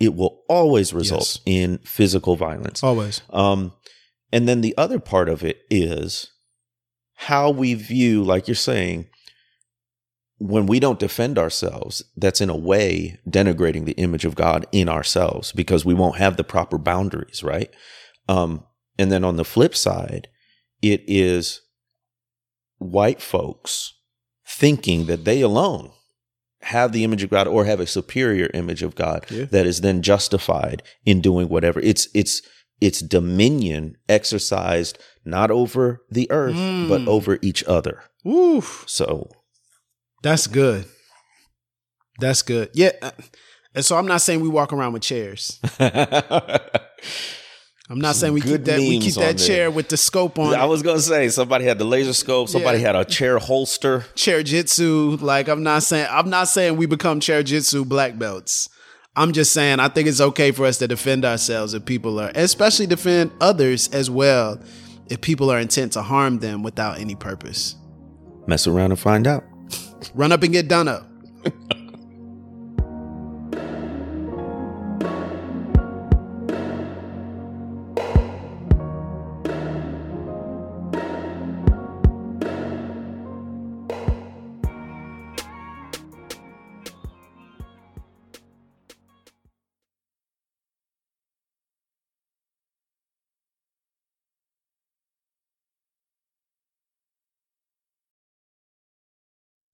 It 0.00 0.14
will 0.14 0.42
always 0.48 0.92
result 0.92 1.20
Yes. 1.20 1.40
in 1.46 1.78
physical 1.84 2.36
violence. 2.36 2.82
Always. 2.82 3.20
Um, 3.30 3.72
and 4.32 4.48
then 4.48 4.60
the 4.62 4.74
other 4.78 4.98
part 4.98 5.28
of 5.28 5.44
it 5.44 5.58
is 5.70 6.30
how 7.14 7.50
we 7.50 7.74
view, 7.74 8.24
like 8.24 8.48
you're 8.48 8.54
saying, 8.54 9.06
when 10.48 10.66
we 10.66 10.80
don't 10.80 10.98
defend 10.98 11.38
ourselves, 11.38 12.02
that's 12.16 12.40
in 12.40 12.50
a 12.50 12.56
way 12.56 13.18
denigrating 13.28 13.84
the 13.84 13.92
image 13.92 14.24
of 14.24 14.34
God 14.34 14.66
in 14.72 14.88
ourselves 14.88 15.52
because 15.52 15.84
we 15.84 15.94
won't 15.94 16.16
have 16.16 16.36
the 16.36 16.44
proper 16.44 16.78
boundaries, 16.78 17.42
right? 17.44 17.70
Um, 18.28 18.64
and 18.98 19.10
then 19.12 19.24
on 19.24 19.36
the 19.36 19.44
flip 19.44 19.74
side, 19.76 20.28
it 20.80 21.02
is 21.06 21.60
white 22.78 23.22
folks 23.22 23.94
thinking 24.46 25.06
that 25.06 25.24
they 25.24 25.40
alone 25.40 25.92
have 26.62 26.92
the 26.92 27.04
image 27.04 27.22
of 27.22 27.30
God 27.30 27.46
or 27.46 27.64
have 27.64 27.80
a 27.80 27.86
superior 27.86 28.48
image 28.54 28.82
of 28.82 28.94
God 28.94 29.24
Yeah. 29.30 29.44
that 29.46 29.66
is 29.66 29.80
then 29.80 30.02
justified 30.02 30.82
in 31.04 31.20
doing 31.20 31.48
whatever. 31.48 31.80
It's 31.80 32.08
it's 32.14 32.42
it's 32.80 33.00
dominion 33.00 33.96
exercised 34.08 34.98
not 35.24 35.50
over 35.52 36.02
the 36.10 36.28
earth 36.30 36.56
but 36.88 37.00
Mm. 37.02 37.08
over 37.08 37.38
each 37.42 37.62
other. 37.64 38.02
Woo. 38.24 38.62
So 38.86 39.30
That's 40.22 40.46
good. 40.46 40.84
That's 42.20 42.42
good. 42.42 42.70
Yeah. 42.74 42.90
uh, 43.02 43.10
And 43.74 43.84
so 43.84 43.96
I'm 43.96 44.06
not 44.06 44.20
saying 44.20 44.40
we 44.40 44.48
walk 44.48 44.72
around 44.72 44.92
with 44.92 45.02
chairs. 45.02 45.58
I'm 47.90 47.98
not 48.00 48.14
saying 48.14 48.32
we 48.32 48.40
keep 48.40 48.64
that 48.64 48.78
we 48.78 49.00
keep 49.00 49.14
that 49.16 49.36
there. 49.36 49.46
chair 49.46 49.70
with 49.70 49.88
the 49.88 49.96
scope 49.96 50.38
on 50.38 50.54
I 50.54 50.64
was 50.64 50.82
gonna 50.82 51.00
say 51.00 51.28
somebody 51.28 51.64
had 51.64 51.78
the 51.78 51.84
laser 51.84 52.12
scope, 52.12 52.48
somebody 52.48 52.78
Yeah. 52.78 52.86
had 52.88 52.96
a 52.96 53.04
chair 53.04 53.38
holster. 53.38 54.06
chair 54.14 54.42
jitsu. 54.42 55.18
Like 55.20 55.48
I'm 55.48 55.62
not 55.62 55.82
saying 55.82 56.06
I'm 56.10 56.30
not 56.30 56.48
saying 56.48 56.76
we 56.76 56.86
become 56.86 57.20
chair 57.20 57.42
jitsu 57.42 57.84
black 57.84 58.18
belts. 58.18 58.68
I'm 59.16 59.32
just 59.32 59.52
saying 59.52 59.80
I 59.80 59.88
think 59.88 60.08
it's 60.08 60.20
okay 60.20 60.52
for 60.52 60.64
us 60.64 60.78
to 60.78 60.88
defend 60.88 61.24
ourselves 61.24 61.74
if 61.74 61.84
people 61.84 62.18
are 62.20 62.30
especially 62.34 62.86
defend 62.86 63.30
others 63.40 63.88
as 63.88 64.08
well 64.08 64.62
if 65.10 65.20
people 65.20 65.50
are 65.50 65.58
intent 65.58 65.92
to 65.92 66.02
harm 66.02 66.38
them 66.38 66.62
without 66.62 66.98
any 66.98 67.14
purpose. 67.14 67.74
Mess 68.46 68.66
around 68.66 68.92
and 68.92 68.98
find 69.00 69.26
out. 69.26 69.44
Run 70.14 70.32
up 70.32 70.42
and 70.42 70.52
get 70.52 70.68
done 70.68 70.88
up. 70.88 71.08